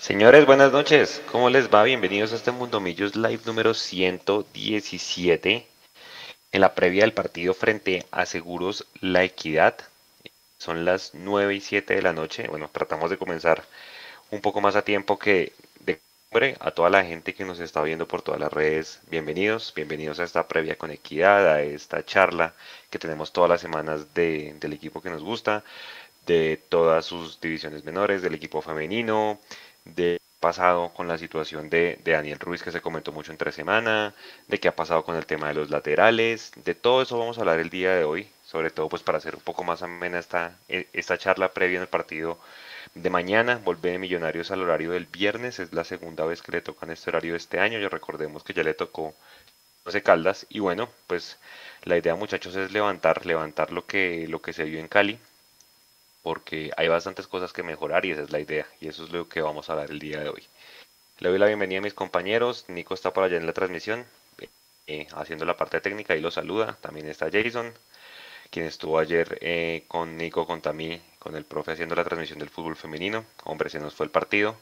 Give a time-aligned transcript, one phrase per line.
[0.00, 1.20] Señores, buenas noches.
[1.30, 1.82] ¿Cómo les va?
[1.82, 5.66] Bienvenidos a este Mundo Millos Live número 117.
[6.52, 9.76] En la previa del partido frente a Seguros La Equidad.
[10.56, 12.46] Son las 9 y 7 de la noche.
[12.48, 13.64] Bueno, tratamos de comenzar
[14.30, 16.56] un poco más a tiempo que de cumbre.
[16.60, 19.72] A toda la gente que nos está viendo por todas las redes, bienvenidos.
[19.74, 22.54] Bienvenidos a esta previa con Equidad, a esta charla
[22.88, 25.64] que tenemos todas las semanas del equipo que nos gusta,
[26.24, 29.40] de todas sus divisiones menores, del equipo femenino
[29.94, 34.14] de pasado con la situación de, Daniel Ruiz que se comentó mucho entre semana,
[34.46, 37.40] de qué ha pasado con el tema de los laterales, de todo eso vamos a
[37.40, 40.56] hablar el día de hoy, sobre todo pues para hacer un poco más amena esta,
[40.68, 42.38] e, esta charla previa en el partido
[42.94, 46.62] de mañana, volver de Millonarios al horario del viernes, es la segunda vez que le
[46.62, 49.14] tocan este horario este año, ya recordemos que ya le tocó
[49.84, 51.38] 12 Caldas y bueno, pues
[51.84, 55.18] la idea muchachos es levantar, levantar lo que, lo que se vio en Cali,
[56.22, 59.28] porque hay bastantes cosas que mejorar y esa es la idea y eso es lo
[59.28, 60.44] que vamos a hablar el día de hoy.
[61.18, 64.06] Le doy la bienvenida a mis compañeros, Nico está por allá en la transmisión,
[64.86, 67.72] eh, haciendo la parte técnica y lo saluda, también está Jason,
[68.50, 72.48] quien estuvo ayer eh, con Nico, con Tamí, con el profe haciendo la transmisión del
[72.48, 74.56] fútbol femenino, hombre, se nos fue el partido.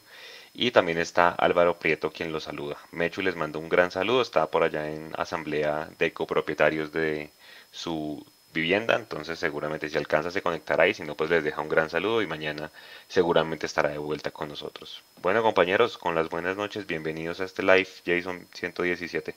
[0.53, 2.77] Y también está Álvaro Prieto quien lo saluda.
[2.91, 7.29] Mechu les mando un gran saludo, está por allá en asamblea de copropietarios de
[7.71, 8.25] su
[8.57, 11.89] vivienda, entonces seguramente si alcanza se conectará ahí, si no pues les deja un gran
[11.89, 12.71] saludo y mañana
[13.07, 15.03] seguramente estará de vuelta con nosotros.
[15.21, 19.35] Bueno compañeros, con las buenas noches, bienvenidos a este live Jason 117.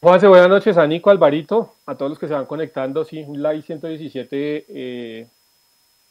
[0.00, 3.42] Juanse, buenas noches a Nico, Alvarito, a todos los que se van conectando, sí, un
[3.42, 5.26] live 117 eh,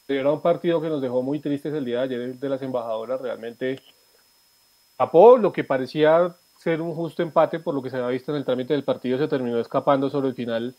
[0.07, 3.19] era un partido que nos dejó muy tristes el día de ayer de las embajadoras,
[3.21, 3.81] realmente
[4.97, 8.37] tapó lo que parecía ser un justo empate por lo que se había visto en
[8.37, 10.75] el trámite del partido, se terminó escapando sobre el final.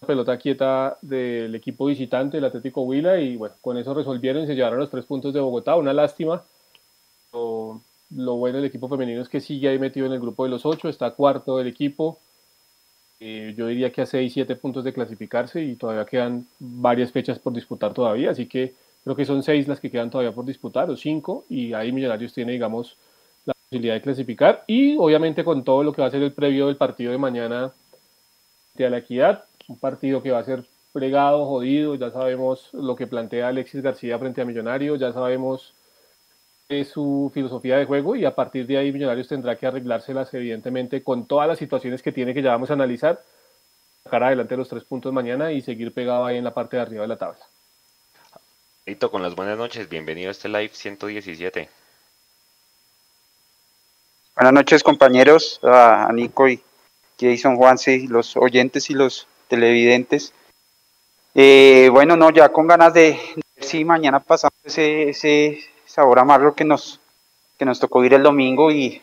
[0.00, 4.46] La pelota quieta del equipo visitante, el Atlético Huila, y bueno, con eso resolvieron y
[4.46, 6.42] se llevaron los tres puntos de Bogotá, una lástima.
[7.32, 7.80] Lo,
[8.16, 10.66] lo bueno del equipo femenino es que sigue ahí metido en el grupo de los
[10.66, 12.18] ocho, está cuarto del equipo,
[13.20, 17.38] eh, yo diría que a seis, siete puntos de clasificarse y todavía quedan varias fechas
[17.38, 18.74] por disputar todavía, así que
[19.04, 22.34] creo que son seis las que quedan todavía por disputar, o cinco, y ahí Millonarios
[22.34, 22.96] tiene, digamos,
[23.72, 26.76] posibilidad de clasificar y obviamente con todo lo que va a ser el previo del
[26.76, 27.72] partido de mañana
[28.74, 33.06] de la equidad, un partido que va a ser plegado, jodido, ya sabemos lo que
[33.06, 35.72] plantea Alexis García frente a Millonarios, ya sabemos
[36.84, 41.26] su filosofía de juego y a partir de ahí Millonarios tendrá que arreglárselas evidentemente con
[41.26, 43.22] todas las situaciones que tiene que ya vamos a analizar,
[44.04, 47.02] sacar adelante los tres puntos mañana y seguir pegado ahí en la parte de arriba
[47.02, 47.40] de la tabla.
[48.84, 51.81] Listo, con las buenas noches, bienvenido a este live 117.
[54.34, 56.62] Buenas noches compañeros, a, Nico y
[57.20, 60.32] Jason Juanse, los oyentes y los televidentes.
[61.34, 66.54] Eh, bueno, no, ya con ganas de, ver si mañana pasamos ese, ese sabor amargo
[66.54, 66.98] que nos,
[67.58, 69.02] que nos tocó ir el domingo y,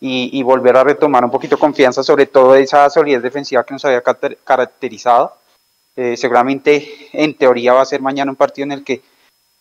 [0.00, 4.02] y, volver a retomar un poquito confianza, sobre todo esa solidez defensiva que nos había
[4.02, 5.36] caracterizado.
[5.96, 9.02] Eh, seguramente en teoría va a ser mañana un partido en el que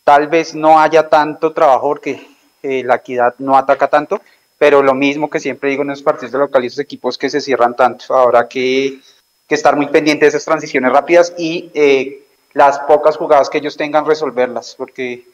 [0.05, 2.25] tal vez no haya tanto trabajo porque
[2.63, 4.21] eh, la equidad no ataca tanto,
[4.57, 7.29] pero lo mismo que siempre digo en los partidos de local y esos equipos que
[7.29, 8.99] se cierran tanto, habrá que,
[9.47, 13.75] que estar muy pendiente de esas transiciones rápidas y eh, las pocas jugadas que ellos
[13.75, 15.25] tengan resolverlas, porque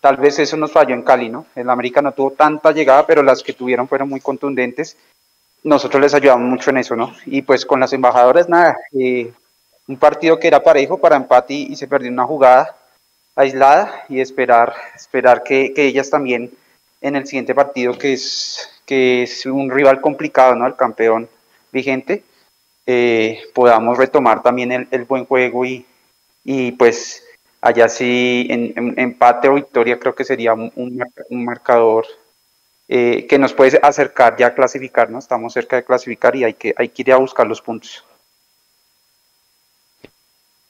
[0.00, 1.46] tal vez eso nos falló en Cali, ¿no?
[1.56, 4.96] El América no tuvo tanta llegada, pero las que tuvieron fueron muy contundentes.
[5.64, 7.12] Nosotros les ayudamos mucho en eso, ¿no?
[7.26, 9.32] Y pues con las embajadoras, nada, eh,
[9.88, 12.76] un partido que era parejo para empate y, se perdió una jugada
[13.34, 16.52] aislada y esperar, esperar que, que ellas también
[17.00, 20.66] en el siguiente partido, que es, que es un rival complicado, ¿no?
[20.66, 21.28] El campeón
[21.72, 22.24] vigente,
[22.86, 25.86] eh, podamos retomar también el, buen juego y,
[26.44, 27.24] y, pues
[27.60, 32.06] allá sí, en, empate o victoria, creo que sería un, un marcador
[32.90, 35.18] eh, que nos puede acercar ya a clasificar, ¿no?
[35.18, 38.02] Estamos cerca de clasificar y hay que, hay que ir a buscar los puntos.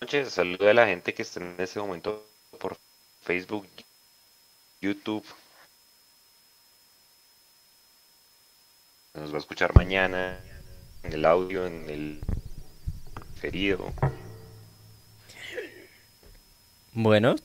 [0.00, 2.26] Noches, saludo a la gente que está en este momento
[2.58, 2.76] por
[3.22, 3.68] Facebook,
[4.80, 5.24] YouTube,
[9.18, 10.38] nos va a escuchar mañana
[11.02, 12.20] en el audio, en el
[13.40, 13.92] ferido.
[16.92, 17.36] Bueno,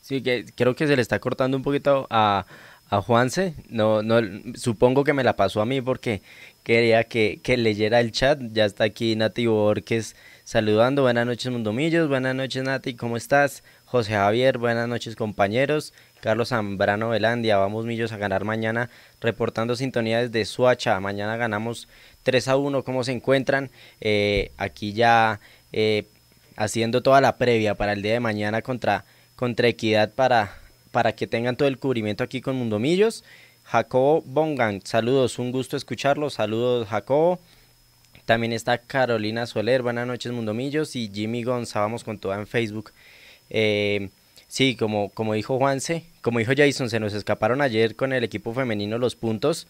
[0.00, 2.46] sí, que creo que se le está cortando un poquito a,
[2.88, 3.54] a Juanse.
[3.68, 4.20] No, no,
[4.54, 6.22] supongo que me la pasó a mí porque
[6.62, 8.38] quería que, que leyera el chat.
[8.52, 10.14] Ya está aquí Nati Borges
[10.44, 11.02] saludando.
[11.02, 12.08] Buenas noches, Mundomillos.
[12.08, 12.94] Buenas noches, Nati.
[12.94, 13.64] ¿Cómo estás?
[13.86, 15.92] José Javier, buenas noches, compañeros.
[16.22, 18.90] Carlos Zambrano Velandia, vamos Millos a ganar mañana,
[19.20, 21.00] reportando sintonía desde Suacha.
[21.00, 21.88] Mañana ganamos
[22.22, 22.84] 3 a 1.
[22.84, 23.72] ¿Cómo se encuentran?
[24.00, 25.40] Eh, aquí ya
[25.72, 26.06] eh,
[26.54, 29.04] haciendo toda la previa para el día de mañana contra,
[29.34, 30.56] contra Equidad para,
[30.92, 33.24] para que tengan todo el cubrimiento aquí con Mundomillos.
[33.64, 37.40] Jacobo Bongan, saludos, un gusto escucharlo, saludos Jacobo.
[38.26, 42.92] También está Carolina Soler, buenas noches Mundomillos y Jimmy Gonza, vamos con toda en Facebook.
[43.50, 44.10] Eh,
[44.52, 48.52] sí, como, como dijo Juanse, como dijo Jason, se nos escaparon ayer con el equipo
[48.52, 49.66] femenino los puntos.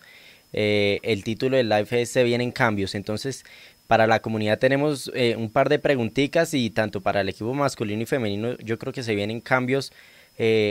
[0.53, 3.45] Eh, el título del live se vienen cambios, entonces
[3.87, 8.03] para la comunidad tenemos eh, un par de preguntitas y tanto para el equipo masculino
[8.03, 9.93] y femenino yo creo que se vienen cambios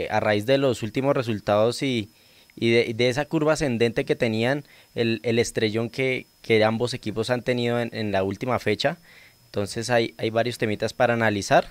[0.10, 2.10] a raíz de los últimos resultados y,
[2.56, 7.44] y de, esa curva ascendente que tenían, el, el estrellón que, que, ambos equipos han
[7.44, 8.98] tenido en, en, la última fecha.
[9.46, 11.70] Entonces hay, hay varios temitas para analizar.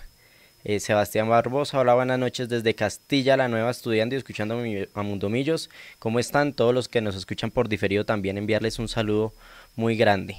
[0.62, 4.62] Eh, Sebastián Barbosa, hola, buenas noches desde Castilla, la nueva estudiante y escuchando
[4.92, 5.70] a Mundomillos.
[5.98, 8.04] ¿Cómo están todos los que nos escuchan por diferido?
[8.04, 9.32] También enviarles un saludo
[9.74, 10.36] muy grande.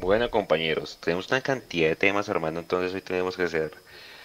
[0.00, 3.70] Bueno compañeros, tenemos una cantidad de temas hermano, entonces hoy tenemos que ser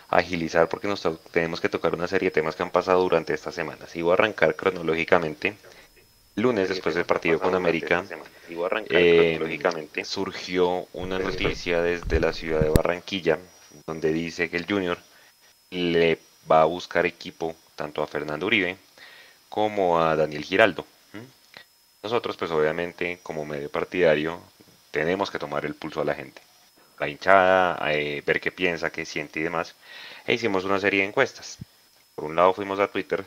[0.09, 3.51] agilizar porque nos tenemos que tocar una serie de temas que han pasado durante esta
[3.51, 3.85] semana.
[3.85, 5.55] Si voy a arrancar cronológicamente.
[6.35, 8.05] Lunes, después del partido con América,
[8.89, 9.39] eh,
[10.03, 13.39] surgió una noticia desde la ciudad de Barranquilla,
[13.89, 14.97] donde dice que el Junior
[15.71, 16.19] le
[16.49, 18.77] va a buscar equipo tanto a Fernando Uribe
[19.49, 20.85] como a Daniel Giraldo.
[22.01, 24.39] Nosotros, pues obviamente, como medio partidario,
[24.91, 26.41] tenemos que tomar el pulso a la gente
[26.99, 29.75] la hinchada, eh, ver qué piensa, qué siente y demás.
[30.27, 31.57] E hicimos una serie de encuestas.
[32.15, 33.25] Por un lado fuimos a Twitter,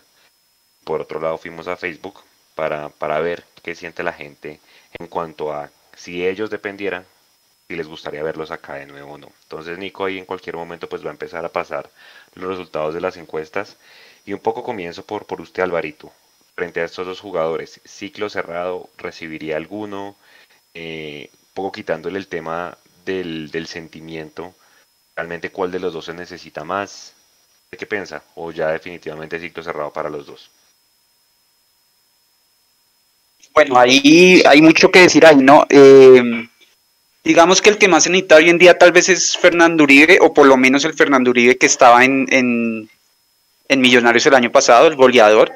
[0.85, 2.21] por otro lado fuimos a Facebook
[2.55, 4.61] para, para ver qué siente la gente
[4.99, 7.07] en cuanto a si ellos dependieran,
[7.77, 9.33] les gustaría verlos acá de nuevo o no.
[9.45, 11.91] Entonces Nico ahí en cualquier momento pues va a empezar a pasar
[12.35, 13.77] los resultados de las encuestas.
[14.25, 16.13] Y un poco comienzo por, por usted Alvarito.
[16.55, 20.17] Frente a estos dos jugadores, ciclo cerrado, ¿recibiría alguno?
[20.75, 24.55] Eh, un poco quitándole el tema del, del sentimiento,
[25.17, 27.15] realmente cuál de los dos se necesita más.
[27.71, 28.23] ¿Qué piensa?
[28.35, 30.51] ¿O ya definitivamente ciclo cerrado para los dos?
[33.55, 35.67] Bueno, ahí hay mucho que decir ahí, ¿no?
[35.69, 36.49] Eh,
[37.25, 40.19] digamos que el que más se necesita hoy en día tal vez es Fernando Uribe,
[40.21, 42.89] o por lo menos el Fernando Uribe que estaba en, en,
[43.69, 45.53] en Millonarios el año pasado, el goleador.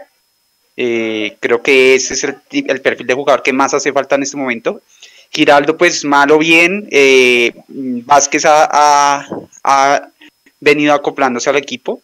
[0.77, 4.37] Eh, creo que ese es el, perfil de jugador que más hace falta en este
[4.37, 4.83] momento.
[5.31, 9.27] Giraldo, pues mal o bien, eh, Vázquez ha,
[10.61, 12.01] venido acoplándose al equipo.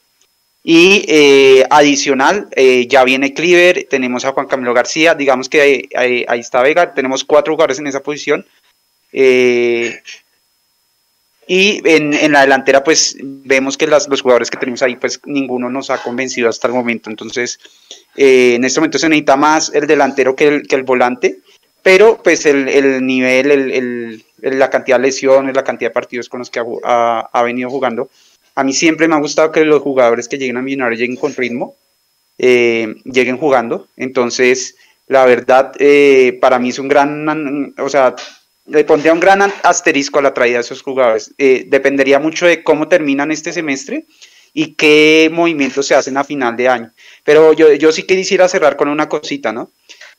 [0.64, 6.24] Y eh, adicional, eh, ya viene Cleaver, tenemos a Juan Camilo García, digamos que ahí,
[6.38, 8.46] está Vega, tenemos cuatro jugadores en esa posición.
[9.12, 9.94] Y
[11.46, 16.02] en, la delantera, pues vemos que los jugadores que tenemos ahí, pues ninguno nos ha
[16.02, 17.10] convencido hasta el momento.
[17.10, 17.58] Entonces,
[18.16, 21.40] en este momento se necesita más el delantero que el, que el volante
[21.82, 26.38] pero pues el, el nivel, el, la cantidad de lesiones, la cantidad de partidos con
[26.38, 28.08] los que ha, ha, venido jugando,
[28.54, 31.34] a mí siempre me ha gustado que los jugadores que lleguen a Millonarios lleguen con
[31.34, 31.74] ritmo,
[32.38, 34.76] eh, lleguen jugando, entonces
[35.08, 38.14] la verdad eh, para mí es un gran, o sea,
[38.66, 42.62] le pondría un gran asterisco a la traída de esos jugadores, eh, dependería mucho de
[42.62, 44.06] cómo terminan este semestre
[44.54, 46.92] y qué movimientos se hacen a final de año,
[47.24, 49.70] pero yo, yo sí quisiera cerrar con una cosita, ¿no?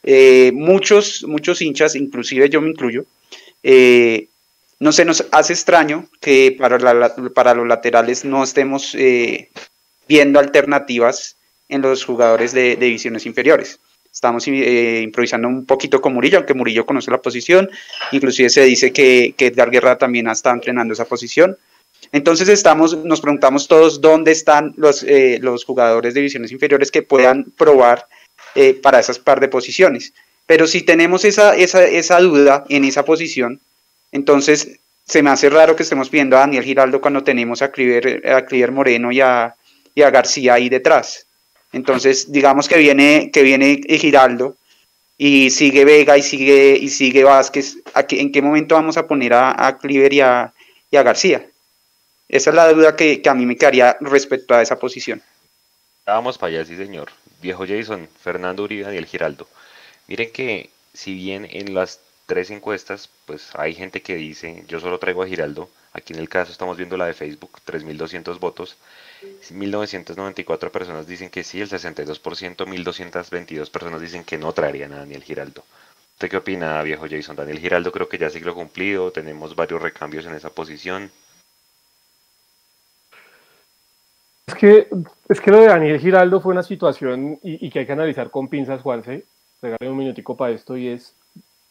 [0.04, 3.06] Eh, muchos, muchos hinchas, inclusive yo me incluyo,
[3.62, 4.28] eh,
[4.80, 6.78] no se nos hace extraño que para,
[7.34, 8.98] para los laterales no estemos
[10.08, 11.38] viendo alternativas
[11.70, 13.80] en los jugadores de, divisiones inferiores.
[14.14, 17.70] Estamos improvisando un poquito con Murillo, aunque Murillo conoce la posición,
[18.12, 21.58] inclusive se dice que, que Edgar Guerra también ha estado entrenando esa posición.
[22.12, 25.04] Entonces estamos, nos preguntamos todos dónde están los,
[25.40, 28.08] los jugadores de divisiones inferiores que puedan probar
[28.56, 30.14] eh, para esas par de posiciones.
[30.46, 33.60] Pero si tenemos esa, esa, esa duda en esa posición,
[34.12, 38.22] entonces se me hace raro que estemos pidiendo a Daniel Giraldo cuando tenemos a Cliver,
[38.28, 39.56] a Moreno y a,
[39.96, 41.26] y a, García ahí detrás.
[41.74, 44.56] Entonces, digamos que viene, que viene Giraldo
[45.18, 47.78] y sigue Vega y sigue, y sigue Vázquez.
[48.10, 50.54] ¿En qué momento vamos a poner a, a Cliver y a,
[50.92, 51.46] García?
[52.30, 55.22] Esa es la duda que, que, a mí me quedaría respecto a esa posición.
[56.06, 57.10] Vamos para allá, sí, señor
[57.44, 59.48] viejo Jason, Fernando Uribe y el Giraldo.
[60.08, 64.98] Miren que si bien en las tres encuestas, pues hay gente que dice, yo solo
[64.98, 68.78] traigo a Giraldo, aquí en el caso estamos viendo la de Facebook, 3.200 votos,
[69.52, 75.24] 1.994 personas dicen que sí, el 62%, 1.222 personas dicen que no traerían a Daniel
[75.24, 75.64] Giraldo.
[76.14, 77.36] ¿Usted qué opina, viejo Jason?
[77.36, 81.12] Daniel Giraldo creo que ya siglo cumplido, tenemos varios recambios en esa posición.
[84.48, 84.88] Es que,
[85.30, 88.48] es que lo de Daniel Giraldo fue una situación y, que hay que analizar con
[88.48, 89.26] pinzas, Juanse.
[89.62, 91.16] Regálame un minutico para esto y es,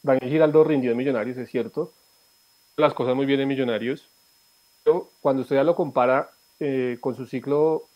[0.02, 1.92] Daniel Giraldo rindió en Millonarios, es cierto.
[2.76, 4.08] Las cosas muy bien en Millonarios.
[4.82, 6.30] Pero cuando usted ya lo compara
[6.64, 7.88] eh, con su ciclo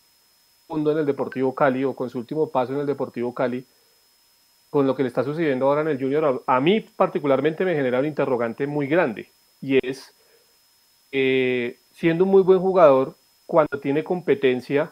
[0.67, 3.65] mundo en el Deportivo Cali o con su último paso en el Deportivo Cali,
[4.69, 7.99] con lo que le está sucediendo ahora en el Junior, a, mí particularmente me genera
[7.99, 9.31] un interrogante muy grande
[9.61, 10.13] y es,
[11.13, 14.91] eh, siendo un muy buen jugador, cuando tiene competencia,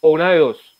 [0.00, 0.78] o una de dos,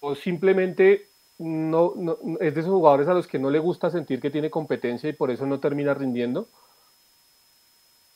[0.00, 1.06] o simplemente
[1.38, 1.94] no,
[2.40, 5.12] es de esos jugadores a los que no le gusta sentir que tiene competencia y
[5.12, 6.48] por eso no termina rindiendo.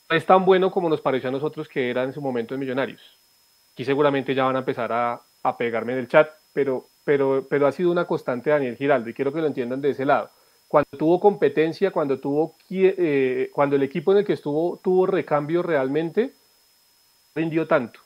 [0.09, 3.01] Es tan bueno como nos pareció a nosotros que era en su momento en Millonarios.
[3.73, 7.67] Aquí seguramente ya van a empezar a, a pegarme en el chat, pero, pero, pero
[7.67, 10.29] ha sido una constante Daniel Giraldo y quiero que lo entiendan de ese lado.
[10.67, 15.61] Cuando tuvo competencia, cuando, tuvo, eh, cuando el equipo en el que estuvo tuvo recambio
[15.61, 16.33] realmente,
[17.35, 17.99] rindió tanto.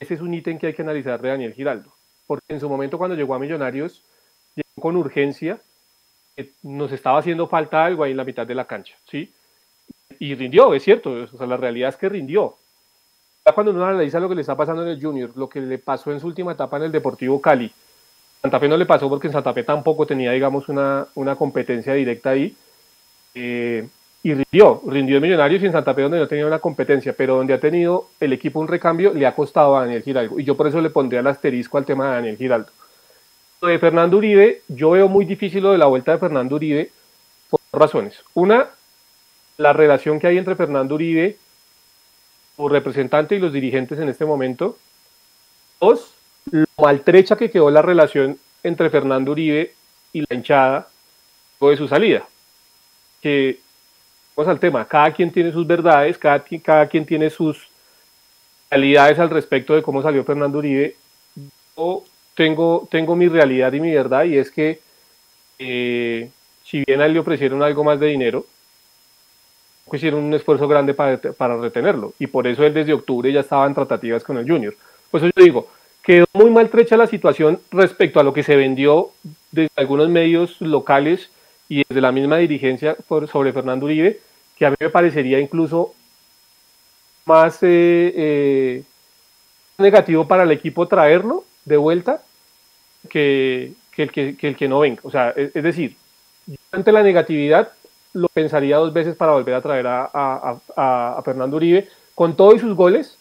[0.00, 1.92] Ese es un ítem que hay que analizar de Daniel Giraldo.
[2.26, 4.02] Porque en su momento cuando llegó a Millonarios,
[4.54, 5.60] llegó con urgencia,
[6.62, 9.32] nos estaba haciendo falta algo ahí en la mitad de la cancha, ¿sí?
[10.18, 12.54] Y rindió, es cierto, o sea, la realidad es que rindió.
[13.44, 15.78] Ya cuando uno analiza lo que le está pasando en el Junior, lo que le
[15.78, 17.70] pasó en su última etapa en el Deportivo Cali,
[18.42, 21.94] Santa Fe no le pasó porque en Santa Fe tampoco tenía, digamos, una, una competencia
[21.94, 22.54] directa ahí.
[23.34, 23.86] Eh,
[24.22, 27.36] y rindió, rindió en Millonarios y en Santa Fe donde no tenía una competencia, pero
[27.36, 30.40] donde ha tenido el equipo un recambio, le ha costado a Daniel Giraldo.
[30.40, 32.72] Y yo por eso le pondría el asterisco al tema de Daniel Giraldo.
[33.60, 36.90] Lo de Fernando Uribe, yo veo muy difícil lo de la vuelta de Fernando Uribe
[37.48, 38.20] por dos razones.
[38.34, 38.66] Una,
[39.56, 41.36] la relación que hay entre Fernando Uribe,
[42.56, 44.76] su representante y los dirigentes en este momento.
[45.80, 46.12] Dos,
[46.50, 49.74] lo maltrecha que quedó la relación entre Fernando Uribe
[50.12, 50.88] y la hinchada
[51.50, 52.26] después de su salida.
[53.20, 53.58] Que
[54.34, 57.68] vamos al tema, cada quien tiene sus verdades, cada, cada quien tiene sus
[58.70, 60.96] realidades al respecto de cómo salió Fernando Uribe.
[61.76, 64.80] Yo tengo, tengo mi realidad y mi verdad y es que
[65.58, 66.30] eh,
[66.64, 68.46] si bien a él le ofrecieron algo más de dinero,
[69.92, 73.66] hicieron un esfuerzo grande para, para retenerlo y por eso él desde octubre ya estaba
[73.66, 74.74] en tratativas con el Junior.
[75.10, 75.68] Pues yo digo,
[76.02, 79.10] quedó muy maltrecha la situación respecto a lo que se vendió
[79.52, 81.30] desde algunos medios locales
[81.68, 84.20] y desde la misma dirigencia sobre Fernando Uribe,
[84.56, 85.94] que a mí me parecería incluso
[87.24, 88.82] más eh, eh,
[89.78, 92.22] negativo para el equipo traerlo de vuelta
[93.10, 95.00] que, el, que, el que no venga.
[95.02, 95.96] O sea, es, decir,
[96.70, 97.72] ante la negatividad
[98.16, 100.08] lo pensaría dos veces para volver a traer a,
[100.76, 103.18] a, Fernando Uribe, con todos sus goles,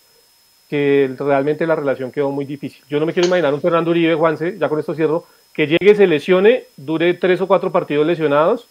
[0.69, 2.83] que realmente la relación quedó muy difícil.
[2.89, 5.95] Yo no me quiero imaginar un Fernando Uribe, Juanse, ya con esto cierro, que llegue,
[5.95, 8.67] se lesione, dure tres o cuatro partidos lesionados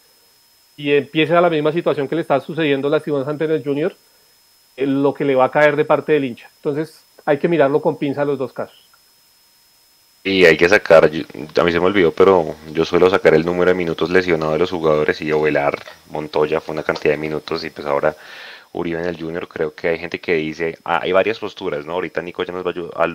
[0.77, 3.95] y empiece a la misma situación que le está sucediendo lastimosamente en el Junior,
[4.77, 6.49] eh, lo que le va a caer de parte del hincha.
[6.57, 8.84] Entonces hay que mirarlo con pinza los dos casos.
[10.27, 13.71] Y hay que sacar, a mí se me olvidó, pero yo suelo sacar el número
[13.71, 15.79] de minutos lesionados de los jugadores y Ovelar,
[16.09, 18.17] Montoya fue una cantidad de minutos y pues ahora
[18.73, 21.93] Uribe en el Junior, creo que hay gente que dice, ah, hay varias posturas, ¿no?
[21.93, 22.71] Ahorita Nico ya nos va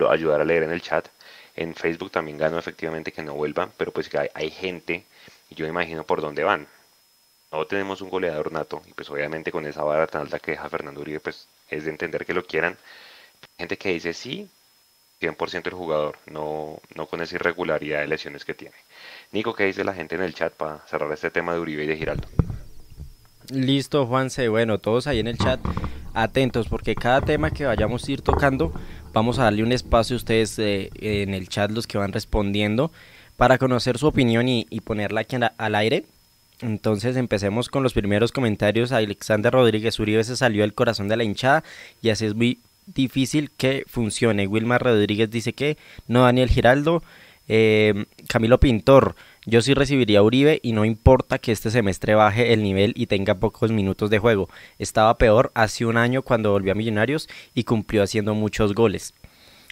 [0.10, 1.08] a ayudar a leer en el chat.
[1.56, 5.04] En Facebook también ganó efectivamente que no vuelvan, pero pues que hay, hay gente,
[5.50, 6.68] y yo imagino por dónde van.
[7.52, 10.70] No tenemos un goleador nato, y pues obviamente con esa vara tan alta que deja
[10.70, 12.78] Fernando Uribe, pues es de entender que lo quieran.
[13.58, 14.50] Gente que dice sí,
[15.20, 18.76] 100% el jugador, no, no con esa irregularidad de lesiones que tiene.
[19.32, 21.88] Nico, ¿qué dice la gente en el chat para cerrar este tema de Uribe y
[21.88, 22.28] de Giraldo?
[23.52, 24.48] Listo, Juanse.
[24.48, 25.60] Bueno, todos ahí en el chat,
[26.14, 28.72] atentos, porque cada tema que vayamos a ir tocando,
[29.12, 32.92] vamos a darle un espacio a ustedes eh, en el chat, los que van respondiendo,
[33.38, 36.06] para conocer su opinión y, ponerla aquí al aire.
[36.62, 38.92] Entonces empecemos con los primeros comentarios.
[38.92, 41.64] Alexander Rodríguez Uribe se salió del corazón de la hinchada
[42.02, 42.60] y así es muy
[42.94, 44.48] difícil que funcione.
[44.48, 45.78] Wilmar Rodríguez dice que
[46.08, 47.04] no Daniel Giraldo.
[47.52, 49.16] Eh, Camilo Pintor,
[49.46, 53.36] yo sí recibiría Uribe y no importa que este semestre baje el nivel y tenga
[53.36, 54.50] pocos minutos de juego.
[54.78, 59.16] Estaba peor hace un año cuando volvió a Millonarios y cumplió haciendo muchos goles.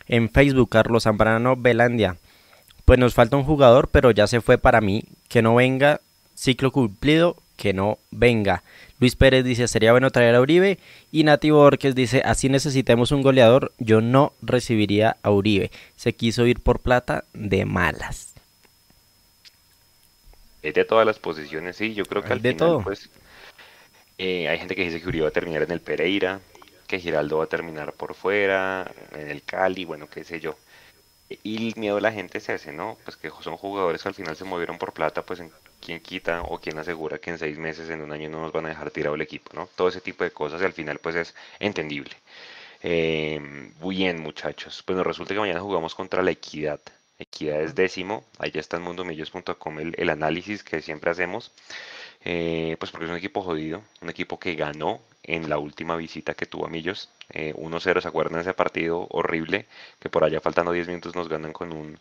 [0.07, 2.17] En Facebook, Carlos Zambrano Belandia.
[2.85, 5.03] Pues nos falta un jugador, pero ya se fue para mí.
[5.27, 6.01] Que no venga,
[6.33, 8.63] ciclo cumplido, que no venga.
[8.99, 10.77] Luis Pérez dice, sería bueno traer a Uribe.
[11.11, 15.71] Y Nativo Borges dice, así necesitemos un goleador, yo no recibiría a Uribe.
[15.95, 18.33] Se quiso ir por plata de malas.
[20.61, 23.09] Es de todas las posiciones, sí, yo creo que al final, pues,
[24.17, 26.41] eh, hay gente que dice que Uribe va a terminar en el Pereira,
[26.87, 30.57] que Giraldo va a terminar por fuera, en el Cali, bueno, qué sé yo.
[31.43, 32.97] Y el miedo de la gente es ese, ¿no?
[33.03, 35.51] Pues que son jugadores que al final se movieron por plata, pues en
[35.87, 38.65] quién quita o quién asegura que en seis meses, en un año no nos van
[38.67, 39.69] a dejar tirado el equipo, ¿no?
[39.77, 42.13] Todo ese tipo de cosas y al final pues es entendible.
[42.83, 43.39] Eh,
[43.81, 46.81] bien muchachos, pues nos resulta que mañana jugamos contra la Equidad.
[47.19, 51.51] Equidad es décimo, ya está en mundomillos.com el, el análisis que siempre hacemos.
[52.25, 56.33] eh, pues porque es un equipo jodido, un equipo que ganó en la última visita
[56.35, 57.09] que tuvo a Millos.
[57.33, 59.67] 1-0, ¿se acuerdan de ese partido horrible?
[59.99, 61.99] Que por allá faltando 10 minutos nos ganan con un,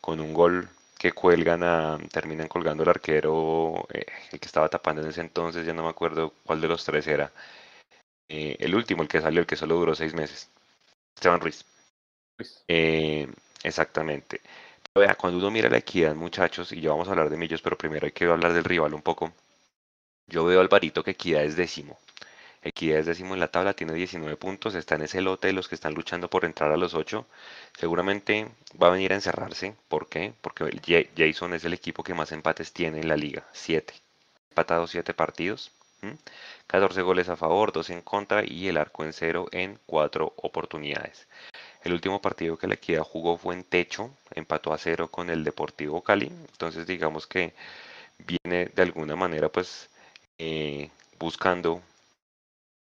[0.00, 0.68] con un gol
[1.02, 5.66] que cuelgan a, terminan colgando el arquero, eh, el que estaba tapando en ese entonces,
[5.66, 7.32] ya no me acuerdo cuál de los tres era.
[8.28, 10.48] Eh, el último, el que salió, el que solo duró seis meses.
[11.16, 11.64] Esteban Ruiz.
[12.68, 13.26] Eh,
[13.64, 14.42] exactamente.
[14.94, 17.76] Vea, cuando uno mira la equidad, muchachos, y ya vamos a hablar de Millos, pero
[17.76, 19.32] primero hay que hablar del rival un poco.
[20.28, 21.98] Yo veo a Alvarito que equidad es décimo.
[22.62, 25.68] Equidad es décimo en la tabla, tiene 19 puntos, está en ese lote de los
[25.68, 27.26] que están luchando por entrar a los 8.
[27.76, 28.48] Seguramente
[28.80, 29.74] va a venir a encerrarse.
[29.88, 30.32] ¿Por qué?
[30.40, 33.94] Porque Jason es el equipo que más empates tiene en la liga, 7.
[34.50, 35.72] Empatado 7 partidos,
[36.66, 41.26] 14 goles a favor, 2 en contra y el arco en cero en 4 oportunidades.
[41.84, 45.44] El último partido que la Equidad jugó fue en techo, empató a cero con el
[45.44, 46.26] Deportivo Cali.
[46.26, 47.54] Entonces digamos que
[48.18, 49.90] viene de alguna manera pues
[50.38, 51.82] eh, buscando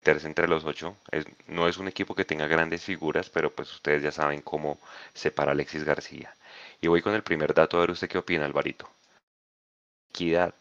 [0.01, 0.97] meterse entre los ocho.
[1.47, 4.79] no es un equipo que tenga grandes figuras, pero pues ustedes ya saben cómo
[5.15, 6.35] se para Alexis García.
[6.81, 8.89] Y voy con el primer dato, a ver usted qué opina, Alvarito.
[10.11, 10.55] Equidad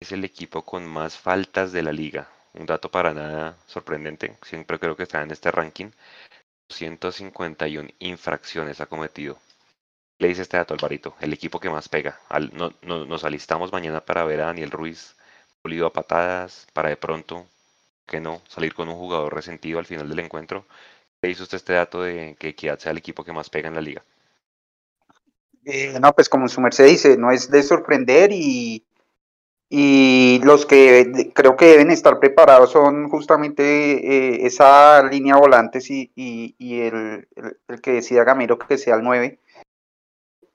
[0.00, 2.28] es el equipo con más faltas de la liga.
[2.54, 5.90] Un dato para nada sorprendente, siempre creo que está en este ranking.
[6.70, 9.38] 151 infracciones ha cometido.
[10.18, 12.20] Le dice este dato, Alvarito, el equipo que más pega.
[12.52, 15.16] no, nos alistamos mañana para ver a Daniel Ruiz
[15.62, 17.46] pulido a patadas, para de pronto
[18.06, 20.64] que no salir con un jugador resentido al final del encuentro.
[21.20, 23.74] ¿Qué hizo usted este dato de que Equidad sea el equipo que más pega en
[23.74, 24.02] la liga?
[25.64, 28.86] Eh, no, pues como su merced dice, no es de sorprender y,
[29.68, 36.12] y los que creo que deben estar preparados son justamente eh, esa línea volantes y,
[36.14, 37.28] y, el,
[37.66, 39.40] el, que decida Gamero que sea el 9,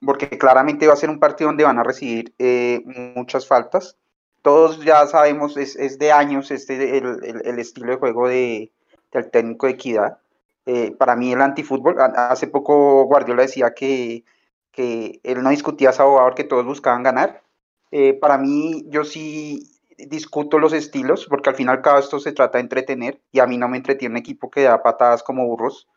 [0.00, 2.82] porque claramente va a ser un partido donde van a recibir eh,
[3.14, 3.98] muchas faltas
[4.42, 8.72] todos ya sabemos, es, es de años este el, el, estilo de juego de,
[9.12, 10.18] del técnico de Equidad.
[10.66, 14.24] Eh, para mí el antifútbol, hace poco Guardiola decía que,
[14.70, 17.42] que él no discutía a Sabobador, que todos buscaban ganar.
[17.90, 22.58] Eh, para mí, yo sí discuto los estilos, porque al final cada esto se trata
[22.58, 25.88] de entretener, y a mí no me entretiene un equipo que da patadas como burros,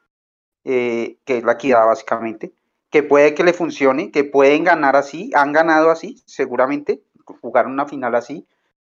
[0.63, 2.53] eh, que es la equidad básicamente,
[2.89, 7.01] que puede que le funcione, que pueden ganar así, han ganado así, seguramente,
[7.41, 8.47] jugar una final así.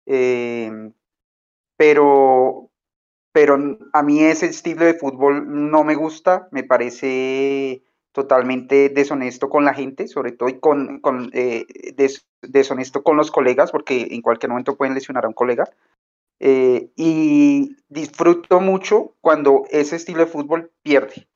[0.07, 0.71] Eh,
[1.77, 2.71] pero,
[3.33, 9.67] pero a mí ese estilo de fútbol no me gusta, me parece totalmente deshonesto con
[9.67, 11.67] la gente, sobre todo y con, con eh,
[12.41, 15.65] deshonesto con los colegas, porque en cualquier momento pueden lesionar a un colega.
[16.39, 21.29] Eh, y disfruto mucho cuando ese estilo de fútbol pierde.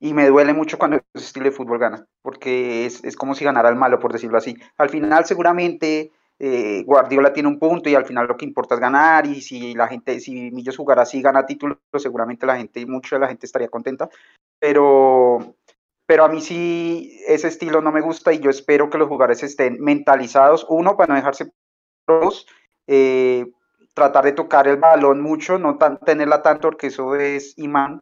[0.00, 3.44] Y me duele mucho cuando ese estilo de fútbol gana, porque es, es como si
[3.44, 4.56] ganara el malo, por decirlo así.
[4.76, 8.80] Al final seguramente eh, Guardiola tiene un punto y al final lo que importa es
[8.80, 13.16] ganar y si la gente, si Millos jugara así, gana título, seguramente la gente, mucha
[13.16, 14.08] de la gente estaría contenta,
[14.60, 15.56] pero,
[16.06, 19.42] pero a mí sí ese estilo no me gusta y yo espero que los jugadores
[19.42, 21.50] estén mentalizados, uno, para no dejarse
[22.04, 22.46] pros,
[22.86, 23.50] eh,
[23.92, 28.00] tratar de tocar el balón mucho, no tan, tenerla tanto porque eso es imán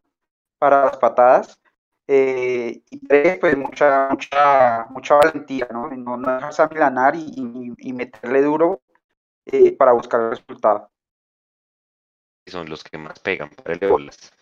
[0.59, 1.59] para las patadas,
[2.09, 2.99] eh, y
[3.39, 5.89] pues mucha, mucha, mucha valentía, ¿no?
[5.89, 8.81] No, no dejarse amilanar y, y, meterle duro
[9.45, 10.91] eh, para buscar el resultado.
[12.47, 14.33] Son los que más pegan para el de bolas.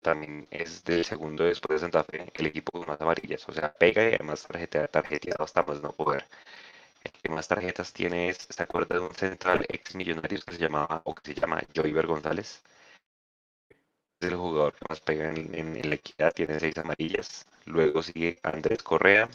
[0.00, 3.48] También es del segundo después de Santa Fe, el equipo con más amarillas.
[3.48, 6.24] O sea, pega y además tarjeta, tarjeteado hasta más no poder.
[7.02, 10.60] El que más tarjetas tiene es, ¿se acuerda de un central ex millonario que se
[10.60, 12.62] llamaba, o que se llama Joyver González?
[14.20, 17.46] Es el jugador que más pega en, la equidad, tiene seis amarillas.
[17.66, 19.28] Luego sigue Andrés Correa,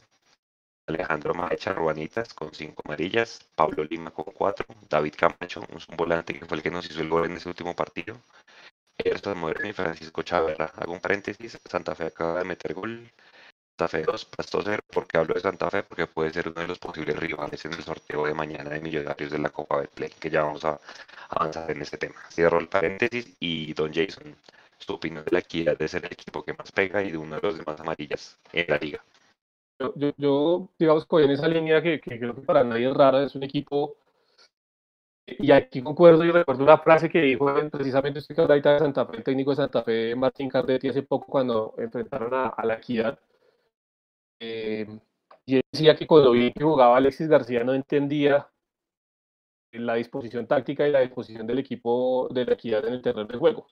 [0.87, 6.45] Alejandro Maecha Ruanitas con cinco amarillas, Pablo Lima con cuatro, David Camacho, un volante que
[6.45, 8.17] fue el que nos hizo el gol en ese último partido.
[8.97, 10.71] Esto Moderno y Francisco Chaverra.
[10.75, 13.11] Hago un paréntesis, Santa Fe acaba de meter gol.
[13.77, 14.83] Santa Fe 2, Pasto 0.
[14.93, 15.83] ¿Por qué hablo de Santa Fe?
[15.83, 19.31] Porque puede ser uno de los posibles rivales en el sorteo de mañana de Millonarios
[19.31, 20.79] de la Copa Betplay, que ya vamos a
[21.29, 22.15] avanzar en ese tema.
[22.29, 24.35] Cierro el paréntesis y Don Jason,
[24.81, 27.35] su opinión de la equidad de ser el equipo que más pega y de uno
[27.35, 29.03] de los demás amarillas en la liga.
[29.95, 33.35] Yo, yo, digamos, que en esa línea que, creo que para nadie es rara, es
[33.35, 33.95] un equipo,
[35.25, 39.23] y aquí concuerdo y recuerdo una frase que dijo precisamente este de Santa Fe, el
[39.23, 43.17] técnico de Santa Fe, Martín Cardetti, hace poco cuando enfrentaron a, la equidad.
[44.39, 44.87] Eh,
[45.45, 48.47] y él decía que cuando vi que jugaba Alexis García no entendía
[49.71, 53.37] la disposición táctica y la disposición del equipo de la equidad en el terreno de
[53.37, 53.67] juego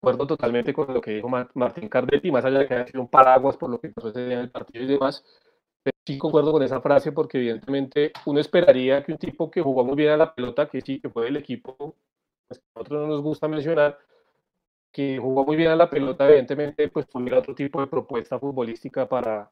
[0.00, 3.08] acuerdo totalmente con lo que dijo Martín Cardetti, más allá de que haya sido un
[3.08, 5.24] paraguas por lo que pasó ese día en el partido y demás,
[6.06, 9.96] sí concuerdo con esa frase porque evidentemente uno esperaría que un tipo que jugó muy
[9.96, 11.76] bien a la pelota, que sí, que fue el equipo,
[12.48, 13.98] pues, a nosotros no nos gusta mencionar,
[14.92, 19.08] que jugó muy bien a la pelota, evidentemente pues tuviera otro tipo de propuesta futbolística
[19.08, 19.50] para,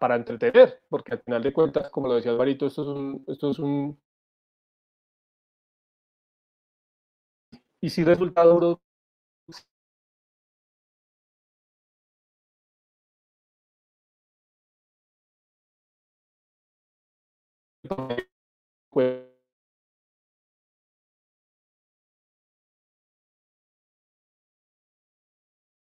[0.00, 3.50] para entretener, porque al final de cuentas, como lo decía Alvarito, esto es un, esto
[3.50, 3.98] es un
[7.80, 8.80] y si resulta duro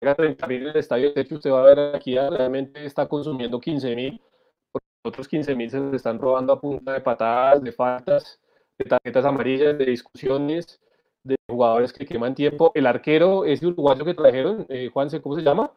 [0.01, 4.21] el estadio, de hecho usted va a ver aquí realmente está consumiendo 15 mil,
[5.03, 8.39] otros 15 mil se están robando a punta de patadas, de faltas,
[8.77, 10.79] de tarjetas amarillas, de discusiones,
[11.23, 12.71] de jugadores que queman tiempo.
[12.75, 15.71] El arquero, ese uruguayo que trajeron, eh, Juanse, ¿cómo se llama?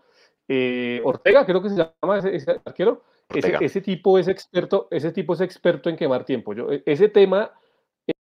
[0.49, 3.03] Eh, Ortega, creo que se llama ese, arquero.
[3.29, 6.55] Ese, tipo es experto, ese tipo es experto en quemar tiempo.
[6.55, 7.53] Yo, e, ese tema,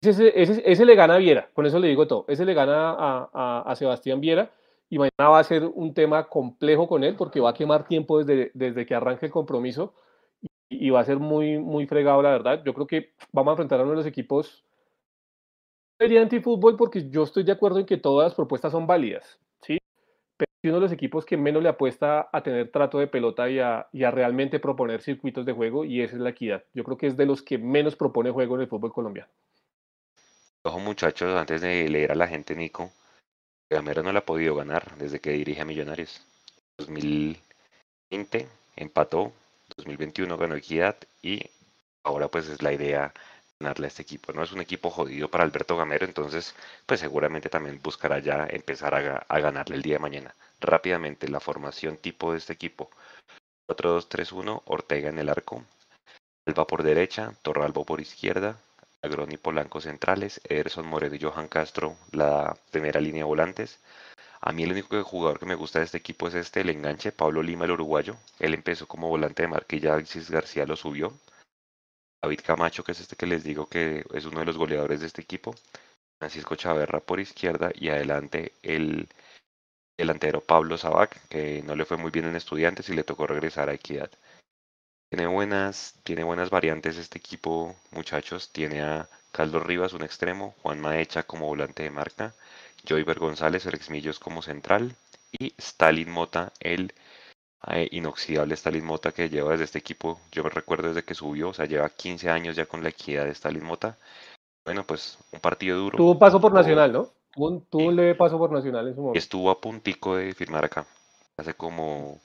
[0.00, 2.24] ese, ese, le gana a Viera, con eso le digo todo.
[2.28, 4.50] Ese le gana a, a, Sebastián Viera
[4.88, 8.24] y mañana va a ser un tema complejo con él porque va a quemar tiempo
[8.24, 9.92] desde, desde que arranque el compromiso
[10.40, 12.62] y, y va a ser muy, muy fregado, la verdad.
[12.64, 14.64] Yo creo que vamos a enfrentar a uno de los equipos
[15.98, 19.38] sería antifútbol porque yo estoy de acuerdo en que todas las propuestas son válidas.
[20.36, 23.48] Pero es uno de los equipos que menos le apuesta a tener trato de pelota
[23.48, 26.64] y a, realmente proponer circuitos de juego y esa es la equidad.
[26.74, 29.30] Yo creo que es de los que menos propone juego en el fútbol colombiano.
[30.64, 32.90] Ojo muchachos, antes de leer a la gente, Nico,
[33.70, 36.26] Gamero no la ha podido ganar desde que dirige a Millonarios.
[36.78, 39.32] 2020 empató,
[39.76, 41.40] 2021 ganó Equidad y
[42.04, 43.12] ahora pues es la idea
[43.60, 44.32] ganarle a este equipo.
[44.32, 48.94] No es un equipo jodido para Alberto Gamero, entonces pues seguramente también buscará ya empezar
[48.94, 50.34] a, ganarle el día de mañana.
[50.60, 52.90] Rápidamente, la formación tipo de este equipo.
[53.68, 55.64] 4-2-3-1, Ortega en el arco,
[56.46, 58.58] Alba por derecha, Torralbo por izquierda,
[59.02, 63.80] Agrón y Polanco centrales, Ederson Moreno y Johan Castro la primera línea de volantes.
[64.40, 67.10] A mí el único jugador que me gusta de este equipo es este, el enganche,
[67.10, 68.16] Pablo Lima, el uruguayo.
[68.38, 71.12] Él empezó como volante de marquilla, Alexis García lo subió.
[72.22, 75.06] David Camacho, que es este que les digo que es uno de los goleadores de
[75.06, 75.54] este equipo,
[76.18, 79.08] Francisco Chaverra por izquierda y adelante el
[79.98, 83.68] delantero Pablo Sabac, que no le fue muy bien en estudiantes y le tocó regresar
[83.68, 84.10] a Equidad.
[85.10, 88.50] Tiene buenas, tiene buenas variantes este equipo, muchachos.
[88.52, 92.34] Tiene a Caldo Rivas, un extremo, Juan Maecha como volante de marca,
[92.88, 94.96] Joyver González, el exmillos como central,
[95.30, 96.92] y Stalin Mota, el
[97.68, 101.48] eh, inoxidable Stalin Mota que lleva desde este equipo, yo me recuerdo desde que subió,
[101.48, 103.96] o sea, lleva 15 años ya con la equidad de Stalin Mota.
[104.64, 105.96] Bueno, pues un partido duro.
[105.96, 107.10] Tuvo paso por Nacional, ¿no?
[107.34, 109.18] Tuvo, un leve paso por Nacional en su momento.
[109.18, 110.86] Estuvo a puntico de firmar acá.
[111.36, 112.20] Hace como,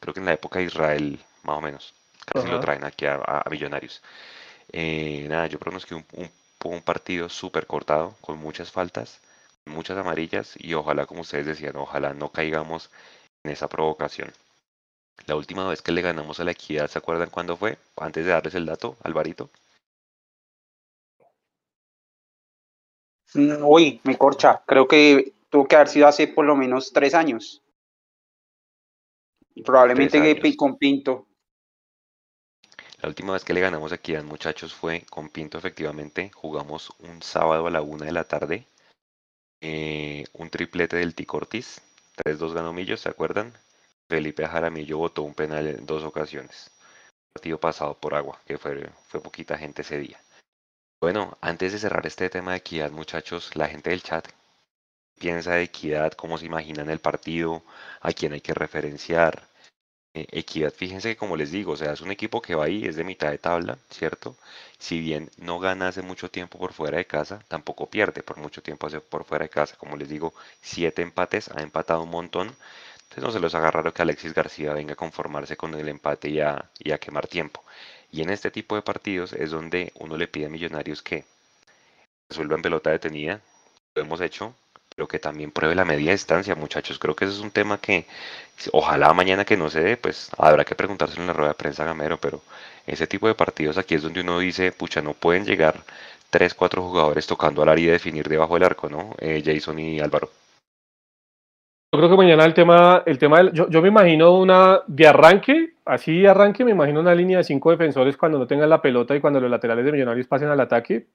[0.00, 1.94] creo que en la época de Israel, más o menos.
[2.24, 4.02] Casi lo traen aquí a, Millonarios.
[4.72, 6.30] Eh, nada, yo pronosticé un, un,
[6.64, 9.20] un partido súper cortado, con muchas faltas,
[9.66, 12.90] muchas amarillas y ojalá, como ustedes decían, ojalá no caigamos
[13.44, 14.32] en esa provocación.
[15.26, 17.78] La última vez que le ganamos a la equidad, ¿se acuerdan cuándo fue?
[17.96, 19.48] Antes de darles el dato, Alvarito.
[23.34, 24.62] Mm, uy, me corcha.
[24.66, 27.62] Creo que tuvo que haber sido hace por lo menos tres años.
[29.64, 31.26] Probablemente con Pinto.
[33.00, 36.30] La última vez que le ganamos a Equidad, muchachos, fue con Pinto, efectivamente.
[36.34, 38.66] Jugamos un sábado a la una de la tarde.
[39.60, 41.80] Eh, un triplete del Ticortis
[42.16, 43.52] 3-2 ganó Millos, ¿se acuerdan?
[44.08, 46.70] Felipe Jaramillo votó un penal en dos ocasiones.
[47.32, 50.20] Partido pasado por agua, que fue, fue poquita gente ese día.
[51.00, 54.28] Bueno, antes de cerrar este tema de equidad, muchachos, la gente del chat
[55.18, 57.62] piensa de equidad, cómo se imaginan el partido,
[58.00, 59.48] a quién hay que referenciar,
[60.14, 62.84] eh, Equidad, fíjense que como les digo, o sea, es un equipo que va ahí,
[62.86, 64.36] es de mitad de tabla, ¿cierto?
[64.78, 68.62] Si bien no gana hace mucho tiempo por fuera de casa, tampoco pierde por mucho
[68.62, 69.76] tiempo por fuera de casa.
[69.76, 72.48] Como les digo, siete empates, ha empatado un montón.
[73.04, 76.28] Entonces no se los haga raro que Alexis García venga a conformarse con el empate
[76.30, 77.62] y a, y a quemar tiempo.
[78.10, 81.24] Y en este tipo de partidos es donde uno le pide a Millonarios que
[82.28, 83.40] resuelvan pelota detenida.
[83.94, 84.54] Lo hemos hecho,
[84.94, 86.98] pero que también pruebe la media distancia, muchachos.
[86.98, 88.06] Creo que ese es un tema que
[88.72, 91.84] ojalá mañana que no se dé, pues habrá que preguntárselo en la rueda de prensa
[91.84, 92.42] Gamero, pero
[92.86, 95.82] ese tipo de partidos aquí es donde uno dice, pucha, no pueden llegar
[96.30, 99.14] tres, cuatro jugadores tocando al área y definir debajo del arco, ¿no?
[99.18, 100.30] Eh, Jason y Álvaro.
[101.92, 105.74] Yo creo que mañana el tema, el tema yo, yo, me imagino una de arranque,
[105.84, 109.14] así de arranque, me imagino una línea de cinco defensores cuando no tengan la pelota
[109.14, 111.06] y cuando los laterales de Millonarios pasen al ataque,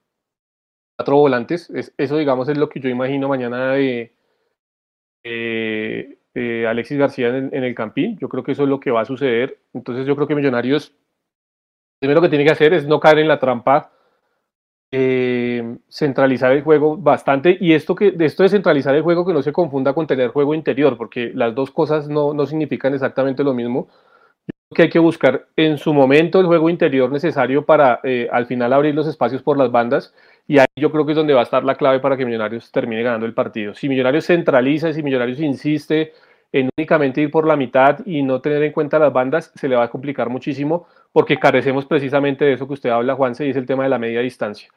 [0.99, 1.71] cuatro volantes.
[1.97, 4.13] eso, digamos, es lo que yo imagino mañana de,
[5.23, 8.17] eh, Alexis García en, el Campín.
[8.19, 9.59] Yo creo que eso es lo que va a suceder.
[9.73, 10.93] Entonces yo creo que Millonarios,
[12.01, 13.93] primero que tiene que hacer es no caer en la trampa,
[14.91, 17.57] eh, centralizar el juego bastante.
[17.61, 20.53] Y esto, que, esto de centralizar el juego que no se confunda con tener juego
[20.53, 23.87] interior, porque las dos cosas no, no significan exactamente lo mismo.
[24.75, 28.73] Que hay que buscar en su momento el juego interior necesario para eh, al final
[28.73, 30.13] abrir los espacios por las bandas
[30.49, 32.71] y ahí yo creo que es donde va a estar la clave para que Millonarios
[32.71, 33.75] termine ganando el partido.
[33.75, 36.13] Si Millonarios centraliza, si Millonarios insiste
[36.51, 39.75] en únicamente ir por la mitad y no tener en cuenta las bandas, se le
[39.75, 43.57] va a complicar muchísimo porque carecemos precisamente de eso que usted habla, Juanse, y es
[43.57, 44.69] el tema de la media distancia.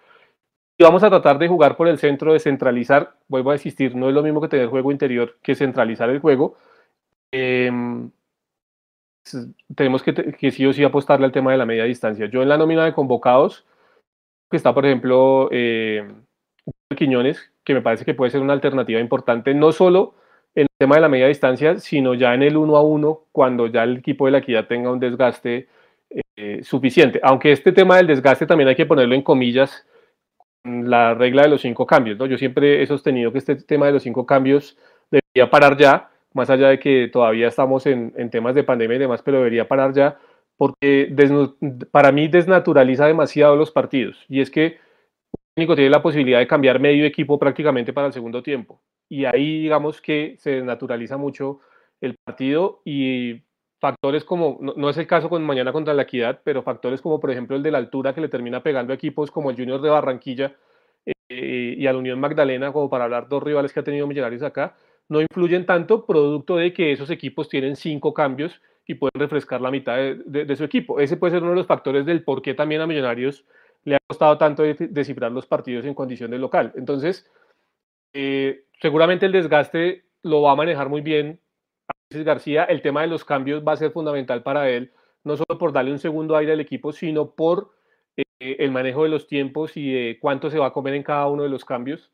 [0.76, 4.10] Y vamos a tratar de jugar por el centro, de centralizar, vuelvo a insistir, no
[4.10, 6.58] es lo mismo que tener juego interior que centralizar el juego.
[7.30, 8.10] Em,
[9.74, 12.26] tenemos que, que sí o sí apostarle al tema de la media distancia.
[12.26, 13.64] Yo en la nómina de convocados,
[14.52, 16.06] que está, por ejemplo, eh,
[16.94, 20.14] Quiñones, que me parece que puede ser una alternativa importante, no solo
[20.54, 23.66] en el tema de la media distancia, sino ya en el uno a uno, cuando
[23.66, 25.68] ya el equipo de la equidad tenga un desgaste
[26.36, 27.18] eh, suficiente.
[27.22, 29.86] Aunque este tema del desgaste también hay que ponerlo en comillas,
[30.64, 32.18] la regla de los cinco cambios.
[32.18, 32.26] ¿no?
[32.26, 34.76] Yo siempre he sostenido que este tema de los cinco cambios
[35.10, 39.00] debería parar ya, más allá de que todavía estamos en, en temas de pandemia y
[39.00, 40.18] demás, pero debería parar ya
[40.62, 41.12] porque
[41.90, 44.24] para mí desnaturaliza demasiado los partidos.
[44.28, 44.78] Y es que
[45.32, 48.80] un técnico tiene la posibilidad de cambiar medio equipo prácticamente para el segundo tiempo.
[49.08, 51.58] Y ahí digamos que se desnaturaliza mucho
[52.00, 53.42] el partido y
[53.80, 57.32] factores como, no, es el caso con mañana contra la equidad, pero factores como por
[57.32, 59.90] ejemplo el de la altura que le termina pegando a equipos como el Junior de
[59.90, 60.54] Barranquilla
[61.28, 64.44] eh, y a la Unión Magdalena, como para hablar dos rivales que ha tenido Millonarios
[64.44, 64.76] acá,
[65.08, 69.70] no influyen tanto producto de que esos equipos tienen cinco cambios y pueden refrescar la
[69.70, 70.98] mitad de, su equipo.
[71.00, 73.44] Ese puede ser uno de los factores del por qué también a Millonarios
[73.84, 76.72] le ha costado tanto descifrar los partidos en condiciones local.
[76.76, 77.28] Entonces,
[78.12, 81.40] eh, seguramente el desgaste lo va a manejar muy bien
[81.88, 82.64] Alexis García.
[82.64, 84.92] El tema de los cambios va a ser fundamental para él,
[85.24, 87.72] no solo por darle un segundo aire al equipo, sino por
[88.16, 91.28] eh, el manejo de los tiempos y de cuánto se va a comer en cada
[91.28, 92.10] uno de los cambios.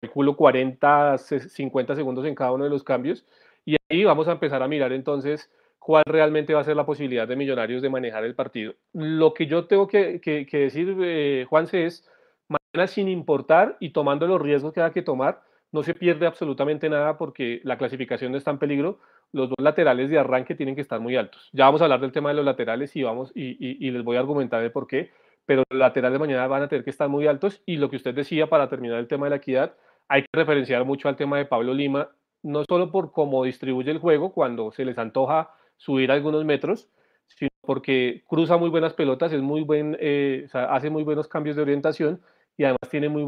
[0.00, 3.24] Calculo 40, 50 segundos en cada uno de los cambios.
[3.64, 5.50] Y ahí vamos a empezar a mirar entonces
[5.88, 8.74] cuál realmente va a ser la posibilidad de Millonarios de manejar el partido.
[8.92, 10.20] Lo que yo tengo que,
[10.52, 12.06] decir, eh, Juanse, es
[12.46, 15.40] mañana sin importar y tomando los riesgos que hay que tomar,
[15.72, 19.00] no se pierde absolutamente nada porque la clasificación no está en peligro.
[19.32, 21.48] Los dos laterales de arranque tienen que estar muy altos.
[21.54, 24.20] Ya vamos a hablar del tema de los laterales y, vamos, y, les voy a
[24.20, 25.10] argumentar de por qué,
[25.46, 27.96] pero los laterales de mañana van a tener que estar muy altos y lo que
[27.96, 29.72] usted decía para terminar el tema de la equidad,
[30.06, 32.10] hay que referenciar mucho al tema de Pablo Lima,
[32.42, 36.90] no solo por cómo distribuye el juego cuando se les antoja subir algunos metros,
[37.26, 41.62] sino porque cruza muy buenas pelotas, es muy buen, eh, hace muy buenos cambios de
[41.62, 42.20] orientación
[42.56, 43.24] y además tiene muy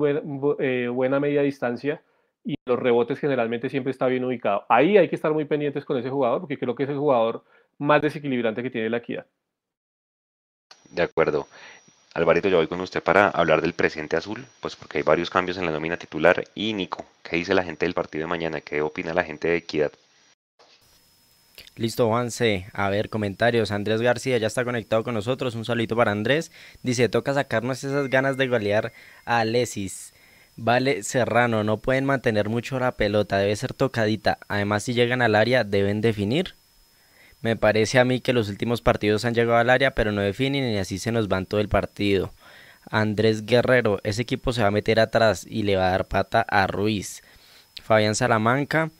[0.58, 2.02] eh, buena media distancia
[2.44, 4.64] y los rebotes generalmente siempre está bien ubicado.
[4.68, 7.44] Ahí hay que estar muy pendientes con ese jugador porque creo que es el jugador
[7.78, 9.26] más desequilibrante que tiene la equidad.
[10.90, 11.46] De acuerdo.
[12.12, 15.58] Alvarito, yo voy con usted para hablar del presente azul, pues porque hay varios cambios
[15.58, 16.42] en la nómina titular.
[16.56, 18.60] Y Nico, ¿qué dice la gente del partido de mañana?
[18.60, 19.92] ¿Qué opina la gente de Equidad?
[21.80, 22.66] Listo, Juanse.
[22.74, 23.70] A ver, comentarios.
[23.70, 25.54] Andrés García ya está conectado con nosotros.
[25.54, 26.52] Un saludito para Andrés.
[26.82, 28.92] Dice, toca sacarnos esas ganas de golear
[29.24, 30.12] a Alesis.
[30.56, 34.36] Vale, Serrano, no pueden mantener mucho la pelota, debe ser tocadita.
[34.46, 36.54] Además, si llegan al área, deben definir.
[37.40, 40.70] Me parece a mí que los últimos partidos han llegado al área, pero no definen
[40.74, 42.30] y así se nos van todo el partido.
[42.90, 46.42] Andrés Guerrero, ese equipo se va a meter atrás y le va a dar pata
[46.42, 47.22] a Ruiz.
[47.82, 48.90] Fabián Salamanca,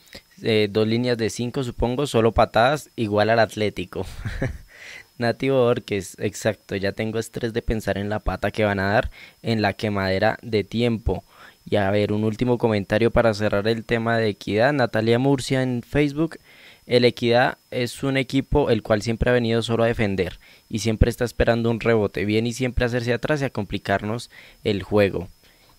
[0.43, 4.07] eh, dos líneas de cinco, supongo, solo patadas, igual al Atlético.
[5.19, 9.11] Nativo Orques, exacto, ya tengo estrés de pensar en la pata que van a dar
[9.43, 11.25] en la quemadera de tiempo.
[11.69, 14.73] Y a ver, un último comentario para cerrar el tema de equidad.
[14.73, 16.39] Natalia Murcia en Facebook.
[16.87, 21.11] El Equidad es un equipo el cual siempre ha venido solo a defender y siempre
[21.11, 22.25] está esperando un rebote.
[22.25, 24.31] Bien y siempre hacerse atrás y a complicarnos
[24.65, 25.29] el juego.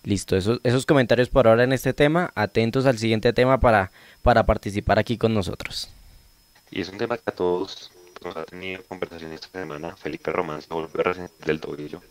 [0.04, 2.32] Listo, esos, esos comentarios por ahora en este tema.
[2.34, 5.90] Atentos al siguiente tema para, para participar aquí con nosotros.
[6.70, 7.92] Y es un tema que a todos
[8.24, 9.94] nos ha tenido conversación esta semana.
[9.96, 12.02] Felipe Román se volvió a del tobillo.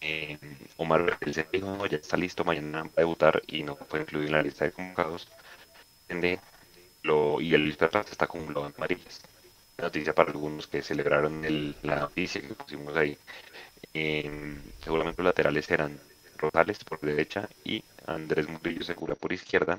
[0.00, 0.36] Eh,
[0.78, 4.32] Omar se dijo, ya está listo, mañana va a debutar y no fue incluido en
[4.32, 5.28] la lista de convocados.
[7.04, 9.20] Lo, y el lista está acumulado en amarillas.
[9.78, 13.16] Noticia para algunos que celebraron el, la noticia que pusimos ahí.
[13.94, 15.98] Eh, seguramente los laterales eran
[16.42, 19.76] Rosales por derecha y Andrés Murillo se cura por izquierda.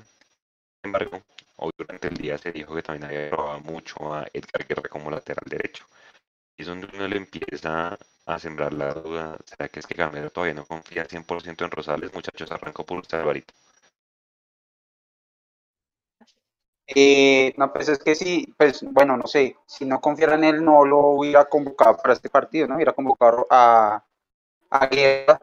[0.82, 1.22] Sin embargo,
[1.56, 5.10] hoy durante el día se dijo que también había probado mucho a Edgar Guerra como
[5.10, 5.84] lateral derecho.
[6.56, 9.36] Y es donde uno le empieza a sembrar la duda.
[9.44, 12.14] ¿Será que es que Gamero todavía no confía 100% en Rosales?
[12.14, 13.52] Muchachos, arrancó por usted, Alvarito.
[16.86, 20.64] Eh, no, pues es que sí, pues bueno, no sé, si no confiara en él,
[20.64, 22.76] no lo hubiera convocado para este partido, ¿no?
[22.76, 24.04] Hubiera convocado a,
[24.70, 25.40] a Guerra,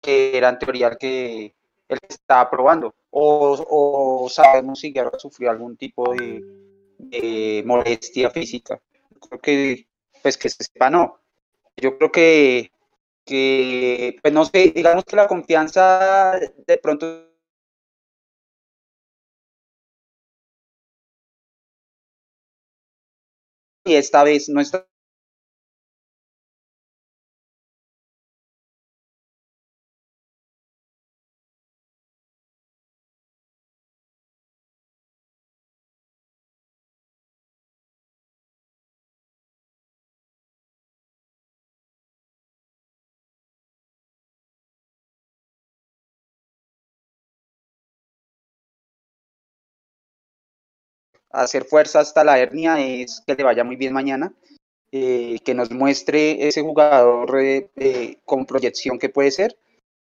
[0.00, 1.54] que era en teoría el que,
[1.88, 2.94] que estaba probando.
[3.10, 8.80] O, sabemos si Guerra sufrió algún tipo de, molestia física.
[9.28, 9.86] Creo que,
[10.22, 11.18] pues que se sepa, no.
[11.76, 12.72] Yo creo que,
[13.24, 17.30] que, pues no sé, digamos que la confianza de pronto
[23.84, 24.86] y esta vez no está
[51.30, 54.32] hacer fuerza hasta la hernia es que le vaya muy bien mañana,
[54.92, 59.56] eh, que nos muestre ese jugador eh, eh, con proyección que puede ser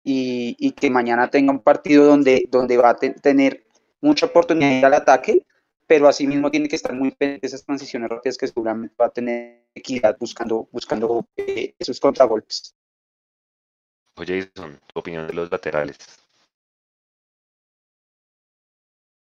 [0.05, 3.65] y, que mañana tenga un partido donde, donde va a tener
[4.01, 5.47] mucha oportunidad al ataque,
[5.87, 9.67] pero asimismo tiene que estar muy pendiente esas transiciones rápidas que seguramente va a tener
[9.75, 12.75] equidad buscando, buscando esos contragolpes.
[14.17, 15.97] Oye, Jason, tu opinión de los laterales.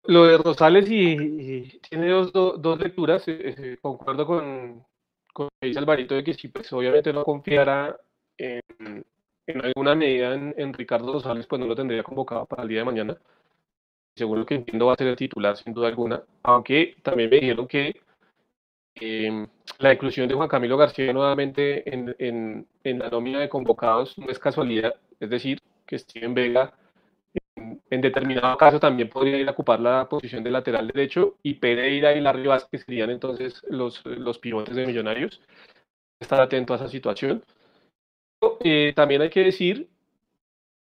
[0.05, 4.85] Lo de Rosales y, tiene dos, dos, lecturas, eh, eh, concuerdo con,
[5.33, 7.97] con lo que dice Alvarito de que sí, pues obviamente no confiara
[8.37, 9.05] en,
[9.47, 12.85] en alguna medida en, Ricardo Rosales, pues no lo tendría convocado para el día de
[12.85, 13.17] mañana.
[14.17, 17.41] Según lo que entiendo va a ser el titular sin duda alguna, aunque también me
[17.41, 18.01] dijeron que
[18.97, 19.47] em,
[19.79, 24.29] la inclusión de Juan Camilo García nuevamente en, en, en la nómina de convocados no
[24.31, 26.75] es casualidad, es decir, que Steven Vega
[27.91, 32.15] en determinado caso también podría ir a ocupar la posición de lateral derecho y Pereira
[32.15, 35.41] y Larry Vázquez serían entonces los, los pivotes de Millonarios.
[36.21, 37.45] Estar atento a esa situación.
[38.61, 39.89] Eh, también hay que decir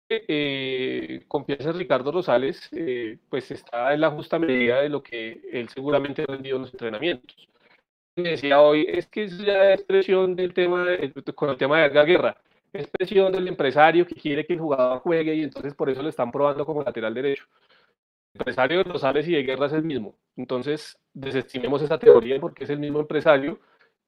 [0.09, 5.03] que eh, confianza en Ricardo Rosales, eh, pues está en la justa medida de lo
[5.03, 7.49] que él seguramente ha rendido en los entrenamientos.
[8.17, 10.87] Decía hoy, es que es ya expresión del tema,
[11.35, 12.37] con el tema de la guerra
[12.73, 16.11] es presión del empresario que quiere que el jugador juegue y entonces por eso le
[16.11, 17.45] están probando como lateral derecho.
[18.35, 20.17] El empresario de Rosales y de Guerra es el mismo.
[20.37, 23.61] Entonces desestimemos esa teoría porque es el mismo empresario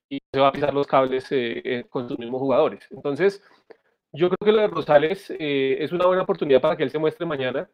[0.08, 2.86] y se va a pisar los cables eh, eh, con sus mismos jugadores.
[2.90, 3.42] Entonces,
[4.12, 6.98] yo creo que lo de Rosales eh, es una buena oportunidad para que él se
[6.98, 7.70] muestre mañana.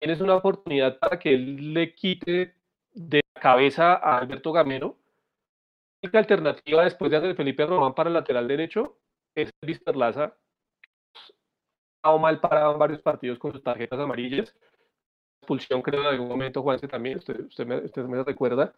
[0.00, 2.54] Es una oportunidad para que él le quite
[2.92, 4.98] de cabeza a Alberto Gamero.
[6.02, 8.98] La alternativa después de Felipe Román para el lateral derecho
[9.34, 10.36] es Luis Perlaza,
[11.96, 14.54] estado mal parado en varios partidos con sus tarjetas amarillas.
[15.40, 18.74] Expulsión, creo, en algún momento, Juanse también, usted, usted, me, usted me recuerda,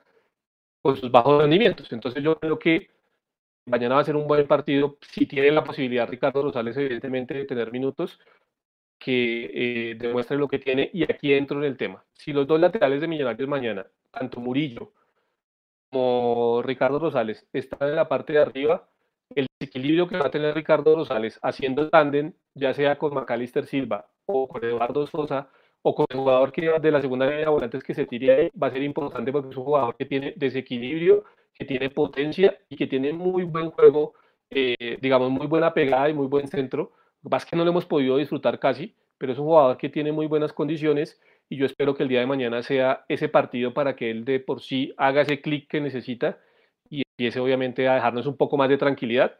[0.82, 1.90] con sus bajos rendimientos.
[1.92, 2.90] Entonces, yo creo que
[3.66, 4.98] mañana va a ser un buen partido.
[5.00, 8.18] Si tiene la posibilidad Ricardo Rosales, evidentemente, de tener minutos,
[8.98, 10.90] que eh, demuestre lo que tiene.
[10.92, 12.04] Y aquí entro en el tema.
[12.12, 14.92] Si los dos laterales de Millonarios mañana, tanto Murillo
[15.90, 18.88] como Ricardo Rosales, están en la parte de arriba,
[19.64, 24.48] desequilibrio que va a tener Ricardo Rosales haciendo tándem, ya sea con Macalister Silva o
[24.48, 25.48] con Eduardo Sosa
[25.82, 28.68] o con el jugador que de la segunda línea de volantes que se tire va
[28.68, 32.86] a ser importante porque es un jugador que tiene desequilibrio, que tiene potencia y que
[32.86, 34.14] tiene muy buen juego,
[34.50, 36.92] eh, digamos, muy buena pegada y muy buen centro.
[37.22, 40.12] Lo que que no lo hemos podido disfrutar casi, pero es un jugador que tiene
[40.12, 43.96] muy buenas condiciones y yo espero que el día de mañana sea ese partido para
[43.96, 46.38] que él de por sí haga ese clic que necesita
[46.88, 49.38] y empiece obviamente a dejarnos un poco más de tranquilidad,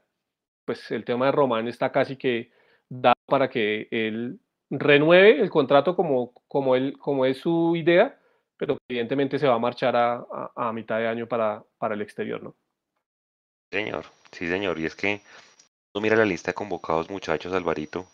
[0.64, 2.53] pues el tema de Román está casi que
[2.88, 8.18] dado para que él renueve el contrato como, como, él, como es su idea,
[8.57, 10.24] pero evidentemente se va a marchar a,
[10.55, 12.55] a, mitad de año para, para el exterior, ¿no?
[13.72, 15.20] Señor, sí señor, y es que
[15.94, 18.07] uno mira la lista de convocados muchachos, Alvarito,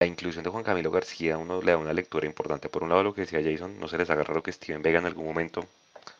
[0.00, 2.68] la inclusión de Juan Camilo García, uno le da una lectura importante.
[2.68, 4.98] Por un lado, lo que decía Jason, no se les agarra lo que Steven Vega
[4.98, 5.64] en algún momento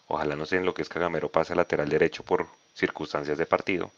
[0.09, 3.47] Ojalá no sé en lo que es que Gamero pase lateral derecho por circunstancias de
[3.47, 3.92] partido,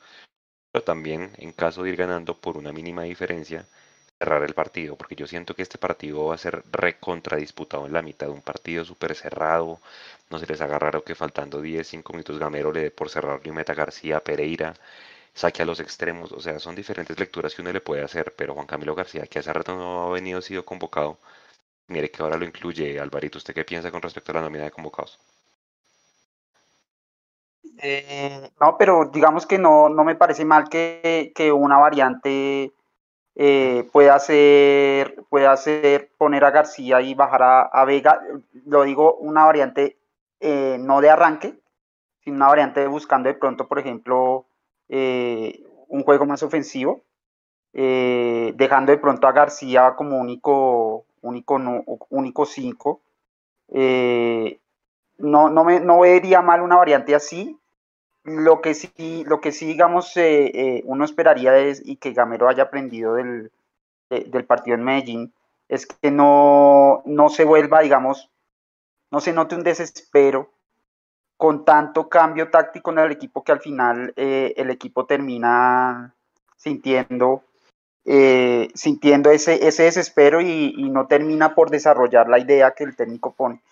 [0.74, 3.66] pero también en caso de ir ganando por una mínima diferencia,
[4.18, 7.92] cerrar el partido, porque yo siento que este partido va a ser recontra disputado en
[7.94, 9.80] la mitad un partido súper cerrado,
[10.30, 13.40] no se les haga raro que faltando 10, 5 minutos Gamero le dé por cerrar
[13.44, 14.74] y meta García, Pereira,
[15.34, 18.54] saque a los extremos, o sea, son diferentes lecturas que uno le puede hacer, pero
[18.54, 21.18] Juan Camilo García, que hace rato no ha venido, sido convocado,
[21.88, 24.72] mire que ahora lo incluye, Alvarito, ¿usted qué piensa con respecto a la nómina de
[24.72, 25.18] convocados?
[27.78, 32.72] Eh, no, pero digamos que no, no me parece mal que, una variante
[33.34, 38.20] eh, puede hacer, puede hacer poner a García y bajar a, Vega,
[38.66, 39.98] lo digo, una variante
[40.40, 41.58] eh, no de arranque,
[42.20, 44.46] sino una variante buscando de pronto, por ejemplo,
[44.88, 47.02] un juego más ofensivo,
[47.72, 53.02] dejando de pronto a García como único, único, no, único cinco.
[55.18, 57.58] no, no, me, no vería mal una variante así,
[58.24, 62.48] lo que sí, lo que sí digamos, eh, eh, uno esperaría es, y que Gamero
[62.48, 63.52] haya aprendido del,
[64.08, 65.34] del partido en Medellín,
[65.68, 68.30] es que no, no se vuelva, digamos,
[69.10, 70.50] no se note un desespero
[71.36, 76.14] con tanto cambio táctico en el equipo que al final eh, el equipo termina
[76.56, 77.44] sintiendo,
[78.74, 83.32] sintiendo ese, ese desespero y, y, no termina por desarrollar la idea que el técnico
[83.32, 83.62] pone.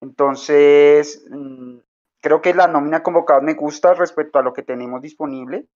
[0.00, 1.78] Entonces, mm,
[2.26, 5.66] Creo que la nómina convocada me gusta respecto a lo que tenemos disponible.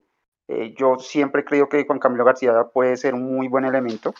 [0.49, 4.13] Eh, yo siempre creo que Juan Camilo García puede ser un muy buen elemento.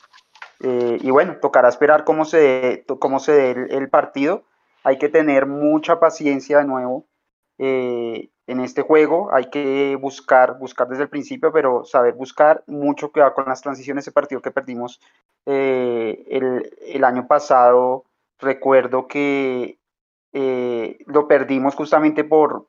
[0.61, 4.45] Eh, y bueno, tocará esperar cómo se, cómo se dé el, partido.
[4.85, 7.05] Hay que tener mucha paciencia de nuevo
[7.57, 9.27] eh, en este juego.
[9.33, 14.05] Hay que buscar, buscar desde el principio, pero saber buscar mucho cuidado con las transiciones.
[14.05, 15.01] Ese partido que perdimos
[15.45, 18.05] el, el año pasado,
[18.39, 19.80] recuerdo que
[20.33, 22.67] eh, lo perdimos justamente por,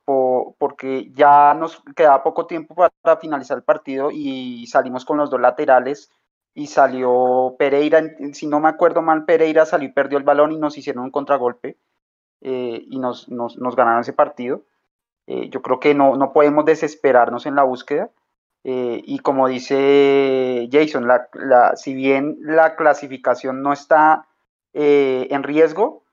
[0.57, 5.39] porque ya nos quedaba poco tiempo para finalizar el partido y salimos con los dos
[5.39, 6.11] laterales
[6.53, 8.03] y salió Pereira,
[8.33, 11.11] si no me acuerdo mal, Pereira salió y perdió el balón y nos hicieron un
[11.11, 11.77] contragolpe
[12.41, 14.63] eh, y nos, nos, ganaron ese partido.
[15.25, 18.09] Eh, yo creo que no, no podemos desesperarnos en la búsqueda.
[18.65, 24.27] y como dice Jason, la, la, si bien la clasificación no está
[24.73, 26.03] en riesgo,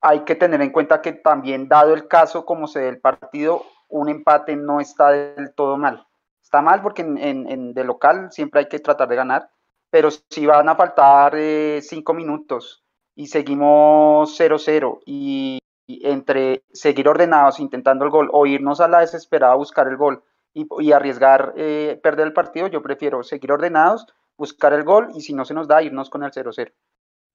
[0.00, 3.64] hay que tener en cuenta que también, dado el caso como se dé el partido,
[3.88, 6.06] un empate no está del todo mal.
[6.42, 9.50] Está mal porque en, de local siempre hay que tratar de ganar,
[9.90, 12.84] pero si van a faltar eh, cinco minutos
[13.14, 19.54] y seguimos 0-0 y, entre seguir ordenados intentando el gol o irnos a la desesperada
[19.54, 20.22] a buscar el gol
[20.52, 25.32] y, arriesgar eh, perder el partido, yo prefiero seguir ordenados, buscar el gol y si
[25.32, 26.72] no se nos da, irnos con el 0-0.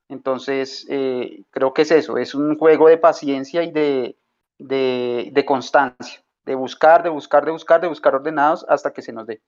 [0.09, 4.15] Entonces, eh, creo que es eso, es un juego de paciencia y de,
[4.59, 9.27] de, constancia, de buscar, de buscar, de buscar, de buscar ordenados hasta que se nos
[9.27, 9.41] dé.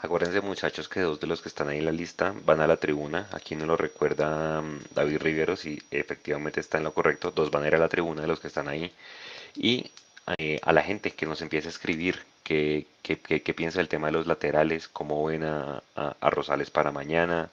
[0.00, 2.76] Acuérdense muchachos que dos de los que están ahí en la lista van a la
[2.76, 3.28] tribuna.
[3.32, 7.32] Aquí no lo recuerda mm, David Rivero, si efectivamente está en lo correcto.
[7.32, 8.92] Dos van a ir a la tribuna de los que están ahí.
[9.56, 9.90] Y
[10.36, 12.86] eh, a la gente que nos empiece a escribir qué,
[13.56, 17.50] piensa del tema de los laterales, cómo ven a, a, Rosales para mañana,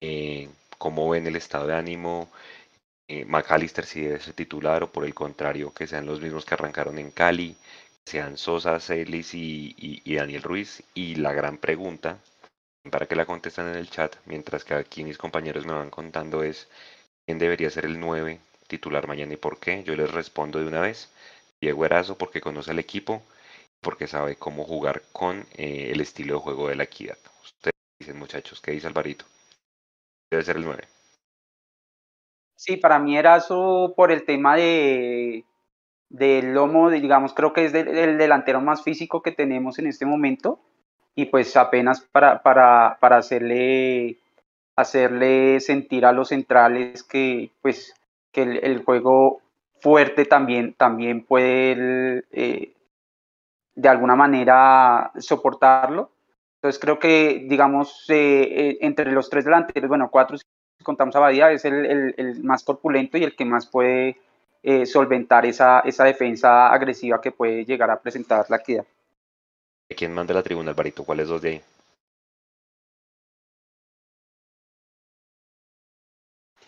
[0.00, 0.48] eh,
[0.78, 2.30] cómo ven el estado de ánimo,
[3.08, 6.54] eh, McAllister si debe ser titular o por el contrario que sean los mismos que
[6.54, 7.56] arrancaron en Cali,
[8.04, 10.82] sean Sosa, Celis y, Daniel Ruiz.
[10.94, 12.18] Y la gran pregunta,
[12.90, 16.42] para que la contesten en el chat, mientras que aquí mis compañeros me van contando
[16.42, 16.68] es
[17.26, 19.82] quién debería ser el 9 titular mañana y por qué.
[19.84, 21.10] Yo les respondo de una vez.
[21.60, 23.22] Diego Erazo porque conoce al equipo,
[23.80, 27.18] porque sabe cómo jugar con eh, el estilo de juego de la equidad.
[27.42, 29.26] Ustedes dicen muchachos, ¿qué dice Alvarito?
[30.30, 30.84] Debe ser el 9.
[32.56, 35.44] Sí, para mí era eso por el tema de
[36.08, 40.60] del lomo, digamos, creo que es el delantero más físico que tenemos en este momento
[41.16, 44.16] y pues apenas para, para, para hacerle,
[44.76, 47.94] hacerle sentir a los centrales que pues
[48.30, 49.40] que el, juego
[49.80, 52.74] fuerte también, también puede eh,
[53.74, 56.10] de alguna manera soportarlo
[56.56, 60.44] entonces creo que, digamos, eh, eh, entre los tres delanteros, bueno, cuatro, si
[60.82, 64.16] contamos a Badía, es el, el, más corpulento y el que más puede
[64.62, 68.86] eh, solventar esa, esa defensa agresiva que puede llegar a presentar la equidad.
[69.96, 71.04] ¿Quién manda la tribuna, Alvarito?
[71.04, 71.62] ¿Cuáles dos de ahí?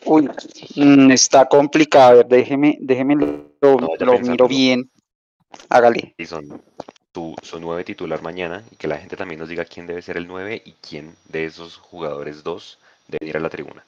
[0.05, 0.29] Uy,
[0.77, 2.11] mm, está complicado.
[2.11, 4.89] A ver, déjeme, déjeme lo, lo miro bien.
[5.69, 6.15] Hágale.
[6.17, 6.63] Y son
[7.15, 10.27] su, nueve titular mañana y que la gente también nos diga quién debe ser el
[10.27, 12.79] 9 y quién de esos jugadores dos
[13.09, 13.85] debe ir a la tribuna.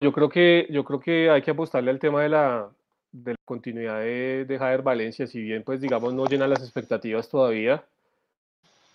[0.00, 2.70] yo creo que yo creo que hay que apostarle al tema de la,
[3.12, 7.84] de la continuidad de, de Valencia, si bien pues digamos no llena las expectativas todavía,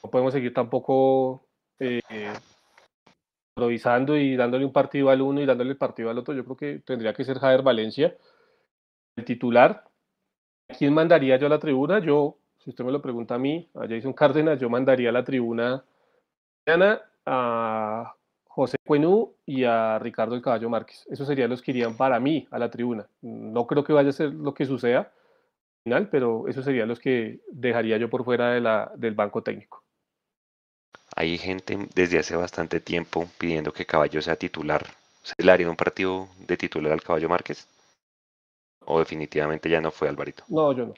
[0.04, 1.42] no podemos seguir tampoco
[1.80, 2.02] eh,
[3.58, 6.58] improvisando y dándole un partido al uno y dándole el partido al otro, yo creo
[6.58, 8.16] que tendría que ser Javier Valencia
[9.16, 9.84] el titular.
[10.78, 12.00] quién mandaría yo a la tribuna?
[12.00, 15.24] Yo, si usted me lo pregunta a mí, a Jason Cárdenas, yo mandaría a la
[15.24, 15.84] tribuna
[17.26, 18.14] a
[18.46, 21.08] José Cuenú y a Ricardo el Caballo Márquez.
[21.10, 23.08] Esos serían los que irían para mí a la tribuna.
[23.22, 25.12] No creo que vaya a ser lo que suceda
[25.84, 29.87] final, pero esos serían los que dejaría yo por fuera de la, del banco técnico.
[31.20, 34.86] Hay gente desde hace bastante tiempo pidiendo que Caballo sea titular.
[35.24, 37.68] ¿Se le haría un partido de titular al Caballo Márquez?
[38.86, 40.44] ¿O definitivamente ya no fue Alvarito?
[40.48, 40.94] No, yo no.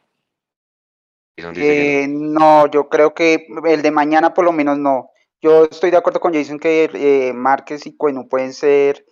[1.55, 5.09] Eh, no, yo creo que el de mañana por lo menos no.
[5.41, 9.05] Yo estoy de acuerdo con Jason que eh, Márquez y Cueno pueden ser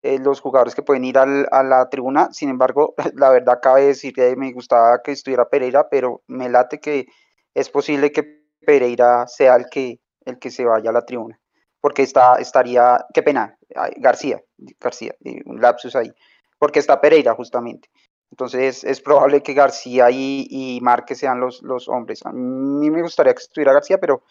[0.00, 2.32] eh, los jugadores que pueden ir al, a la tribuna.
[2.32, 6.80] Sin embargo, la verdad cabe decir que me gustaba que estuviera Pereira, pero me late
[6.80, 7.08] que
[7.52, 11.40] es posible que Pereira sea el que, el que se vaya a la tribuna.
[11.80, 13.56] Porque está, estaría, qué pena,
[13.96, 14.42] García,
[14.80, 15.14] García,
[15.44, 16.12] un lapsus ahí.
[16.58, 17.88] Porque está Pereira justamente.
[18.30, 22.26] Entonces es probable que García y, y Márquez sean los, los hombres.
[22.26, 24.22] A mí me gustaría que estuviera García, pero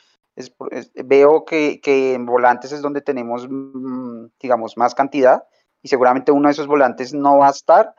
[1.06, 5.44] veo que, en volantes es donde tenemos, mm, digamos, más cantidad
[5.82, 7.94] y seguramente uno de esos volantes no va a estar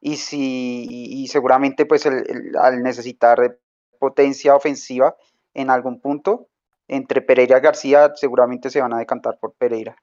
[0.00, 3.58] y, si, y seguramente pues al necesitar
[3.98, 5.16] potencia ofensiva
[5.54, 6.48] en algún punto,
[6.88, 9.96] entre Pereira y García seguramente se van a decantar por Pereira.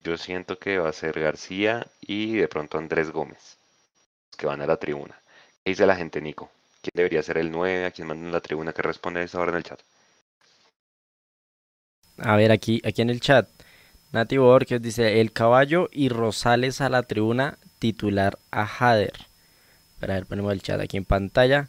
[0.00, 3.58] Yo siento que va a ser García y de pronto Andrés Gómez,
[4.36, 5.20] que van a la tribuna.
[5.64, 6.50] ¿Qué dice la gente, Nico?
[6.82, 7.86] ¿Quién debería ser el 9?
[7.86, 9.80] ¿A quién manda en la tribuna que responde a esa hora en el chat?
[12.18, 13.48] A ver, aquí, aquí en el chat.
[14.10, 19.14] Nati Borges dice, el caballo y Rosales a la tribuna titular a Jader.
[20.00, 21.68] Para ver, ponemos el chat aquí en pantalla.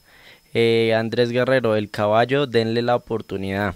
[0.54, 3.76] Eh, Andrés Guerrero, el caballo, denle la oportunidad.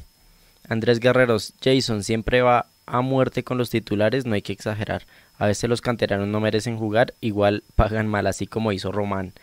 [0.69, 5.03] Andrés Guerreros, Jason siempre va a muerte con los titulares, no hay que exagerar.
[5.37, 9.33] A veces los canteranos no merecen jugar, igual pagan mal, así como hizo Román.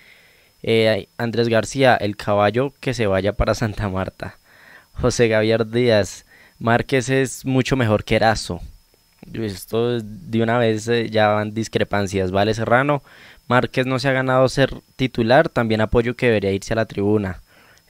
[0.63, 4.39] Eh, Andrés García, el caballo que se vaya para Santa Marta.
[4.93, 6.25] José Gavier Díaz,
[6.59, 8.61] Márquez es mucho mejor que Erazo.
[9.33, 12.31] Esto de una vez eh, ya van discrepancias.
[12.31, 13.03] Vale Serrano,
[13.47, 17.41] Márquez no se ha ganado ser titular, también apoyo que debería irse a la tribuna.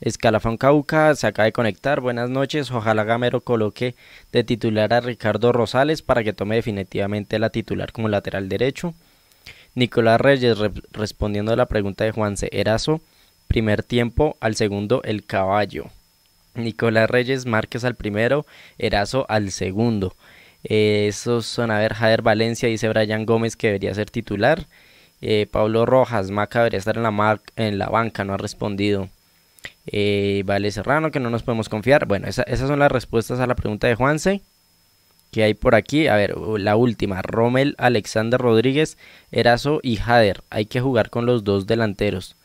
[0.01, 3.95] Escalafón Cauca se acaba de conectar, buenas noches, ojalá Gamero coloque
[4.33, 8.95] de titular a Ricardo Rosales para que tome definitivamente la titular como lateral derecho.
[9.77, 10.59] Nicolás Reyes
[10.93, 13.01] respondiendo a la pregunta de Juanse Erazo,
[13.47, 15.87] primer tiempo, al segundo el caballo.
[16.55, 18.45] Nicolás Reyes Márquez al primero,
[18.79, 20.17] Erazo al segundo.
[20.65, 24.67] Esos son, a ver, Jader Valencia, dice Brian Gómez que debería ser titular.
[25.27, 29.09] Eh, Pablo Rojas, Maca debería estar en la, en la banca, no ha respondido.
[29.87, 32.05] Eh, vale Serrano, que no nos podemos confiar.
[32.05, 34.43] Bueno, esas son las respuestas a la pregunta de Juanse.
[35.31, 38.99] Que hay por aquí, a ver, la última, Rommel, Alexander Rodríguez,
[39.33, 40.43] Erazo y Jader.
[40.51, 42.37] Hay que jugar con los dos delanteros.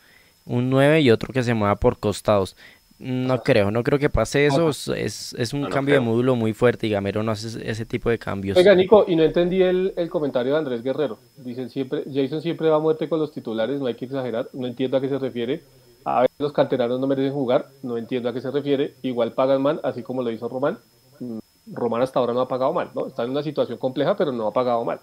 [0.46, 2.56] Un 9 y otro que se mueva por costados.
[3.00, 4.68] No creo, no creo que pase eso.
[4.92, 8.18] Es, es un cambio de módulo muy fuerte y Gamero no hace ese tipo de
[8.18, 8.58] cambios.
[8.58, 11.18] Oiga, Nico, y no entendí el, el, comentario de Andrés Guerrero.
[11.38, 14.50] Dicen siempre, Jason siempre va a muerte con los titulares, no hay que exagerar.
[14.52, 15.62] No entiendo a qué se refiere.
[16.04, 18.92] A veces los canteranos no merecen jugar, no entiendo a qué se refiere.
[19.00, 20.76] Igual pagan mal, así como lo hizo Román.
[21.20, 21.38] Mm,
[21.72, 23.06] Román hasta ahora no ha pagado mal, ¿no?
[23.06, 25.00] Está en una situación compleja, pero no ha pagado mal.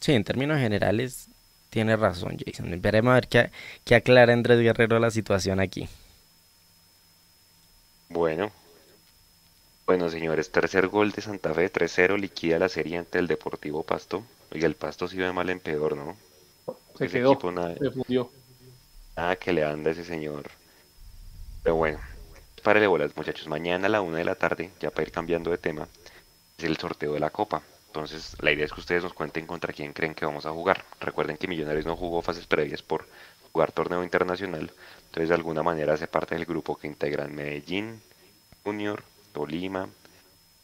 [0.00, 1.28] Sí, en términos generales,
[1.70, 2.80] tiene razón, Jason.
[2.80, 3.50] Veremos a ver qué,
[3.84, 5.88] qué aclara Andrés Guerrero la situación aquí.
[8.08, 8.50] Bueno.
[9.86, 14.22] Bueno, señores, tercer gol de Santa Fe, 3-0, liquida la serie ante el Deportivo Pasto.
[14.52, 16.16] Oiga, el Pasto sí ve mal en peor, ¿no?
[16.98, 17.38] Se quedó,
[17.78, 18.30] se fundió.
[19.16, 20.50] Nada que le anda a ese señor.
[21.62, 21.98] Pero bueno,
[22.62, 23.48] párele bolas, muchachos.
[23.48, 25.88] Mañana a la una de la tarde, ya para ir cambiando de tema,
[26.58, 27.62] es el sorteo de la Copa.
[27.90, 30.84] Entonces, la idea es que ustedes nos cuenten contra quién creen que vamos a jugar.
[31.00, 33.08] Recuerden que Millonarios no jugó fases previas por
[33.52, 34.72] jugar torneo internacional.
[35.06, 38.00] Entonces, de alguna manera hace parte del grupo que integran Medellín,
[38.62, 39.88] Junior, Tolima,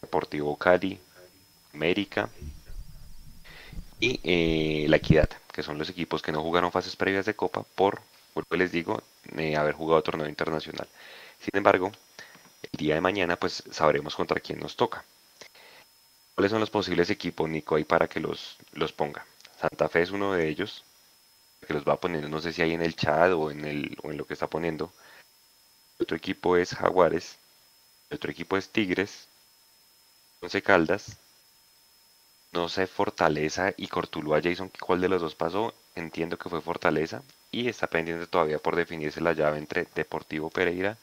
[0.01, 1.01] Deportivo Cali,
[1.74, 2.29] América
[3.99, 7.64] y eh, La Equidad, que son los equipos que no jugaron fases previas de Copa
[7.74, 8.03] por,
[8.37, 9.03] vuelvo les digo,
[9.37, 10.87] eh, haber jugado torneo internacional.
[11.41, 11.91] Sin embargo,
[12.62, 15.05] el día de mañana pues sabremos contra quién nos toca.
[16.37, 19.24] ¿Cuáles son los posibles equipos, Nico, ahí para que los, los ponga?
[19.59, 20.84] Santa Fe es uno de ellos,
[21.66, 24.11] que los va poniendo, no sé si hay en el chat o en, el, o
[24.11, 24.93] en lo que está poniendo.
[25.99, 27.39] otro equipo es Jaguares,
[28.11, 29.28] otro equipo es Tigres,
[30.43, 31.16] Once Caldas,
[32.53, 35.72] no sé Fortaleza y Cortuluá Jason, ¿cuál de los dos pasó?
[35.95, 40.99] Entiendo que fue Fortaleza y está pendiente todavía por definirse la llave entre Deportivo Pereira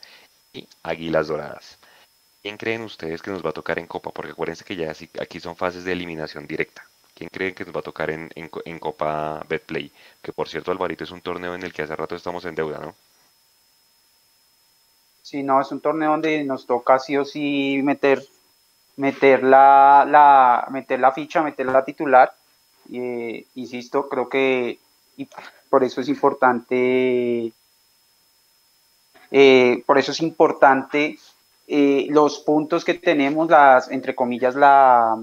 [0.53, 1.79] y Águilas Doradas.
[2.43, 4.11] ¿Quién creen ustedes que nos va a tocar en Copa?
[4.11, 4.91] Porque acuérdense que ya
[5.21, 6.83] aquí son fases de eliminación directa.
[7.15, 8.29] ¿Quién creen que nos va a tocar en,
[8.79, 9.89] Copa Betplay?
[10.21, 12.79] Que por cierto, Alvarito, es un torneo en el que hace rato estamos en deuda,
[12.79, 12.95] ¿no?
[15.21, 18.21] Sí, no, es un torneo donde nos toca sí o sí meter
[18.97, 22.35] meter la, meter la ficha, meter la titular.
[22.89, 24.79] Insisto, creo que
[25.15, 25.29] y
[25.69, 27.53] por eso es importante,
[29.31, 31.17] eh, por eso es importante
[31.75, 35.19] eh, los puntos que tenemos, las, entre comillas, la,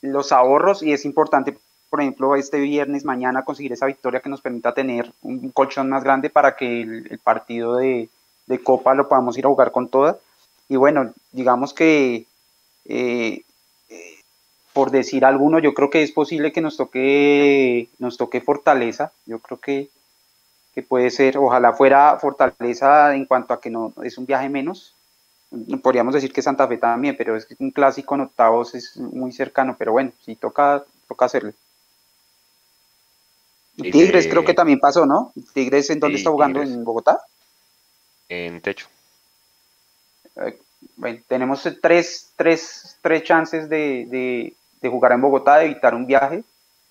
[0.00, 1.58] los ahorros, y es importante,
[1.90, 6.02] por ejemplo, este viernes, mañana, conseguir esa victoria que nos permita tener un colchón más
[6.02, 8.08] grande para que el, partido de,
[8.46, 10.16] de, Copa lo podamos ir a jugar con toda.
[10.70, 12.24] Y bueno, digamos que
[12.86, 13.42] eh,
[14.72, 19.12] por decir alguno, yo creo que es posible que nos toque, nos toque Fortaleza.
[19.26, 19.90] Yo creo que,
[20.74, 24.93] que puede ser, ojalá fuera Fortaleza en cuanto a que no es un viaje menos.
[25.82, 29.32] Podríamos decir que Santa Fe también, pero es que un clásico en octavos es muy
[29.32, 31.54] cercano, pero bueno, sí toca, toca hacerle.
[33.76, 35.32] Tigres creo que también pasó, ¿no?
[35.52, 37.18] Tigres en dónde está jugando, en Bogotá.
[38.28, 38.88] En techo.
[40.36, 40.58] Eh,
[40.96, 46.44] bueno, tenemos tres, tres, tres chances de, de jugar en Bogotá, de evitar un viaje,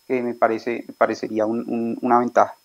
[0.08, 2.56] que me, parece, parecería una ventaja.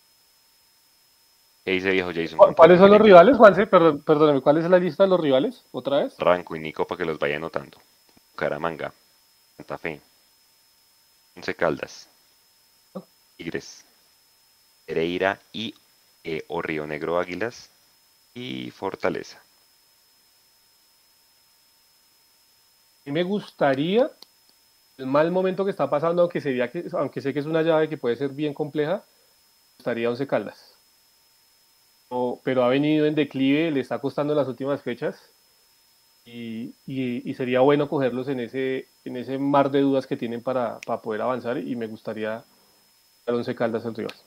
[1.69, 2.39] ¿Qué dice viejo Jason?
[2.55, 3.67] ¿Cuáles son los rivales, Juanse?
[3.67, 5.67] Perdón, perdóname, ¿cuál es la lista de los rivales?
[5.71, 6.17] ¿Otra vez?
[6.19, 7.77] Ranco y Nico para que los vaya anotando.
[8.37, 8.91] Caramanga,
[9.55, 10.01] Santa Fe,
[11.37, 12.09] Once Caldas,
[13.37, 13.85] Tigres,
[14.87, 15.75] Pereira y
[16.25, 17.69] eh, o Río Negro Águilas
[18.33, 19.39] y Fortaleza.
[23.05, 24.11] Y me gustaría
[24.97, 27.91] el mal momento que está pasando, aunque, sería que, aunque sé que es una llave
[27.91, 29.05] que puede ser bien compleja,
[29.79, 30.68] estaría Once Caldas.
[32.43, 35.31] Pero ha venido en declive, le está costando las últimas fechas
[36.25, 41.23] y, sería bueno cogerlos en ese, en ese mar de dudas que tienen para, poder
[41.23, 42.45] avanzar y me gustaría
[43.27, 44.25] dar Once Caldas en Rivas.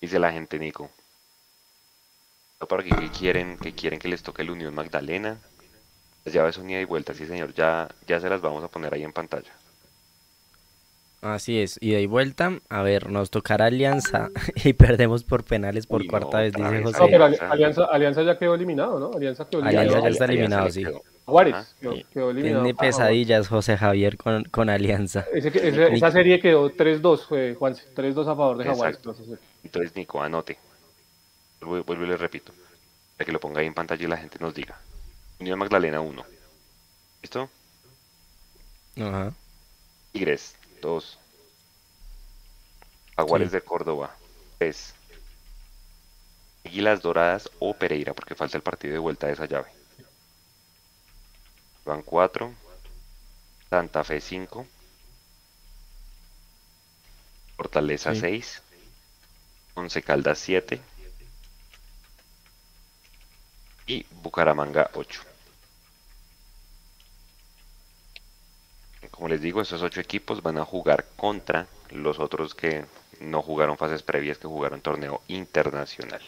[0.00, 0.90] Dice la gente, Nico.
[2.68, 5.38] ¿Para qué quieren, que quieren que les toque el Unión Magdalena?
[6.24, 8.92] Las llaves son ida y vuelta, sí señor, ya, ya se las vamos a poner
[8.92, 9.52] ahí en pantalla.
[11.20, 12.60] Así es, ida y vuelta.
[12.68, 14.30] A ver, nos tocará Alianza
[14.64, 16.98] y perdemos por penales por cuarta vez, dice José.
[17.00, 19.10] No, pero Alianza, Alianza ya quedó eliminado, ¿no?
[19.12, 19.88] Alianza quedó eliminado.
[19.88, 20.84] Alianza ya está eliminado, sí.
[21.24, 21.74] Juárez
[22.12, 22.62] quedó, eliminado.
[22.62, 25.26] Tiene pesadillas José Javier con, con Alianza.
[25.32, 29.00] esa serie quedó 3-2, Juan, 3-2 a favor de Jaguares.
[29.64, 30.56] Entonces, Nico, anote.
[31.60, 32.52] Vuelvo, y le repito.
[33.16, 34.78] Para que lo ponga ahí en pantalla y la gente nos diga.
[35.40, 36.24] Unión Magdalena 1.
[37.22, 37.50] ¿Listo?
[38.96, 39.32] Ajá.
[40.12, 41.18] Tigres 2.
[43.16, 44.14] Aguares de Córdoba
[44.58, 44.94] 3.
[46.64, 49.70] Águilas Doradas o Pereira, porque falta el partido de vuelta de esa llave.
[51.84, 52.52] Van 4.
[53.70, 54.66] Santa Fe 5.
[57.56, 58.62] Fortaleza 6.
[59.74, 60.80] Once Caldas 7
[63.88, 65.22] y Bucaramanga 8.
[69.18, 72.84] Como les digo, esos 8 equipos van a jugar contra los otros que
[73.18, 76.22] no jugaron fases previas, que jugaron torneo internacional.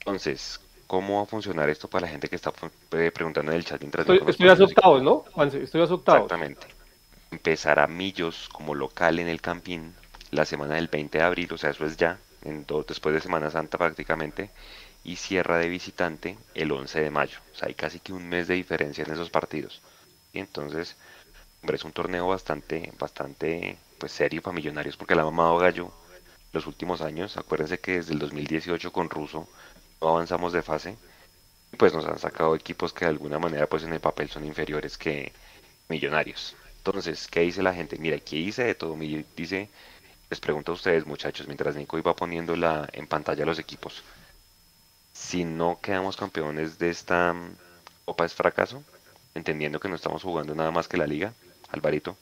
[0.00, 2.52] Entonces, ¿cómo va a funcionar esto para la gente que está
[2.90, 3.80] eh, preguntando en el chat?
[3.80, 5.24] Mientras estoy, estoy octavos, ¿no?
[5.44, 6.24] Estoy octavos.
[6.24, 6.66] Exactamente.
[7.30, 9.94] Empezará Millos como local en el Campín
[10.32, 13.48] la semana del 20 de abril, o sea, eso es ya, en después de Semana
[13.48, 14.50] Santa prácticamente
[15.04, 17.38] y cierra de visitante el 11 de mayo.
[17.54, 19.80] O sea, hay casi que un mes de diferencia en esos partidos.
[20.32, 20.96] Y entonces,
[21.62, 25.92] hombre, es un torneo bastante, bastante pues serio para millonarios, porque la mamado gallo
[26.52, 29.46] los últimos años, acuérdense que desde el 2018 con Russo
[30.00, 30.96] no avanzamos de fase,
[31.72, 34.44] y pues nos han sacado equipos que de alguna manera pues en el papel son
[34.44, 35.32] inferiores que
[35.88, 36.56] millonarios.
[36.78, 37.98] Entonces, ¿qué dice la gente?
[37.98, 38.96] Mira, aquí dice de todo,
[39.36, 39.68] dice,
[40.30, 44.02] les pregunto a ustedes muchachos, mientras Nico iba poniendo la, en pantalla los equipos,
[45.12, 47.56] si no quedamos campeones de esta mm,
[48.06, 48.82] Copa es fracaso,
[49.34, 51.32] entendiendo que no estamos jugando nada más que la liga,
[51.72, 52.16] Alvarito.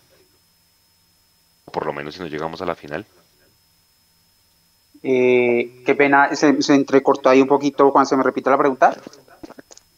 [1.72, 3.04] Por lo menos si no llegamos a la final.
[5.02, 8.96] Eh, qué pena, se, se, entrecortó ahí un poquito cuando se me repite la pregunta.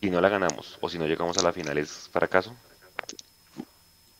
[0.01, 2.55] Si no la ganamos o si no llegamos a la final es fracaso.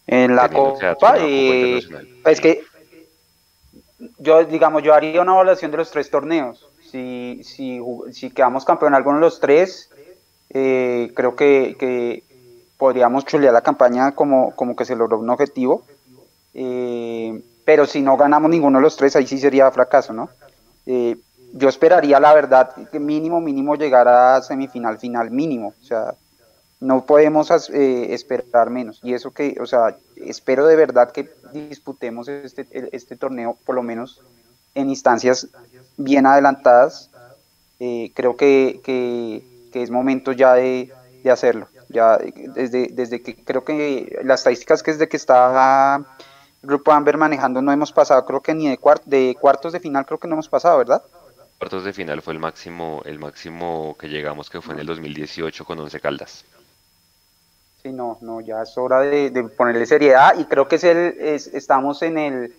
[0.07, 1.81] En la Copa, eh,
[2.25, 2.65] es que
[4.19, 7.81] yo digamos yo haría una evaluación de los tres torneos si, si,
[8.13, 9.91] si quedamos campeón alguno de los tres,
[10.51, 12.25] eh, creo que,
[12.81, 15.85] podríamos chulear la campaña como, como que se logró un objetivo.
[16.55, 20.31] Eh, pero si no ganamos ninguno de los tres, ahí sí sería fracaso, ¿no?
[20.87, 21.17] Eh,
[21.53, 25.75] yo esperaría, la verdad, que mínimo, mínimo llegar a semifinal, final, mínimo.
[25.81, 26.15] O sea,
[26.81, 28.99] no podemos esperar menos.
[29.05, 33.83] Y eso que, o sea, espero de verdad que disputemos este, este torneo, por lo
[33.83, 34.21] menos
[34.75, 35.49] en instancias
[35.97, 37.11] bien adelantadas,
[37.81, 41.69] eh, creo que, que, es momento ya de, de, hacerlo.
[41.91, 42.17] Ya
[42.55, 46.05] desde, desde que creo que las estadísticas que desde que está
[46.63, 50.19] Grupo Amber manejando no hemos pasado, creo que ni de, de cuartos de final creo
[50.19, 51.03] que no hemos pasado, ¿verdad?
[51.59, 55.65] Cuartos de final fue el máximo, el máximo que llegamos que fue en el 2018
[55.65, 56.45] con Once Caldas.
[57.83, 62.03] Sí, no, no, ya es hora de, ponerle seriedad y creo que es el, estamos
[62.03, 62.55] en el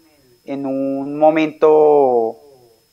[0.46, 2.38] en un momento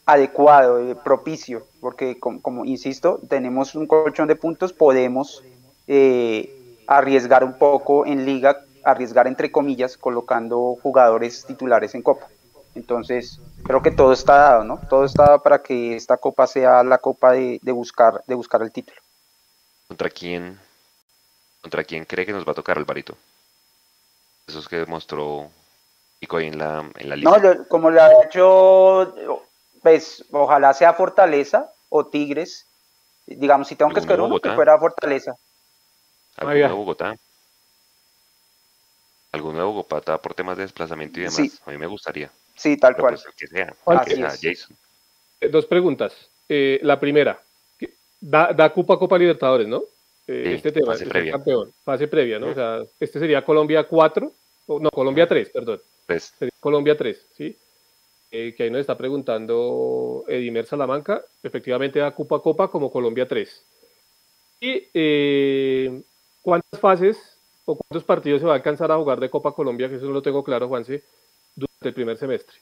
[0.04, 5.42] adecuado, eh, propicio, porque como, insisto, tenemos un colchón de puntos, podemos
[5.88, 12.28] eh, arriesgar un poco en liga, arriesgar entre comillas, colocando jugadores titulares en copa.
[12.74, 14.80] Entonces, creo que todo está dado, ¿no?
[14.88, 18.62] Todo está dado para que esta copa sea la copa de, de buscar, de buscar
[18.62, 19.00] el título.
[19.88, 20.58] ¿Contra quién
[21.60, 23.16] ¿Contra quién cree que nos va a tocar Alvarito?
[24.46, 25.50] Esos que mostró
[26.18, 27.38] Pico ahí en la, en la lista.
[27.38, 29.14] No, como lo ha hecho,
[29.82, 32.66] pues ojalá sea Fortaleza o Tigres.
[33.26, 35.36] Digamos, si tengo que escoger uno, que fuera Fortaleza.
[36.38, 37.16] ¿Algún nuevo Bogotá?
[39.32, 41.62] ¿Algún nuevo Bogotá por temas de desplazamiento y demás?
[41.66, 42.30] A mí me gustaría.
[42.54, 43.14] Sí, tal cual.
[43.14, 44.76] Pues, que sea, Jason.
[45.40, 46.14] Eh, dos preguntas.
[46.48, 47.40] Eh, la primera,
[48.20, 49.82] da, da Copa Copa Libertadores, ¿no?
[50.26, 51.32] Eh, este tema, fase previa.
[51.32, 52.48] campeón, fase previa, ¿no?
[52.48, 54.32] O sea, este sería Colombia 4,
[54.80, 55.80] no, Colombia 3, perdón.
[56.60, 57.56] Colombia 3, ¿sí?
[58.30, 63.64] Eh, que ahí nos está preguntando Edimer Salamanca, efectivamente da Copa Copa como Colombia 3.
[64.60, 66.02] ¿Y eh,
[66.48, 69.86] cuántas fases o cuántos partidos se va a alcanzar a jugar de Copa Colombia?
[69.86, 71.04] Que eso no lo tengo claro, Juanse,
[71.54, 72.56] durante el primer semestre.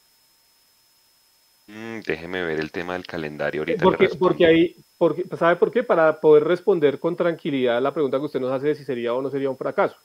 [1.69, 3.85] Mm, déjeme ver el tema del calendario ahorita.
[3.85, 5.85] Porque, porque ahí, porque, ¿sabe por qué?
[5.85, 9.23] Para poder responder con tranquilidad la pregunta que usted nos hace de si sería o
[9.23, 9.97] no sería un fracaso.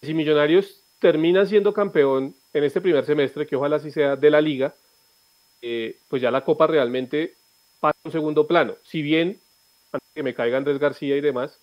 [0.00, 4.40] Si Millonarios termina siendo campeón en este primer semestre, que ojalá así sea, de la
[4.40, 4.74] liga,
[5.60, 7.34] eh, pues ya la Copa realmente
[7.80, 8.76] pasa a un segundo plano.
[8.82, 9.38] Si bien,
[9.92, 11.60] antes que me caiga Andrés García y demás,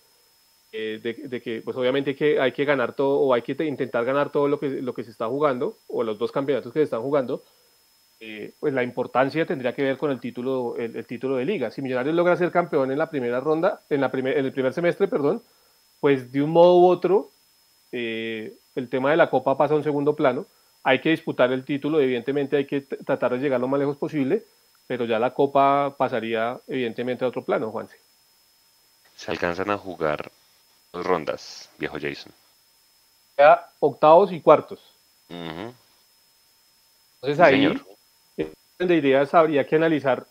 [0.78, 4.04] eh, de, que pues obviamente hay que, hay que ganar todo o hay que intentar
[4.04, 6.84] ganar todo lo que, lo que se está jugando, o los dos campeonatos que se
[6.84, 7.42] están jugando,
[8.20, 11.70] eh, pues la importancia tendría que ver con el título, el, título de liga.
[11.70, 15.08] Si Millonarios logra ser campeón en la primera ronda, en, la en el primer semestre,
[15.08, 15.42] perdón,
[15.98, 17.30] pues de un modo u otro,
[17.90, 20.44] eh, el tema de la Copa pasa a un segundo plano.
[20.82, 24.44] Hay que disputar el título, evidentemente hay que tratar de llegar lo más lejos posible,
[24.86, 27.96] pero ya la Copa pasaría evidentemente a otro plano, Juanse.
[29.14, 30.30] Se alcanzan a jugar
[31.04, 32.32] rondas, viejo Jason.
[33.36, 34.80] Ya octavos y cuartos.
[35.28, 37.78] Entonces ahí,
[38.78, 40.26] de ideas habría que analizar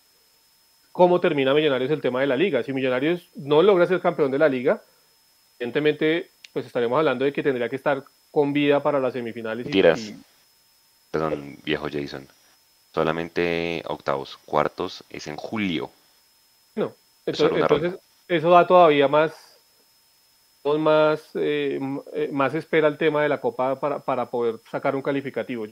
[0.92, 2.64] cómo termina Millonarios el tema de la liga.
[2.64, 4.82] Si Millonarios no logra ser campeón de la liga,
[5.60, 9.68] evidentemente pues estaremos hablando de que tendría que estar con vida para las semifinales.
[9.68, 10.16] Y,
[11.12, 12.28] Perdón, viejo Jason.
[12.94, 15.90] Solamente octavos, cuartos es en julio.
[16.76, 16.94] No,
[17.26, 19.55] entonces, eso da todavía más,
[20.74, 21.80] más, eh,
[22.14, 25.68] eh, más espera el tema de la Copa para, para poder sacar un calificativo.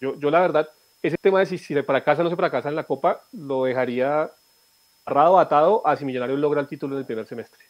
[0.00, 0.68] Yo, yo la verdad,
[1.02, 3.64] ese tema de si, si se fracasa o no se fracasa en la Copa, lo
[3.64, 4.30] dejaría
[5.06, 7.64] agarrado, atado a si Millonarios logra el título en el primer semestre.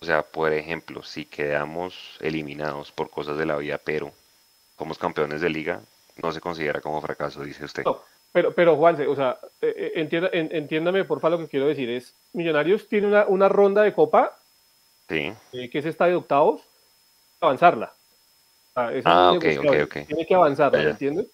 [0.00, 4.12] O sea, por ejemplo, si quedamos eliminados por cosas de la vida, pero
[4.76, 5.80] somos campeones de liga,
[6.22, 7.84] no se considera como fracaso, dice usted.
[7.84, 8.00] No,
[8.32, 12.14] pero, pero Juanse, o sea, eh, eh, entiéndame por favor lo que quiero decir es,
[12.34, 14.36] Millonarios tiene una, una ronda de Copa,
[15.08, 15.32] sí.
[15.52, 16.62] Eh, que es esta de octavos,
[17.40, 17.92] avanzarla.
[18.74, 20.06] ah, ok, ok, ok.
[20.06, 21.26] Tiene que avanzarla, ¿me entiendes?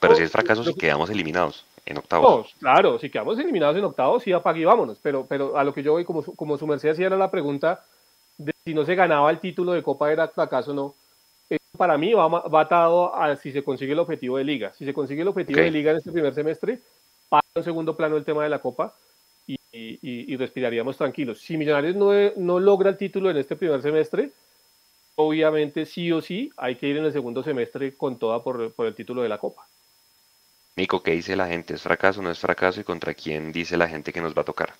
[0.00, 2.54] pero si es fracaso, si quedamos eliminados en octavos.
[2.58, 4.98] claro, si quedamos eliminados en octavos, sí apague y vámonos.
[5.02, 7.84] Pero, pero a lo que yo voy, como, como su merced hacía era la pregunta
[8.36, 10.94] de si no se ganaba el título de Copa era fracaso o no.
[11.76, 14.72] para mí va, va, atado a si se consigue el objetivo de liga.
[14.72, 16.80] Si se consigue el objetivo de liga en este primer semestre,
[17.28, 18.94] pasa en segundo plano el tema de la Copa
[19.72, 21.40] y, y, respiraríamos tranquilos.
[21.40, 24.30] Si Millonarios no, no logra el título en este primer semestre,
[25.14, 28.94] obviamente sí o sí hay que ir en el segundo semestre con toda por, el
[28.94, 29.66] título de la Copa.
[30.76, 31.74] Nico, ¿qué dice la gente?
[31.74, 32.80] ¿Es fracaso o no es fracaso?
[32.80, 34.72] ¿Y contra quién dice la gente que nos va a tocar?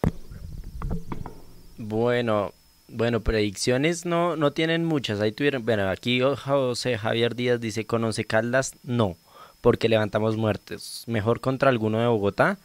[1.76, 2.52] Bueno,
[2.88, 5.20] bueno, predicciones no, no tienen muchas.
[5.20, 9.16] Ahí tuvieron, bueno, aquí José Javier Díaz dice, conoce Caldas, no,
[9.60, 11.04] porque levantamos muertes.
[11.06, 12.58] Mejor contra alguno de Bogotá.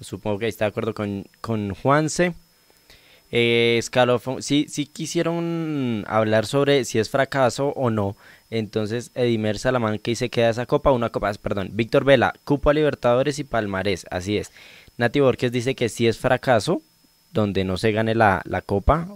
[0.00, 2.34] Supongo que está de acuerdo con, con Juanse.
[3.30, 3.80] Eh,
[4.40, 8.16] sí, sí quisieron hablar sobre si es fracaso o no.
[8.50, 11.70] Entonces, Edimer Salamanca y se queda esa copa, una copa, perdón.
[11.72, 14.52] Víctor Vela, Cupo a Libertadores y Palmarés, así es.
[14.96, 16.82] Nati Borges dice que sí es fracaso,
[17.32, 19.08] donde no se gane la, copa.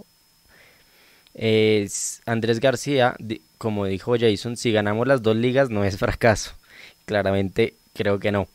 [2.25, 3.15] Andrés García,
[3.57, 6.51] como dijo Jason, si ganamos las dos ligas no es fracaso.
[7.05, 8.47] Claramente creo que no.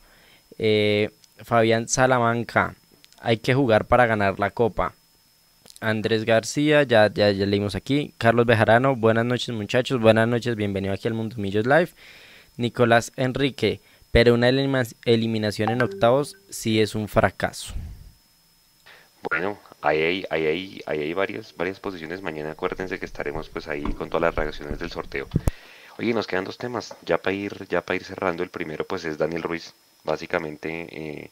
[0.59, 1.11] Eh,
[1.43, 2.75] Fabián Salamanca,
[3.21, 4.95] hay que jugar para ganar la copa.
[5.81, 8.13] Andrés García, ya, ya, leímos aquí.
[8.19, 11.91] Carlos Bejarano, buenas noches muchachos, buenas noches, bienvenido aquí al Mundo Millos Live.
[12.57, 13.81] Nicolás Enrique,
[14.11, 17.75] pero una eliminación en octavos sí es un fracaso.
[19.31, 22.23] Bueno, ahí hay, ahí hay, ahí hay varias, varias posiciones.
[22.23, 25.29] Mañana acuérdense que estaremos pues ahí con todas las reacciones del sorteo.
[25.99, 26.97] Oye, nos quedan dos temas.
[27.05, 29.75] Ya para ir, ya para ir cerrando, el primero pues es Daniel Ruiz.
[30.09, 31.31] Básicamente eh,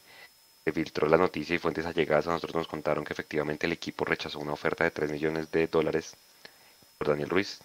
[0.63, 4.05] se filtró la noticia y fuentes allegadas a nosotros nos contaron que efectivamente el equipo
[4.05, 6.15] rechazó una oferta de 3 millones de dólares
[6.97, 7.59] por Daniel Ruiz.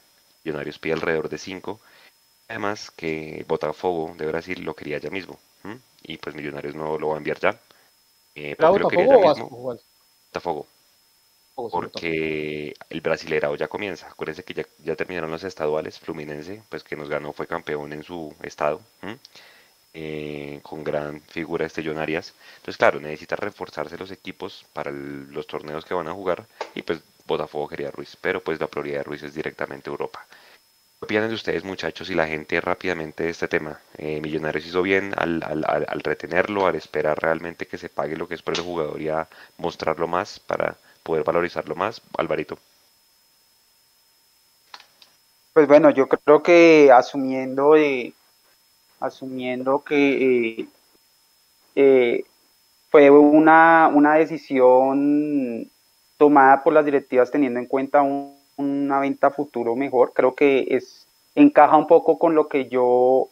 [0.44, 1.80] Millonarios pide alrededor de 5.
[2.48, 5.38] Además que Botafogo de Brasil lo quería ya mismo.
[6.02, 7.60] Y pues Millonarios no lo va a enviar ya.
[8.34, 9.78] Eh, Botafogo
[10.28, 10.66] Botafogo.
[11.54, 14.08] Porque el Brasilerao ya comienza.
[14.08, 15.98] Acuérdense que ya, terminaron los estaduales.
[15.98, 18.80] Fluminense, pues que nos ganó, fue campeón en su estado.
[19.94, 22.32] Eh, con gran figura estellonarias.
[22.56, 26.46] Entonces, claro, necesita reforzarse los equipos para los torneos que van a jugar.
[26.74, 28.16] Y pues Botafogo quería Ruiz.
[28.20, 30.24] Pero pues la prioridad de Ruiz es directamente Europa.
[31.02, 33.80] ¿Qué opinan de ustedes, muchachos, y la gente rápidamente de este tema?
[33.98, 35.42] Eh, Millonarios hizo bien al,
[36.02, 39.28] retenerlo, al esperar realmente que se pague lo que es por el jugador y a
[39.58, 42.00] mostrarlo más para poder valorizarlo más.
[42.16, 42.56] Alvarito.
[45.52, 48.14] Pues bueno, yo creo que asumiendo, eh,
[49.04, 50.68] asumiendo que eh,
[51.74, 52.24] eh,
[52.90, 55.70] fue una, una decisión
[56.16, 60.12] tomada por las directivas teniendo en cuenta un una venta futuro mejor.
[60.14, 63.28] Creo que es encaja un poco con lo que yo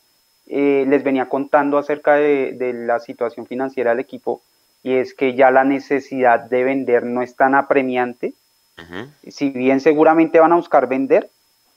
[0.46, 4.40] eh, les venía contando acerca de, la situación financiera del equipo
[4.82, 8.32] y es que ya la necesidad de vender no es tan apremiante.
[9.28, 11.28] Si bien seguramente van a buscar vender,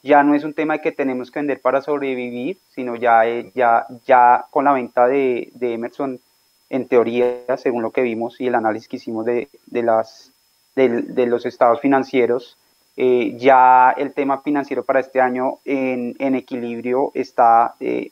[0.04, 3.50] ya no es un tema de que tenemos que vender para sobrevivir, sino ya, eh,
[3.54, 6.20] ya, ya con la venta de, Emerson,
[6.68, 10.30] en teoría, según lo que vimos y el análisis que hicimos de, las,
[10.74, 12.58] de los estados financieros,
[12.98, 18.10] eh, ya el tema financiero para este año en, equilibrio está, eh,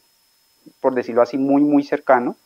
[0.81, 2.37] por decirlo así, muy, muy cercano.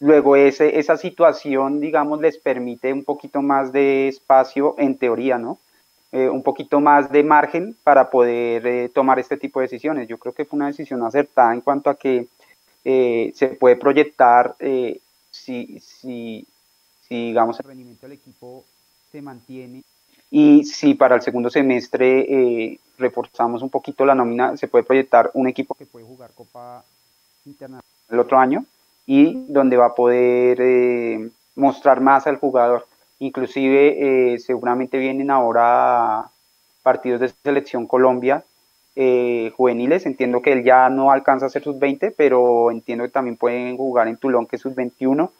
[0.00, 5.58] Luego ese, esa situación, digamos, les permite un poquito más de espacio, en teoría, ¿no?
[6.10, 10.08] Eh, un poquito más de margen para poder tomar este tipo de decisiones.
[10.08, 12.26] Yo creo que fue una decisión acertada en cuanto a que
[12.82, 14.56] se puede proyectar
[15.30, 16.46] si, si,
[17.02, 18.64] si, digamos, el rendimiento del equipo
[19.12, 19.82] se mantiene
[20.30, 25.30] y si para el segundo semestre eh, reforzamos un poquito la nómina, se puede proyectar
[25.34, 26.84] un equipo que puede jugar Copa
[27.46, 28.64] Internacional el otro año
[29.06, 32.86] y donde va a poder eh, mostrar más al jugador.
[33.20, 36.30] Inclusive eh, seguramente vienen ahora
[36.82, 38.44] partidos de selección Colombia
[39.56, 40.06] juveniles.
[40.06, 43.76] Entiendo que él ya no alcanza a ser sus 20, pero entiendo que también pueden
[43.76, 45.30] jugar en Tulón, que es sus 21.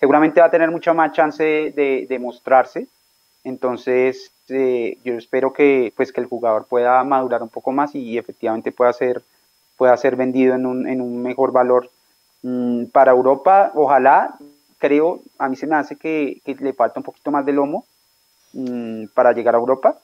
[0.00, 2.86] Seguramente va a tener mucha más chance de, de mostrarse
[3.44, 8.16] entonces, eh, yo espero que, pues, que el jugador pueda madurar un poco más y,
[8.16, 9.22] efectivamente pueda ser,
[9.76, 11.90] pueda ser vendido en un, en un mejor valor
[12.42, 13.70] mm, para Europa.
[13.74, 14.34] Ojalá,
[14.78, 17.84] creo, a mí se me hace que, le falta un poquito más de lomo
[18.52, 19.98] mm, para llegar a Europa,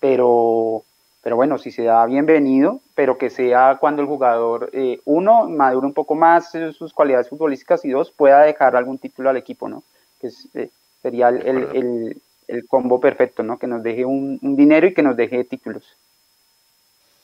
[0.00, 0.84] pero,
[1.22, 5.86] pero bueno, si se da bienvenido, pero que sea cuando el jugador, eh, uno, madure
[5.86, 9.82] un poco más sus cualidades futbolísticas y dos, pueda dejar algún título al equipo, ¿no?
[10.20, 10.70] Que eh,
[11.02, 13.58] sería el, el combo perfecto, ¿no?
[13.58, 15.84] Que nos deje un, dinero y que nos deje títulos.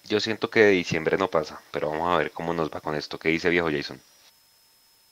[0.04, 2.94] Yo siento que de diciembre no pasa, pero vamos a ver cómo nos va con
[2.94, 3.18] esto.
[3.18, 3.98] ¿Qué dice viejo Jason?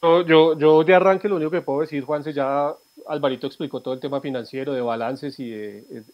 [0.03, 2.74] Yo, yo, de arranque lo único que puedo decir, Juanse, ya
[3.07, 5.53] Alvarito explicó todo el tema financiero, de balances y,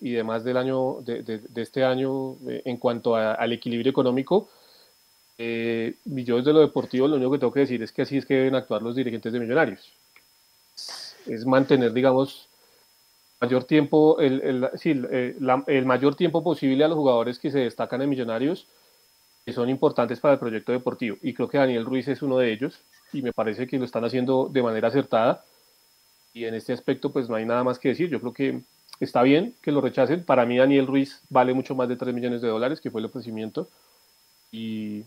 [0.02, 4.50] y demás del año, de, este año eh, en cuanto al equilibrio económico.
[5.38, 8.26] Eh, yo desde lo deportivo lo único que tengo que decir es que así es
[8.26, 9.90] que deben actuar los dirigentes de Millonarios.
[11.26, 12.46] Es mantener, digamos,
[13.40, 15.36] mayor tiempo, el, el, sí, eh,
[15.66, 18.66] el, mayor tiempo posible a los jugadores que se destacan en Millonarios,
[19.46, 21.16] que son importantes para el proyecto deportivo.
[21.22, 22.82] Y creo que Daniel Ruiz es uno de ellos,
[23.12, 25.44] y me parece que lo están haciendo de manera acertada.
[26.32, 28.10] Y en este aspecto, pues no hay nada más que decir.
[28.10, 28.60] Yo creo que
[29.00, 30.24] está bien que lo rechacen.
[30.24, 33.06] Para mí, Daniel Ruiz vale mucho más de 3 millones de dólares, que fue el
[33.06, 33.68] ofrecimiento.
[34.52, 35.04] Y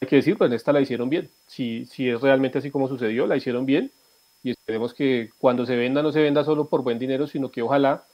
[0.00, 1.30] hay que decir, pues en esta la hicieron bien.
[1.46, 3.90] Si, si es realmente así como sucedió, la hicieron bien
[4.44, 7.62] y esperemos que cuando se venda no se venda solo por buen dinero, sino que
[7.62, 8.04] ojalá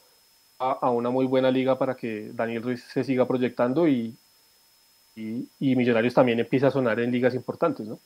[0.60, 4.16] a, una muy buena liga para que Daniel Ruiz se siga proyectando y,
[5.16, 7.98] y, Millonarios también empiece a sonar en ligas importantes, ¿no?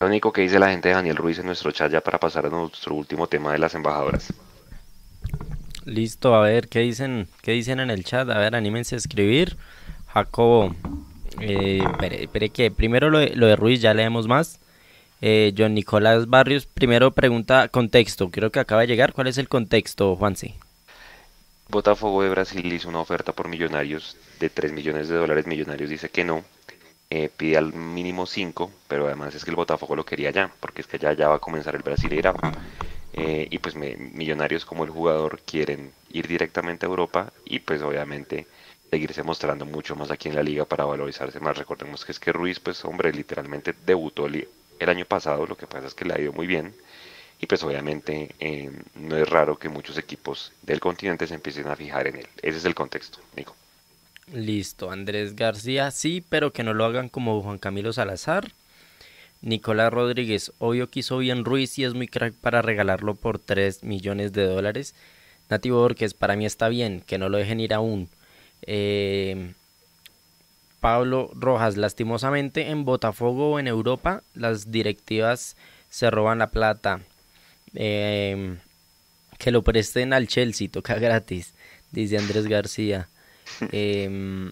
[0.00, 2.46] Lo único que dice la gente de Daniel Ruiz en nuestro chat ya para pasar
[2.46, 4.32] a nuestro último tema de las embajadoras.
[5.84, 8.28] Listo, a ver qué dicen, qué dicen en el chat.
[8.28, 9.56] A ver, anímense a escribir.
[10.08, 10.74] Jacobo,
[11.40, 11.82] eh,
[12.20, 14.60] espere, que primero lo lo de Ruiz ya leemos más.
[15.20, 19.12] Eh, John Nicolás Barrios, primero pregunta contexto, creo que acaba de llegar.
[19.12, 20.54] ¿Cuál es el contexto, Juanse?
[21.68, 25.46] Botafogo de Brasil hizo una oferta por millonarios de 3 millones de dólares.
[25.46, 26.44] Millonarios dice que no.
[27.10, 30.82] Eh, pide al mínimo 5, pero además es que el Botafogo lo quería ya, porque
[30.82, 32.36] es que ya, ya va a comenzar el Brasileirao.
[33.14, 38.46] Eh, y pues millonarios como el jugador quieren ir directamente a Europa y pues obviamente
[38.90, 41.56] seguirse mostrando mucho más aquí en la liga para valorizarse más.
[41.56, 44.46] Recordemos que es que Ruiz, pues hombre, literalmente debutó el,
[44.86, 46.74] año pasado, lo que pasa es que le ha ido muy bien.
[47.40, 51.76] Y pues obviamente eh, no es raro que muchos equipos del continente se empiecen a
[51.76, 52.28] fijar en él.
[52.42, 53.54] Ese es el contexto, Nico.
[54.32, 58.52] Listo, Andrés García sí, pero que no lo hagan como Juan Camilo Salazar.
[59.40, 63.84] Nicolás Rodríguez, obvio que hizo bien Ruiz y es muy crack para regalarlo por 3
[63.84, 64.94] millones de dólares.
[65.48, 68.08] Nativo Borges, para mí está bien, que no lo dejen ir aún.
[68.62, 69.54] Eh,
[70.80, 75.56] Pablo Rojas, lastimosamente en Botafogo o en Europa las directivas
[75.88, 77.00] se roban la plata.
[77.74, 78.56] Eh,
[79.38, 81.54] que lo presten al Chelsea, toca gratis,
[81.92, 83.08] dice Andrés García.
[83.72, 84.50] Eh,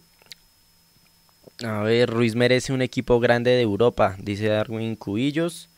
[1.64, 5.68] a ver, Ruiz merece un equipo grande de Europa, dice Darwin Cubillos.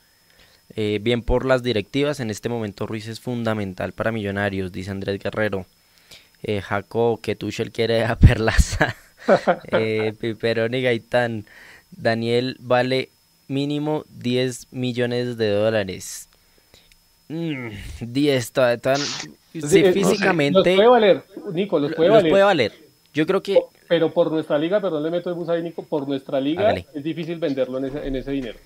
[0.77, 5.67] bien por las directivas, en este momento Ruiz es fundamental para Millonarios, dice Andrés Guerrero
[6.43, 8.95] eh, Jacob, que Tuchel quiere a Perlaza,
[9.73, 11.45] eh, Piperoni Gaitán,
[11.91, 13.11] Daniel vale
[13.49, 16.29] mínimo 10 millones de dólares.
[17.29, 20.71] 10, mm, sí, físicamente.
[20.71, 22.88] Los puede valer, Nico, los puede, los puede valer.
[23.19, 23.61] Yo creo que.
[23.89, 27.03] Pero por nuestra liga, perdón, le meto el bus ahí, Nico, por nuestra liga es
[27.03, 28.59] difícil venderlo en ese, en ese dinero.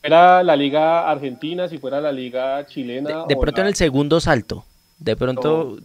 [0.00, 3.26] Fuera la liga argentina, si fuera la liga chilena.
[3.26, 4.64] De, pronto en el segundo salto.
[4.98, 5.76] De pronto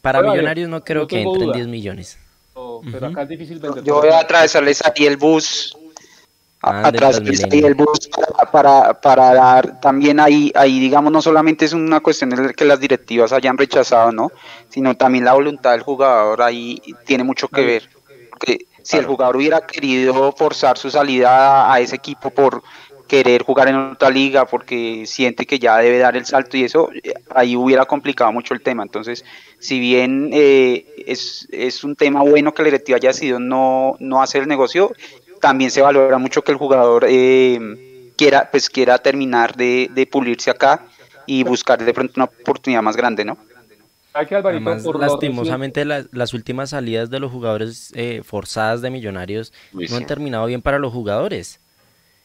[0.00, 2.18] para Millonarios no creo que entren 10 millones.
[2.90, 3.84] pero acá es difícil vender.
[3.84, 5.76] Yo voy a atravesarles ahí el bus.
[6.60, 8.10] A, atravesarles ahí el bus
[8.50, 12.80] para, para, dar también ahí, ahí, digamos, no solamente es una cuestión de que las
[12.80, 14.32] directivas hayan rechazado, ¿no?
[14.68, 17.88] Sino también la voluntad del jugador ahí tiene mucho que ver.
[18.30, 22.62] Porque si el jugador hubiera querido forzar su salida a ese equipo por
[23.08, 26.90] querer jugar en otra liga porque siente que ya debe dar el salto y eso
[27.02, 28.82] eh, ahí hubiera complicado mucho el tema.
[28.82, 29.24] Entonces,
[29.58, 34.22] si bien eh, es, es, un tema bueno que la directiva haya sido no, no
[34.22, 34.92] hacer el negocio,
[35.40, 40.50] también se valora mucho que el jugador eh, quiera, pues, quiera terminar de, de, pulirse
[40.50, 40.86] acá
[41.26, 43.38] y buscar de pronto una oportunidad más grande, ¿no?
[44.14, 47.92] Además, lastimosamente las últimas salidas de los jugadores
[48.24, 51.60] forzadas de millonarios no han terminado bien para los jugadores.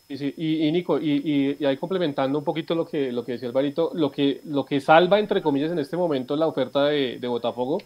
[0.10, 4.42] Y, Nico, y, ahí complementando un poquito lo que, lo que decía Alvarito, lo que,
[4.46, 7.80] lo que salva, entre comillas, en este momento la oferta de, Botafogo,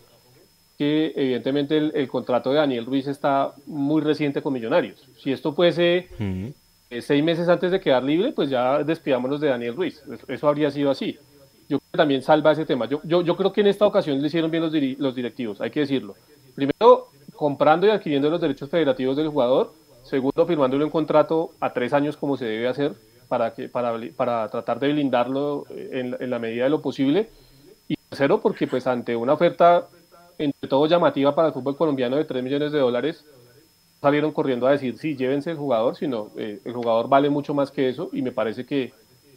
[0.78, 5.08] que evidentemente el, contrato de Daniel Ruiz está muy reciente con Millonarios.
[5.18, 6.08] Si esto fuese
[6.90, 10.04] eh, seis meses antes de quedar libre, pues ya despidámonos de Daniel Ruiz.
[10.28, 11.18] Eso habría sido así.
[11.68, 12.86] Yo creo que también salva ese tema.
[12.86, 15.72] Yo, yo, yo creo que en esta ocasión le hicieron bien los, los directivos, hay
[15.72, 16.16] que decirlo.
[16.56, 19.72] Primero, comprando y adquiriendo los derechos federativos del jugador
[20.08, 22.94] Segundo, firmándole un contrato a tres años como se debe hacer
[23.28, 27.30] para, que, para, para tratar de blindarlo en, en, la medida de lo posible.
[27.90, 29.88] Y tercero, porque pues ante una oferta
[30.38, 33.26] entre todo llamativa para el fútbol colombiano de 3 millones de dólares,
[34.02, 37.72] salieron corriendo a decir, sí, llévense el jugador, sino eh, el jugador vale mucho más
[37.72, 38.94] que eso y me parece que,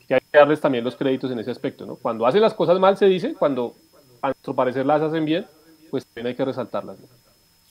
[0.06, 1.86] que, hay que darles también los créditos en ese aspecto.
[1.86, 1.96] ¿no?
[1.96, 3.74] Cuando hacen las cosas mal se dice, cuando
[4.22, 5.46] a nuestro parecer las hacen bien,
[5.90, 6.98] pues también hay que resaltarlas.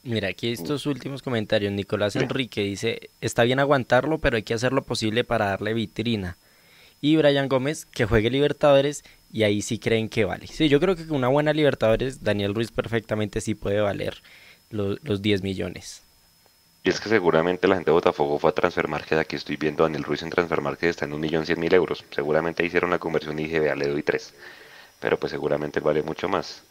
[0.04, 1.74] Mira, aquí estos últimos comentarios.
[1.74, 6.38] Nicolás Enrique dice, está bien aguantarlo, pero hay que hacer lo posible para darle vitrina.
[7.02, 10.47] Y Brian Gómez, que juegue Libertadores y ahí sí creen que vale.
[10.47, 14.22] Sí, yo creo que con una buena Libertadores, Daniel Ruiz perfectamente sí puede valer
[14.70, 16.04] los, los 10 millones.
[16.84, 19.84] Y es que seguramente la gente de Botafogo fue a Transfer Market, aquí estoy viendo
[19.84, 22.06] a Daniel Ruiz en Transfer Market, está en un millón cien mil euros.
[22.10, 24.34] Seguramente hicieron la conversión y dije, vea, le doy tres.
[25.00, 26.64] Pero pues seguramente vale mucho más.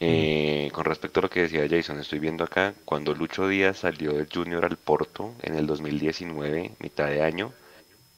[0.00, 4.12] Eh, con respecto a lo que decía Jason, estoy viendo acá, cuando Lucho Díaz salió
[4.12, 7.52] del Junior al Porto en el 2019, mitad de año,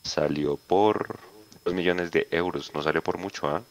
[0.03, 1.19] salió por
[1.65, 3.63] 2 millones de euros, no salió por mucho, ¿ah?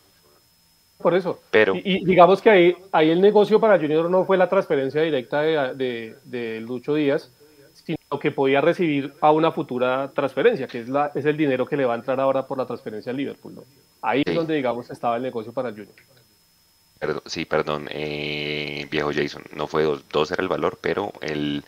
[0.97, 1.39] Por eso.
[1.49, 5.41] Pero, y, digamos que ahí, ahí el negocio para Junior no fue la transferencia directa
[5.41, 7.31] de, de, Lucho Díaz,
[7.73, 11.77] sino que podía recibir a una futura transferencia, que es, la, es el dinero que
[11.77, 13.63] le va a entrar ahora por la transferencia al Liverpool.
[14.01, 15.95] Ahí es donde, digamos, estaba el negocio para Junior
[17.25, 21.63] sí, perdón, eh, viejo Jason, no fue dos, dos era el valor, pero el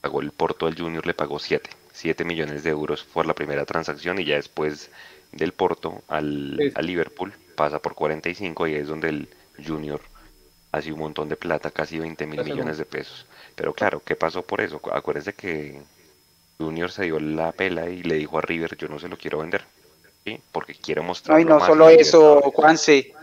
[0.00, 3.64] pagó el Porto al Junior le pagó siete, siete millones de euros por la primera
[3.64, 4.90] transacción y ya después
[5.32, 9.28] del Porto al, Liverpool pasa por 45 y es donde el
[9.64, 10.00] Junior
[10.72, 13.26] hace un montón de plata, casi 20 mil millones de pesos.
[13.54, 14.80] Pero claro, ¿qué pasó por eso?
[14.92, 15.80] Acuérdense que
[16.58, 19.38] Junior se dio la pela y le dijo a River, yo no se lo quiero
[19.38, 19.64] vender,
[20.24, 20.40] ¿sí?
[20.52, 21.36] porque quiero mostrar.
[21.36, 23.14] No, y no solo eso, Juanse,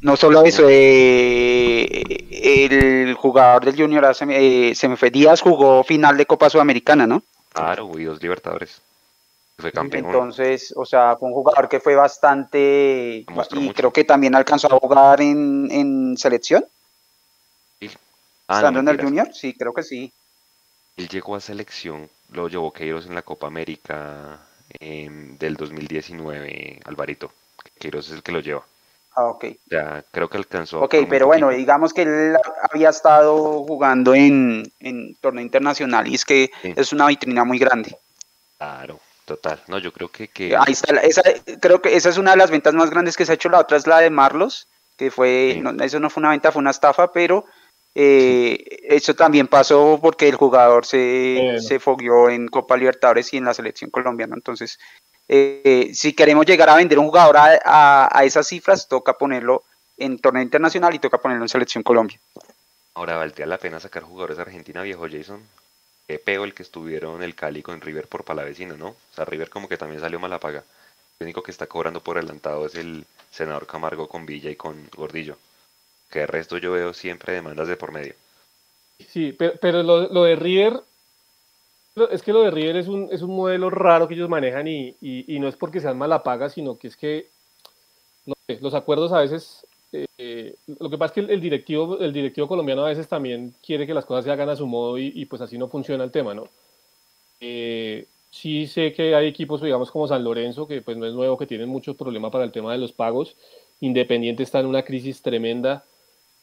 [0.00, 6.16] no solo eso, eh, el jugador del Junior se me, se fue Díaz jugó final
[6.16, 7.22] de Copa Sudamericana, ¿no?
[7.52, 8.82] Claro, y dos Libertadores.
[9.58, 10.06] Fue campeón.
[10.06, 13.24] Entonces, o sea, fue un jugador que fue bastante.
[13.52, 16.64] y creo que también alcanzó a jugar en, en selección.
[17.80, 17.90] Sí.
[18.48, 20.12] Ah, Estando en el Junior, sí, creo que sí.
[20.96, 24.40] Él llegó a selección, lo llevó Queiroz en la Copa América
[24.80, 27.32] del 2019, Alvarito.
[27.78, 28.64] Queiroz es el que lo lleva.
[29.14, 29.46] Ah, ok.
[29.70, 30.82] Ya, creo que alcanzó.
[30.82, 32.36] Ok, pero bueno, digamos que él
[32.70, 37.96] había estado jugando en, en torneo internacional y es que es una vitrina muy grande.
[38.58, 39.62] Claro, total.
[39.66, 40.28] No, yo creo que...
[40.28, 40.56] que...
[40.56, 41.22] Ahí está, esa,
[41.60, 43.50] creo que esa es una de las ventas más grandes que se ha hecho.
[43.50, 46.70] La otra es la de Marlos, que fue, eso no fue una venta, fue una
[46.70, 47.44] estafa, pero
[47.94, 53.44] eh, eso también pasó porque el jugador se, se fogueó en Copa Libertadores y en
[53.44, 54.34] la selección colombiana.
[54.34, 54.78] Entonces,
[55.28, 59.64] eh, si queremos llegar a vender un jugador a, esas cifras, toca ponerlo
[59.96, 62.20] en torneo internacional y toca ponerlo en selección Colombia.
[62.94, 65.42] Ahora, ¿valdría la pena sacar jugadores de Argentina, viejo Jason?
[66.06, 68.88] Peo el que estuvieron el Cali con River por Palavecino, ¿no?
[68.88, 70.64] O sea, River como que también salió mala paga.
[71.18, 74.88] El único que está cobrando por adelantado es el senador Camargo con Villa y con
[74.94, 75.36] Gordillo
[76.10, 78.14] que el resto yo veo siempre demandas de por medio.
[79.08, 80.80] Sí, pero, lo, de River,
[82.10, 84.96] es que lo de River es un, es un modelo raro que ellos manejan y,
[85.38, 87.28] no es porque sean mala paga, sino que es que
[88.60, 92.84] los acuerdos a veces, eh, lo que pasa es que el, directivo, el directivo colombiano
[92.84, 95.58] a veces también quiere que las cosas se hagan a su modo y, pues así
[95.58, 96.48] no funciona el tema, ¿no?
[97.40, 101.38] Eh, sí sé que hay equipos, digamos, como San Lorenzo, que pues no es nuevo,
[101.38, 103.36] que tienen muchos problemas para el tema de los pagos.
[103.80, 105.84] Independiente está en una crisis tremenda.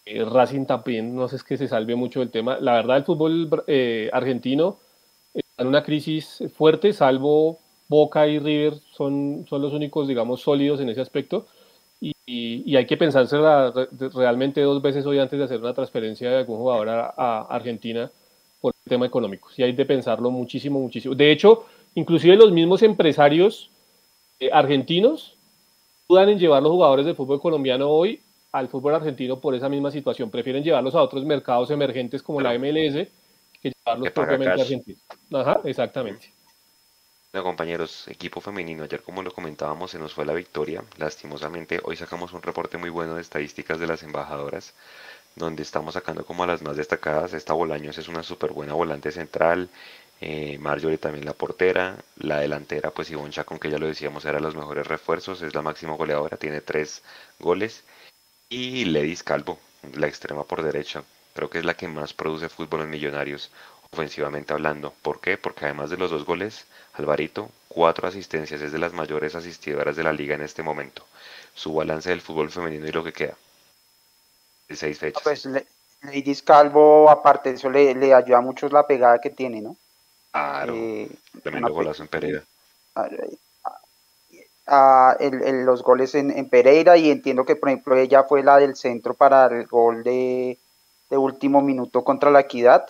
[0.06, 2.58] Eh, Racing también, no sé, es que se salve mucho del tema.
[2.60, 4.78] La verdad, el fútbol eh, argentino
[5.34, 10.80] está en una crisis fuerte, salvo Boca y River, son, son los únicos, digamos, sólidos
[10.82, 11.48] en ese aspecto.
[12.04, 13.38] Y, hay que pensarse
[14.14, 18.12] realmente dos veces hoy antes de hacer una transferencia de algún jugador a, Argentina
[18.60, 19.50] por el tema económico.
[19.52, 21.16] Sí hay de pensarlo muchísimo, muchísimo.
[21.16, 23.70] De hecho, inclusive los mismos empresarios
[24.40, 25.36] eh, argentinos
[26.10, 28.20] dudan en llevar los jugadores del fútbol colombiano hoy
[28.52, 30.30] al fútbol argentino por esa misma situación.
[30.30, 33.08] Prefieren llevarlos a otros mercados emergentes como la MLS
[33.62, 35.00] que llevarlos propiamente a Argentina.
[35.32, 36.33] Ajá, exactamente.
[37.34, 41.96] Bueno, compañeros, equipo femenino, ayer como lo comentábamos se nos fue la victoria, lastimosamente hoy
[41.96, 44.76] sacamos un reporte muy bueno de estadísticas de las embajadoras,
[45.36, 49.12] donde estamos sacando como a las más destacadas, esta Bolaños es una súper buena volante
[49.12, 49.70] central,
[50.22, 54.40] eh, Marjorie también la portera, la delantera pues Ivonne Chacón que ya lo decíamos era
[54.40, 57.02] los mejores refuerzos, es la máxima goleadora, tiene tres
[57.40, 57.84] goles,
[58.50, 59.60] y Ledis Calvo,
[59.96, 61.04] la extrema por derecha.
[61.34, 63.52] Creo que es la que más produce fútbol en Millonarios,
[63.94, 64.94] ofensivamente hablando.
[65.02, 65.38] ¿Por qué?
[65.38, 70.04] Porque además de los dos goles, Alvarito, cuatro asistencias, es de las mayores asistidoras de
[70.04, 71.06] la liga en este momento.
[71.54, 73.36] Su balance del fútbol femenino y lo que queda.
[74.68, 75.24] De seis fechas.
[75.24, 75.48] Pues
[76.02, 79.78] Ledis Calvo, aparte de eso, le, le, ayuda mucho la pegada que tiene, ¿no?
[80.32, 80.74] Claro.
[80.76, 81.10] Eh,
[81.42, 82.44] tremendo golazo en Pereira
[84.68, 89.48] los goles en, Pereira y entiendo que por ejemplo ella fue la del centro para
[89.48, 90.58] el gol de,
[91.10, 92.88] último minuto contra la equidad.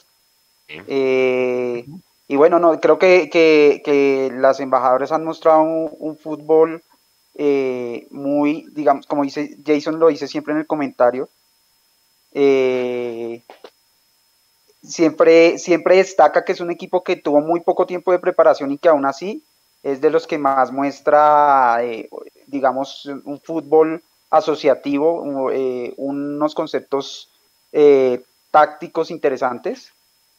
[0.67, 1.85] Eh,
[2.27, 6.81] y bueno, no, creo que, que, las embajadoras han mostrado un, fútbol
[7.35, 11.29] eh, muy, digamos, como dice Jason lo dice siempre en el comentario,
[12.33, 13.41] eh,
[14.83, 18.77] siempre, siempre destaca que es un equipo que tuvo muy poco tiempo de preparación y
[18.77, 19.43] que aún así
[19.83, 22.09] es de los que más muestra, eh,
[22.47, 27.29] digamos, un fútbol asociativo, eh, unos conceptos
[27.71, 29.91] eh, tácticos interesantes.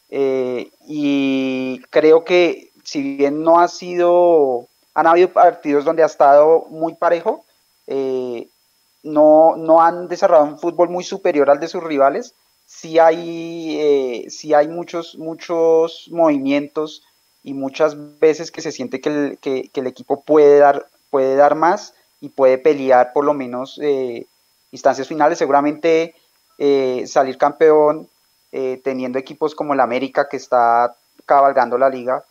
[0.09, 6.93] Y creo que si bien no ha sido, han habido partidos donde ha estado muy
[6.93, 7.43] parejo,
[7.87, 12.33] no, no han desarrollado un fútbol muy superior al de sus rivales.
[12.65, 17.03] Sí hay, sí hay muchos, muchos movimientos,
[17.45, 21.53] y muchas veces que se siente que el, que, el equipo puede dar, puede dar
[21.53, 24.25] más y puede pelear por lo menos eh,
[24.71, 25.37] instancias finales.
[25.37, 26.15] Seguramente
[26.57, 28.09] eh, salir campeón
[28.55, 30.95] eh, teniendo equipos como el América que está
[31.25, 32.23] cabalgando la liga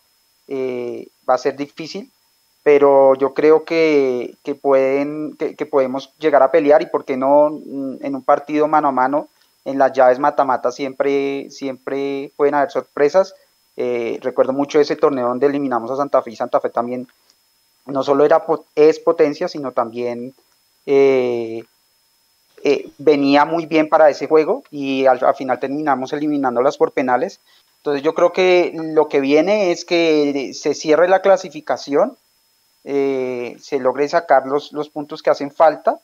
[0.48, 2.10] va a ser difícil,
[2.62, 7.96] pero yo creo que, pueden, que, podemos llegar a pelear y por qué no mm,
[8.00, 9.28] en un partido mano a mano,
[9.64, 13.34] en las llaves mata-mata siempre, siempre pueden haber sorpresas
[13.76, 17.08] eh, recuerdo mucho ese torneo donde eliminamos a Santa Fe y Santa Fe también
[17.86, 18.44] no solo era
[18.76, 20.32] es potencia, sino también
[20.86, 21.64] eh,
[22.64, 27.38] eh, venía muy bien para ese juego y al, final terminamos eliminándolas por penales.
[27.76, 32.16] Entonces yo creo que lo que viene es que se cierre la clasificación,
[32.82, 36.00] se logre sacar los, los puntos que hacen falta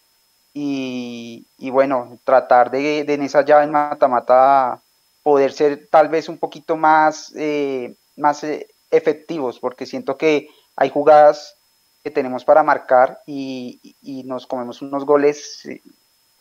[0.53, 4.81] y, bueno, tratar de, en esa llave en mata-mata
[5.23, 10.91] poder ser tal vez un poquito más, eh, más eh, efectivos, porque siento que hay
[10.91, 11.57] jugadas
[12.03, 13.79] que tenemos para marcar y,
[14.25, 15.69] nos comemos unos goles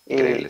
[0.10, 0.50] eh,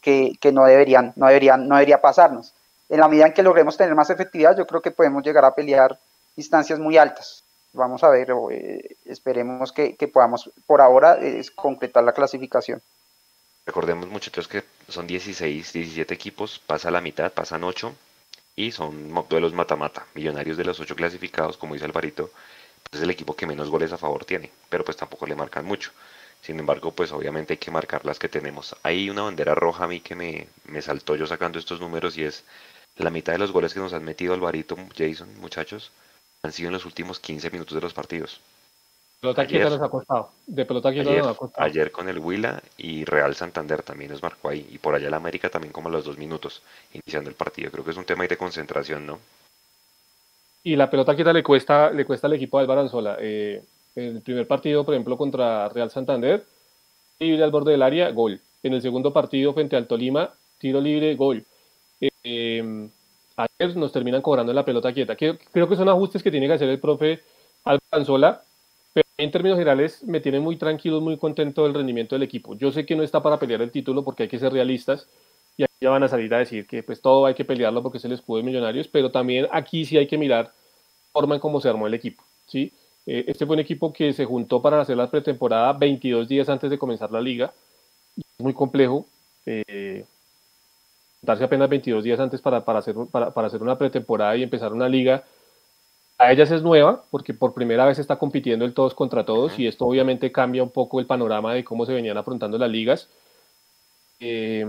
[0.00, 2.52] que, que, no deberían, no deberían, no debería pasarnos.
[2.88, 5.54] En la medida en que logremos tener más efectividad, yo creo que podemos llegar a
[5.54, 5.98] pelear
[6.36, 7.42] instancias muy altas.
[7.72, 8.32] Vamos a ver,
[9.04, 11.18] esperemos que, podamos por ahora
[11.54, 12.80] concretar la clasificación.
[13.66, 17.92] Recordemos muchachos que son 16, 17 equipos, pasa la mitad, pasan 8
[18.54, 20.06] y son duelos mata-mata.
[20.14, 22.30] Millonarios de los 8 clasificados, como dice Alvarito,
[22.90, 25.64] pues es el equipo que menos goles a favor tiene, pero pues tampoco le marcan
[25.64, 25.90] mucho.
[26.42, 28.76] Sin embargo, pues obviamente hay que marcar las que tenemos.
[28.82, 32.24] Hay una bandera roja a mí que me, me saltó yo sacando estos números y
[32.24, 32.44] es
[32.96, 35.90] la mitad de los goles que nos han metido Alvarito, Jason, muchachos,
[36.42, 38.40] han sido en los últimos 15 minutos de los partidos.
[39.20, 40.30] Pelota ayer, nos ha costado.
[40.46, 41.66] De pelota quieta ayer, nos ha costado.
[41.66, 44.66] Ayer con el Huila y Real Santander también nos marcó ahí.
[44.70, 47.70] Y por allá el América también como a los dos minutos iniciando el partido.
[47.70, 49.18] Creo que es un tema ahí de concentración, ¿no?
[50.62, 53.16] Y la pelota quieta le cuesta, le cuesta al equipo de Albaranzola.
[53.20, 53.62] Eh,
[53.96, 56.44] en el primer partido, por ejemplo, contra Real Santander,
[57.18, 58.40] libre al borde del área, gol.
[58.62, 61.44] En el segundo partido frente al Tolima, tiro libre, gol.
[62.00, 62.90] Eh, em,
[63.36, 65.16] ayer nos terminan cobrando la pelota quieta.
[65.16, 67.20] Creo, creo que son ajustes que tiene que hacer el profe
[67.64, 68.42] Albaranzola
[68.96, 72.54] pero en términos generales me tiene muy tranquilo, muy contento el rendimiento del equipo.
[72.56, 75.06] Yo sé que no está para pelear el título porque hay que ser realistas
[75.58, 77.98] y aquí ya van a salir a decir que pues todo hay que pelearlo porque
[77.98, 80.50] es el escudo de Millonarios, pero también aquí sí hay que mirar
[81.12, 82.72] forma en cómo se armó el equipo, ¿sí?
[83.06, 86.70] Eh, este fue un equipo que se juntó para hacer la pretemporada 22 días antes
[86.70, 87.52] de comenzar la liga.
[88.16, 89.06] Es muy complejo
[89.46, 90.04] eh,
[91.22, 94.72] darse apenas 22 días antes para, para, hacer, para, para hacer una pretemporada y empezar
[94.72, 95.24] una liga
[96.18, 99.66] a ellas es nueva porque por primera vez está compitiendo el todos contra todos y
[99.66, 103.08] esto obviamente cambia un poco el panorama de cómo se venían afrontando las ligas.
[104.20, 104.66] Eh,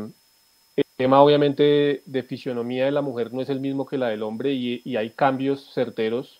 [0.75, 4.23] el tema obviamente de fisionomía de la mujer no es el mismo que la del
[4.23, 6.36] hombre y, hay cambios certeros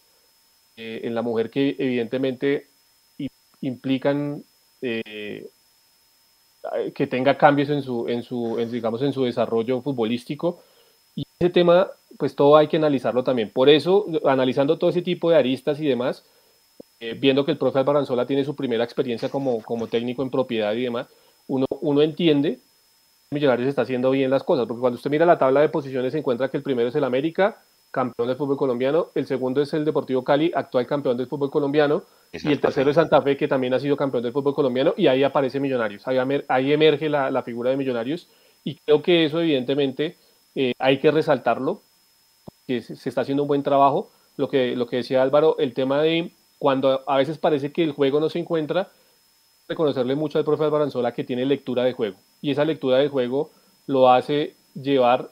[0.78, 2.68] eh, en la mujer que evidentemente
[3.62, 4.44] implican
[4.82, 5.50] eh,
[6.94, 10.62] que tenga cambios en su, en su digamos, en su desarrollo futbolístico
[11.16, 13.50] y ese tema, pues todo hay que analizarlo también.
[13.50, 16.24] Por eso, analizando todo ese tipo de aristas y demás,
[17.00, 20.74] eh, viendo que el profe Albaranzola tiene su primera experiencia como, como técnico en propiedad
[20.74, 21.08] y demás,
[21.48, 22.60] uno, uno entiende
[23.30, 26.20] Millonarios está haciendo bien las cosas, porque cuando usted mira la tabla de posiciones se
[26.20, 27.58] encuentra que el primero es el América,
[27.98, 32.04] campeón del fútbol colombiano, el segundo es el Deportivo Cali, actual campeón del fútbol colombiano,
[32.32, 35.08] y el tercero es Santa Fe, que también ha sido campeón del fútbol colombiano, y
[35.08, 36.18] ahí aparece Millonarios, ahí,
[36.48, 38.28] ahí emerge la, la, figura de Millonarios,
[38.64, 40.16] y creo que eso evidentemente
[40.54, 41.82] eh, hay que resaltarlo,
[42.68, 44.12] que se está haciendo un buen trabajo.
[44.36, 47.94] Lo que, lo que decía Álvaro, el tema de cuando a veces parece que el
[47.94, 48.90] juego no se encuentra,
[49.68, 52.18] reconocerle mucho al profe Alvaranzola que tiene lectura de juego.
[52.42, 53.50] Y esa lectura de juego
[53.88, 55.30] lo hace llevar,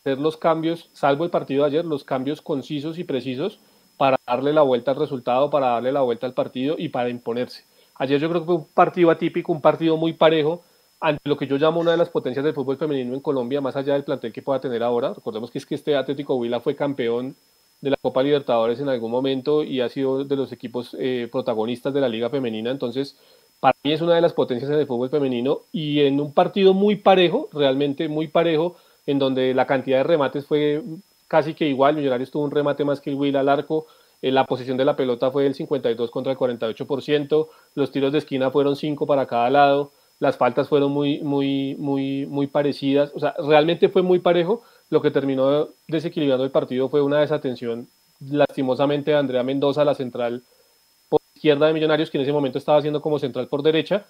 [0.00, 3.58] hacer los cambios, salvo el partido de ayer, los cambios concisos y precisos
[3.96, 7.64] para darle la vuelta al resultado, para darle la vuelta al partido y para imponerse.
[7.96, 10.62] Ayer yo creo que fue un partido atípico, un partido muy parejo,
[11.00, 13.76] ante lo que yo llamo una de las potencias del fútbol femenino en Colombia, más
[13.76, 15.14] allá del plantel que pueda tener ahora.
[15.14, 17.36] Recordemos que es que este Atlético Huila fue campeón
[17.80, 21.94] de la Copa Libertadores en algún momento y ha sido de los equipos eh, protagonistas
[21.94, 22.70] de la Liga Femenina.
[22.70, 23.16] Entonces,
[23.60, 26.74] para mí es una de las potencias en el fútbol femenino y en un partido
[26.74, 28.76] muy parejo, realmente muy parejo,
[29.08, 30.82] en donde la cantidad de remates fue
[31.26, 31.96] casi que igual.
[31.96, 33.86] Millonarios tuvo un remate más que el Huila al arco.
[34.22, 37.48] Eh, la posición de la pelota fue del 52 contra el 48%.
[37.74, 42.26] Los tiros de esquina fueron 5 para cada lado las faltas fueron muy, muy, muy,
[42.26, 47.02] muy parecidas, o sea, realmente fue muy parejo, lo que terminó desequilibrando el partido fue
[47.02, 47.88] una desatención
[48.28, 50.42] lastimosamente de Andrea Mendoza, la central
[51.08, 54.06] por izquierda de Millonarios, que en ese momento estaba haciendo como central por derecha,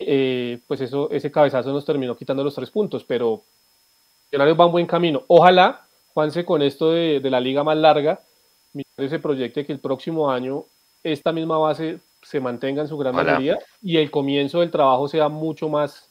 [0.00, 3.42] eh, pues eso, ese cabezazo nos terminó quitando los tres puntos, pero
[4.30, 5.22] Millonarios va un buen camino.
[5.26, 5.82] Ojalá,
[6.14, 8.20] Juanse, con esto de, de la liga más larga,
[8.72, 10.64] Millonarios se proyecte que el próximo año
[11.02, 15.28] esta misma base se mantenga en su gran mayoría y el comienzo del trabajo sea
[15.28, 16.08] mucho más,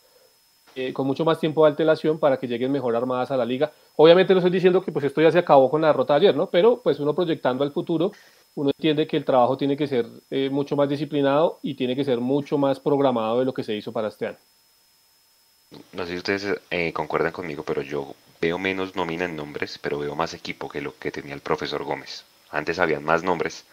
[0.76, 3.72] eh, con mucho más tiempo de alteración para que lleguen mejor armadas a la liga.
[3.95, 6.35] Obviamente no estoy diciendo que pues esto ya se acabó con la derrota de ayer,
[6.35, 6.49] ¿no?
[6.49, 8.11] Pero pues uno proyectando al futuro,
[8.56, 12.03] uno entiende que el trabajo tiene que ser eh, mucho más disciplinado y tiene que
[12.03, 14.38] ser mucho más programado de lo que se hizo para este año.
[15.94, 19.99] No sé si ustedes eh, concuerdan conmigo, pero yo veo menos nómina en nombres, pero
[19.99, 22.23] veo más equipo que lo que tenía el profesor Gómez.
[22.52, 23.65] Antes habían más nombres,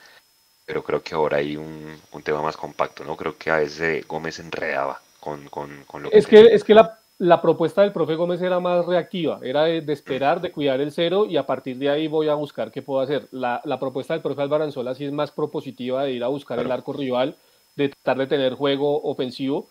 [0.67, 3.17] pero creo que ahora hay un, un, tema más compacto, ¿no?
[3.17, 6.19] Creo que a veces Gómez enredaba con, con, con lo que...
[6.19, 9.85] Es que, es que la, la, propuesta del profe Gómez era más reactiva, era de,
[9.93, 13.01] esperar, de cuidar el cero y a partir de ahí voy a buscar qué puedo
[13.01, 13.29] hacer.
[13.31, 16.73] La, la propuesta del profe Albaranzola sí es más propositiva de ir a buscar el
[16.73, 17.37] arco rival,
[17.77, 19.69] de tratar de tener juego ofensivo.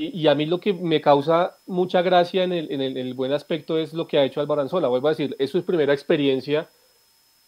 [0.00, 3.78] Y, a mí lo que me causa mucha gracia en el, en, el, buen aspecto
[3.78, 4.86] es lo que ha hecho Álvaro Anzola.
[4.86, 6.68] Vuelvo a decir, es su primera experiencia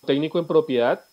[0.04, 1.04] técnico en propiedad,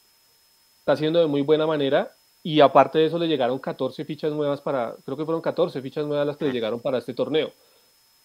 [0.79, 2.11] está haciendo de muy buena manera
[2.41, 6.07] y aparte de eso le llegaron 14 fichas nuevas para, creo que fueron 14 fichas
[6.07, 7.51] nuevas las que le llegaron para este torneo.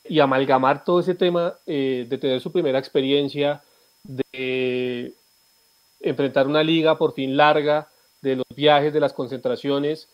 [0.09, 3.63] Y amalgamar todo ese tema eh, de tener su primera experiencia,
[4.05, 5.13] de
[6.01, 7.89] enfrentar una liga por fin larga,
[8.23, 10.09] de los viajes, de las concentraciones,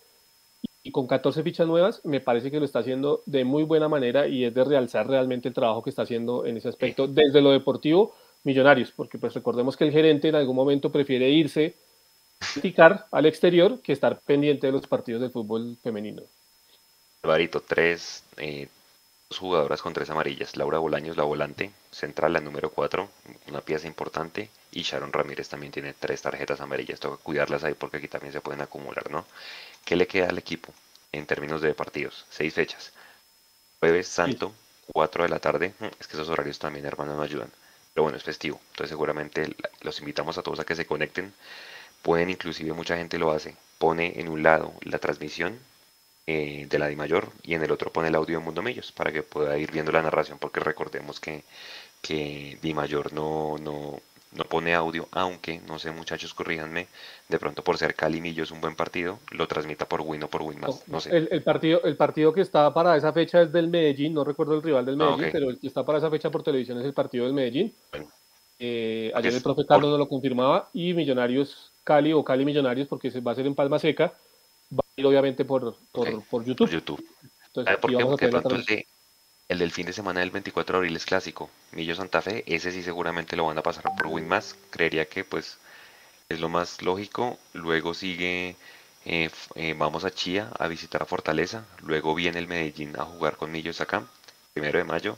[0.83, 4.27] y con 14 fichas nuevas, me parece que lo está haciendo de muy buena manera
[4.27, 7.51] y es de realzar realmente el trabajo que está haciendo en ese aspecto desde lo
[7.51, 8.15] deportivo
[8.45, 11.75] Millonarios, porque pues recordemos que el gerente en algún momento prefiere irse
[12.79, 16.23] a al exterior que estar pendiente de los partidos del fútbol femenino.
[17.23, 18.69] Alvarito, tres, eh,
[19.29, 20.57] dos jugadoras con tres amarillas.
[20.57, 23.09] Laura Bolaños, la volante, central, la número cuatro,
[23.49, 24.51] una pieza importante.
[24.71, 27.01] Y Sharon Ramírez también tiene tres tarjetas amarillas.
[27.01, 29.27] Que cuidarlas ahí porque aquí también se pueden acumular, ¿no?
[29.89, 30.71] ¿Qué le queda al equipo
[31.13, 32.27] en términos de partidos?
[32.29, 32.93] Seis fechas.
[33.81, 34.53] Jueves Santo,
[34.93, 35.73] 4 de la tarde.
[35.79, 37.51] Mm, es que esos horarios también, hermano, no ayudan.
[37.95, 38.61] Pero bueno, es festivo.
[38.73, 41.33] Entonces seguramente los invitamos a todos a que se conecten.
[42.03, 43.57] Pueden, inclusive mucha gente lo hace.
[43.79, 45.59] Pone en un lado la transmisión
[46.27, 48.93] eh, de la Di Mayor y en el otro pone el audio de Mundo Millos
[48.93, 51.45] para que pueda ir viendo la narración porque recordemos que,
[52.03, 54.03] que Di Mayor no, no,
[54.33, 56.87] no pone audio, aunque, no sé muchachos, corríjanme,
[57.29, 60.43] de pronto por ser Cali Millos un buen partido, lo transmita por Win o por
[60.43, 61.17] Win más, no sé.
[61.17, 64.63] El, partido, el partido que está para esa fecha es del Medellín, no recuerdo el
[64.63, 66.93] rival del ah, Medellín, pero el que está para esa fecha por televisión es el
[66.93, 67.73] partido del Medellín.
[68.61, 73.11] Eh, ayer el profe Carlos no lo confirmaba y Millonarios Cali o Cali Millonarios, porque
[73.11, 74.13] se va a ser en Palma Seca,
[74.73, 76.69] va a ir obviamente por, por, por YouTube.
[76.69, 77.03] YouTube.
[77.47, 78.65] Entonces, ¿Por Porque de pronto el
[79.49, 81.51] el del fin de semana del 24 de abril es clásico.
[81.73, 84.57] Millo Santa Fe, ese sí seguramente lo van a pasar por Winmas.
[84.71, 85.59] Creería que pues
[86.29, 87.39] es lo más lógico.
[87.55, 88.57] Luego sigue,
[89.07, 91.65] eh, eh, vamos a Chía a visitar a Fortaleza.
[91.83, 94.05] Luego viene el Medellín a jugar con Millos acá,
[94.53, 95.17] primero de mayo.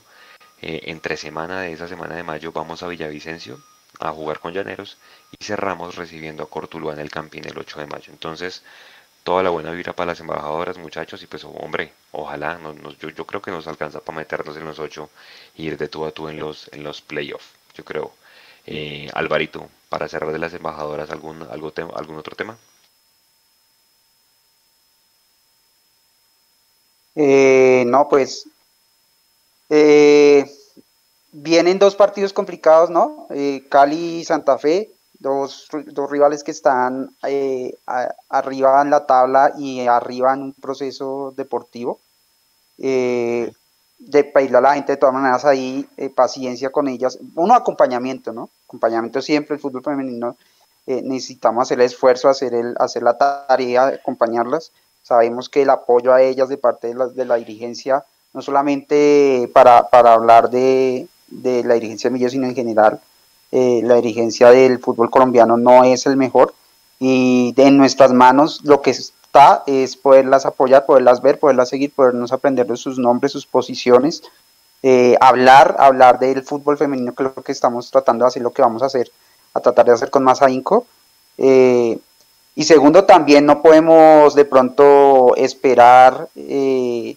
[0.63, 3.61] Eh, entre semana de esa semana de mayo vamos a Villavicencio
[3.99, 4.99] a jugar con Llaneros
[5.33, 8.13] y cerramos recibiendo a Cortuluá en el Campín el 8 de mayo.
[8.13, 8.63] Entonces,
[9.31, 12.59] toda la buena vibra para las embajadoras, muchachos, y pues hombre, ojalá,
[12.99, 15.09] yo, creo que nos alcanza para meternos en los ocho
[15.55, 17.47] y ir de tú a tú en los, en los playoffs,
[17.77, 18.13] yo creo.
[18.67, 22.59] Eh, Alvarito, para cerrar de las embajadoras, ¿algún, ¿algún otro tema?
[27.15, 28.49] Eh, no, pues
[29.69, 30.45] eh,
[31.31, 33.29] vienen dos partidos complicados, ¿no?
[33.69, 34.91] Cali y Santa Fe,
[35.21, 37.77] dos, dos rivales que están eh,
[38.29, 42.01] arriba en la tabla y arriba en un proceso deportivo.
[42.79, 43.53] Eh,
[43.99, 47.19] de pedirle a la gente de todas maneras ahí eh, paciencia con ellas.
[47.35, 48.49] Uno, acompañamiento, ¿no?
[48.67, 50.37] Acompañamiento siempre, el fútbol femenino
[50.87, 54.73] necesitamos hacer el esfuerzo, hacer, el, hacer la tarea, acompañarlas.
[55.05, 59.49] Sabemos que el apoyo a ellas de parte de la, de la dirigencia, no solamente
[59.53, 63.01] para, para hablar de, de la dirigencia de Millos, sino en general,
[63.53, 66.55] eh, la dirigencia del fútbol colombiano no es el mejor
[67.01, 72.33] y en nuestras manos lo que está es poderlas apoyar, poderlas ver, poderlas seguir, podernos
[72.33, 74.23] aprender de sus nombres, sus posiciones,
[74.83, 78.53] eh, hablar, hablar del fútbol femenino, que es lo que estamos tratando de hacer, lo
[78.53, 79.11] que vamos a hacer,
[79.55, 80.87] a tratar de hacer con más ahínco.
[81.39, 81.99] Eh,
[82.55, 87.17] y segundo, también no podemos de pronto esperar que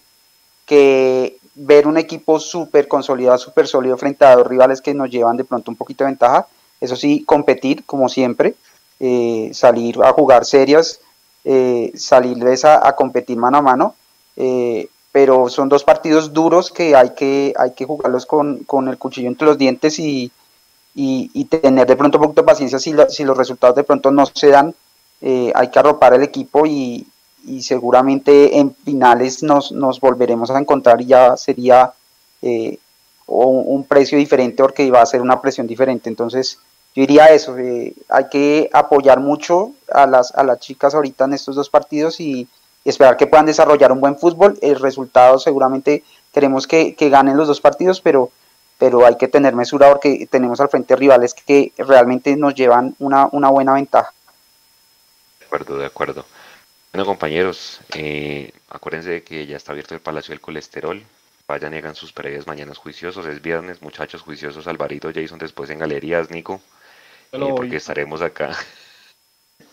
[1.54, 5.44] ver un equipo súper consolidado, súper sólido frente a dos rivales que nos llevan de
[5.44, 6.46] pronto un poquito de ventaja.
[6.80, 8.54] Eso sí, competir como siempre,
[9.00, 11.00] eh, salir a jugar serias,
[11.44, 13.94] eh, salirles a, competir mano a mano.
[14.36, 19.28] Eh, pero son dos partidos duros que hay que, hay que jugarlos con, el cuchillo
[19.28, 20.32] entre los dientes y,
[21.48, 24.48] tener de pronto un poquito de paciencia si, si los resultados de pronto no se
[24.48, 24.74] dan.
[25.22, 27.06] hay que arropar el equipo y,
[27.46, 31.92] y seguramente en finales nos, nos volveremos a encontrar y ya sería
[32.42, 32.78] eh,
[33.26, 36.08] un, precio diferente porque iba a ser una presión diferente.
[36.08, 36.58] Entonces,
[36.94, 41.34] yo diría eso, eh, hay que apoyar mucho a las, a las chicas ahorita en
[41.34, 42.48] estos dos partidos y,
[42.84, 44.58] esperar que puedan desarrollar un buen fútbol.
[44.60, 46.04] El resultado seguramente
[46.34, 48.30] queremos que, ganen los dos partidos, pero,
[48.76, 53.28] pero hay que tener mesura porque tenemos al frente rivales que realmente nos llevan una,
[53.32, 54.12] una buena ventaja.
[55.40, 56.26] De acuerdo, de acuerdo.
[56.94, 61.02] Bueno, compañeros, eh, acuérdense de que ya está abierto el Palacio del Colesterol.
[61.48, 63.26] Vayan y hagan sus previas mañanas juiciosos.
[63.26, 64.68] Es viernes, muchachos juiciosos.
[64.68, 66.60] Alvarito, Jason, después en galerías, Nico.
[67.32, 68.56] Eh, porque estaremos acá.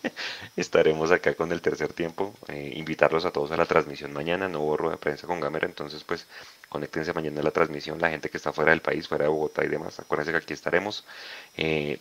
[0.56, 2.34] estaremos acá con el tercer tiempo.
[2.48, 4.50] Eh, invitarlos a todos a la transmisión mañana.
[4.50, 5.66] No borro de prensa con Gamer.
[5.66, 6.26] Entonces, pues,
[6.72, 8.00] conéctense mañana a la transmisión.
[8.00, 10.00] La gente que está fuera del país, fuera de Bogotá y demás.
[10.00, 11.04] Acuérdense que aquí estaremos.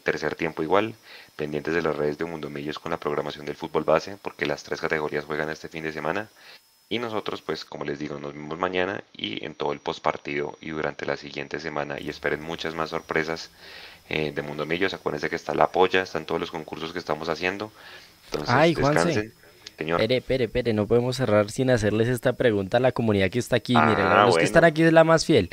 [0.05, 0.95] tercer tiempo igual
[1.35, 4.63] pendientes de las redes de Mundo Millos con la programación del fútbol base, porque las
[4.63, 6.29] tres categorías juegan este fin de semana.
[6.89, 10.71] Y nosotros, pues, como les digo, nos vemos mañana y en todo el postpartido y
[10.71, 11.99] durante la siguiente semana.
[11.99, 13.51] Y esperen muchas más sorpresas
[14.09, 14.93] eh, de Mundo Millos.
[14.93, 17.73] Acuérdense que está la polla, están todos los concursos que estamos haciendo.
[18.27, 19.15] Entonces, Ay, descansen.
[19.15, 19.33] Juanse.
[19.81, 19.99] Señor.
[19.99, 23.57] Pere, pere, pere, no podemos cerrar sin hacerles esta pregunta a la comunidad que está
[23.57, 23.73] aquí.
[23.75, 24.45] Ah, Miren, los que bueno.
[24.45, 25.49] están aquí es la más fiel.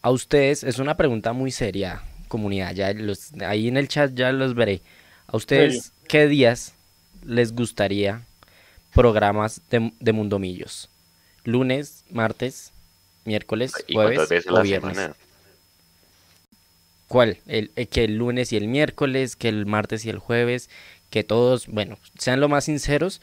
[0.00, 2.72] A ustedes, es una pregunta muy seria, comunidad.
[2.74, 4.80] Ya los, ahí en el chat ya los veré.
[5.26, 6.72] ¿A ustedes qué días
[7.26, 8.22] les gustaría
[8.94, 10.88] programas de, de Mundomillos?
[11.44, 12.72] ¿Lunes, martes,
[13.26, 14.96] miércoles, ¿Y cuántas jueves veces o viernes?
[14.96, 15.14] semana?
[17.08, 17.38] ¿Cuál?
[17.46, 20.70] El, eh, que el lunes y el miércoles, que el martes y el jueves,
[21.16, 23.22] que todos, bueno, sean lo más sinceros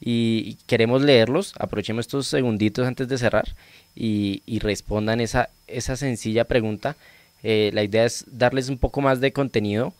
[0.00, 1.52] y queremos leerlos.
[1.58, 3.54] Aprovechemos estos segunditos antes de cerrar
[3.94, 6.96] y, respondan esa, esa sencilla pregunta.
[7.42, 9.92] Eh, la idea es darles un poco más de contenido,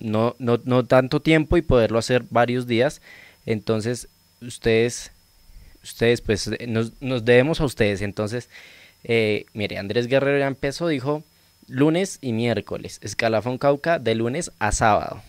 [0.00, 3.02] no, no, no tanto tiempo y poderlo hacer varios días.
[3.44, 4.08] Entonces,
[4.40, 5.10] ustedes,
[5.84, 8.00] ustedes pues eh, nos, nos debemos a ustedes.
[8.00, 8.48] Entonces,
[9.04, 11.22] eh, mire, Andrés Guerrero ya empezó, dijo
[11.68, 13.00] lunes y miércoles.
[13.02, 15.20] Escalafón Cauca de lunes a sábado.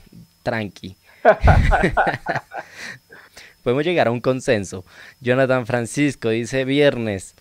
[0.44, 0.96] Tranqui.
[3.64, 4.86] Podemos llegar a un consenso.
[5.20, 7.36] Jonathan Francisco dice viernes.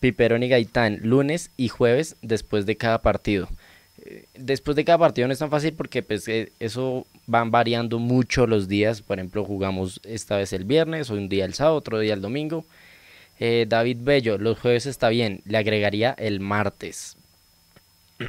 [0.00, 3.48] Piperón y Gaitán, lunes y jueves después de cada partido.
[4.04, 7.98] Eh, Después de cada partido no es tan fácil porque pues eh, eso van variando
[8.00, 9.00] mucho los días.
[9.00, 12.64] Por ejemplo, jugamos esta vez el viernes, un día el sábado, otro día el domingo.
[13.38, 17.16] Eh, David Bello, los jueves está bien, le agregaría el martes.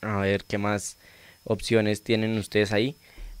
[0.00, 0.96] A ver qué más
[1.44, 2.96] opciones tienen ustedes ahí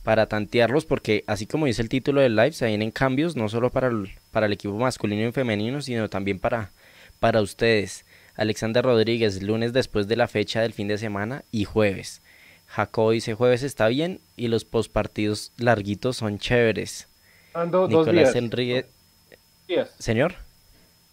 [0.06, 3.70] para tantearlos, porque así como dice el título del live, se vienen cambios no solo
[3.70, 6.70] para el, para el equipo masculino y femenino, sino también para,
[7.18, 8.04] para ustedes.
[8.36, 12.22] Alexander Rodríguez, lunes después de la fecha del fin de semana y jueves.
[12.68, 17.08] Jacob dice jueves está bien y los postpartidos larguitos son chéveres.
[17.52, 18.36] Ando dos Nicolás días.
[18.36, 18.86] Enrique,
[19.66, 19.90] días.
[19.98, 20.36] señor,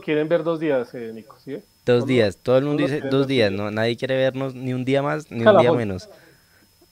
[0.04, 1.58] Quieren ver dos días, eh, Nico, ¿sí?
[1.84, 2.38] dos días.
[2.38, 5.32] Todo el mundo dice dos dos días, no, nadie quiere vernos ni un día más
[5.32, 6.10] ni un día menos.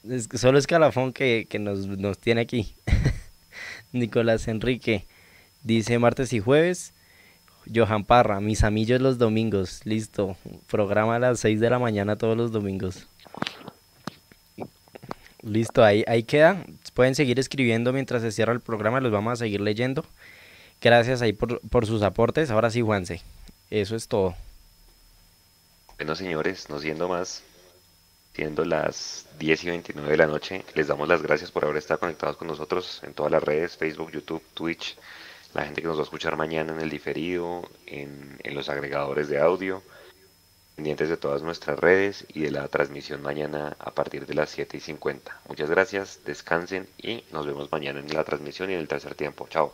[0.07, 2.75] Es solo Escalafón que, que nos, nos tiene aquí.
[3.91, 5.05] Nicolás Enrique
[5.63, 6.93] dice martes y jueves.
[7.73, 9.81] Johan Parra, mis amillos los domingos.
[9.85, 10.35] Listo.
[10.67, 13.07] Programa a las 6 de la mañana todos los domingos.
[15.43, 16.65] Listo, ahí, ahí queda.
[16.93, 20.05] Pueden seguir escribiendo mientras se cierra el programa, los vamos a seguir leyendo.
[20.81, 22.51] Gracias ahí por, por sus aportes.
[22.51, 23.21] Ahora sí, Juanse.
[23.69, 24.35] Eso es todo.
[25.97, 27.43] Bueno, señores, no siendo más,
[28.33, 31.99] siendo las 10 y 29 de la noche, les damos las gracias por haber estado
[31.99, 34.97] conectados con nosotros en todas las redes, Facebook, YouTube, Twitch,
[35.53, 39.39] la gente que nos va a escuchar mañana en el diferido, en, los agregadores de
[39.39, 39.81] audio,
[40.75, 44.77] pendientes de todas nuestras redes y de la transmisión mañana a partir de las 7
[44.77, 45.41] y 50.
[45.47, 49.47] Muchas gracias, descansen y nos vemos mañana en la transmisión y en el tercer tiempo.
[49.49, 49.73] Chao.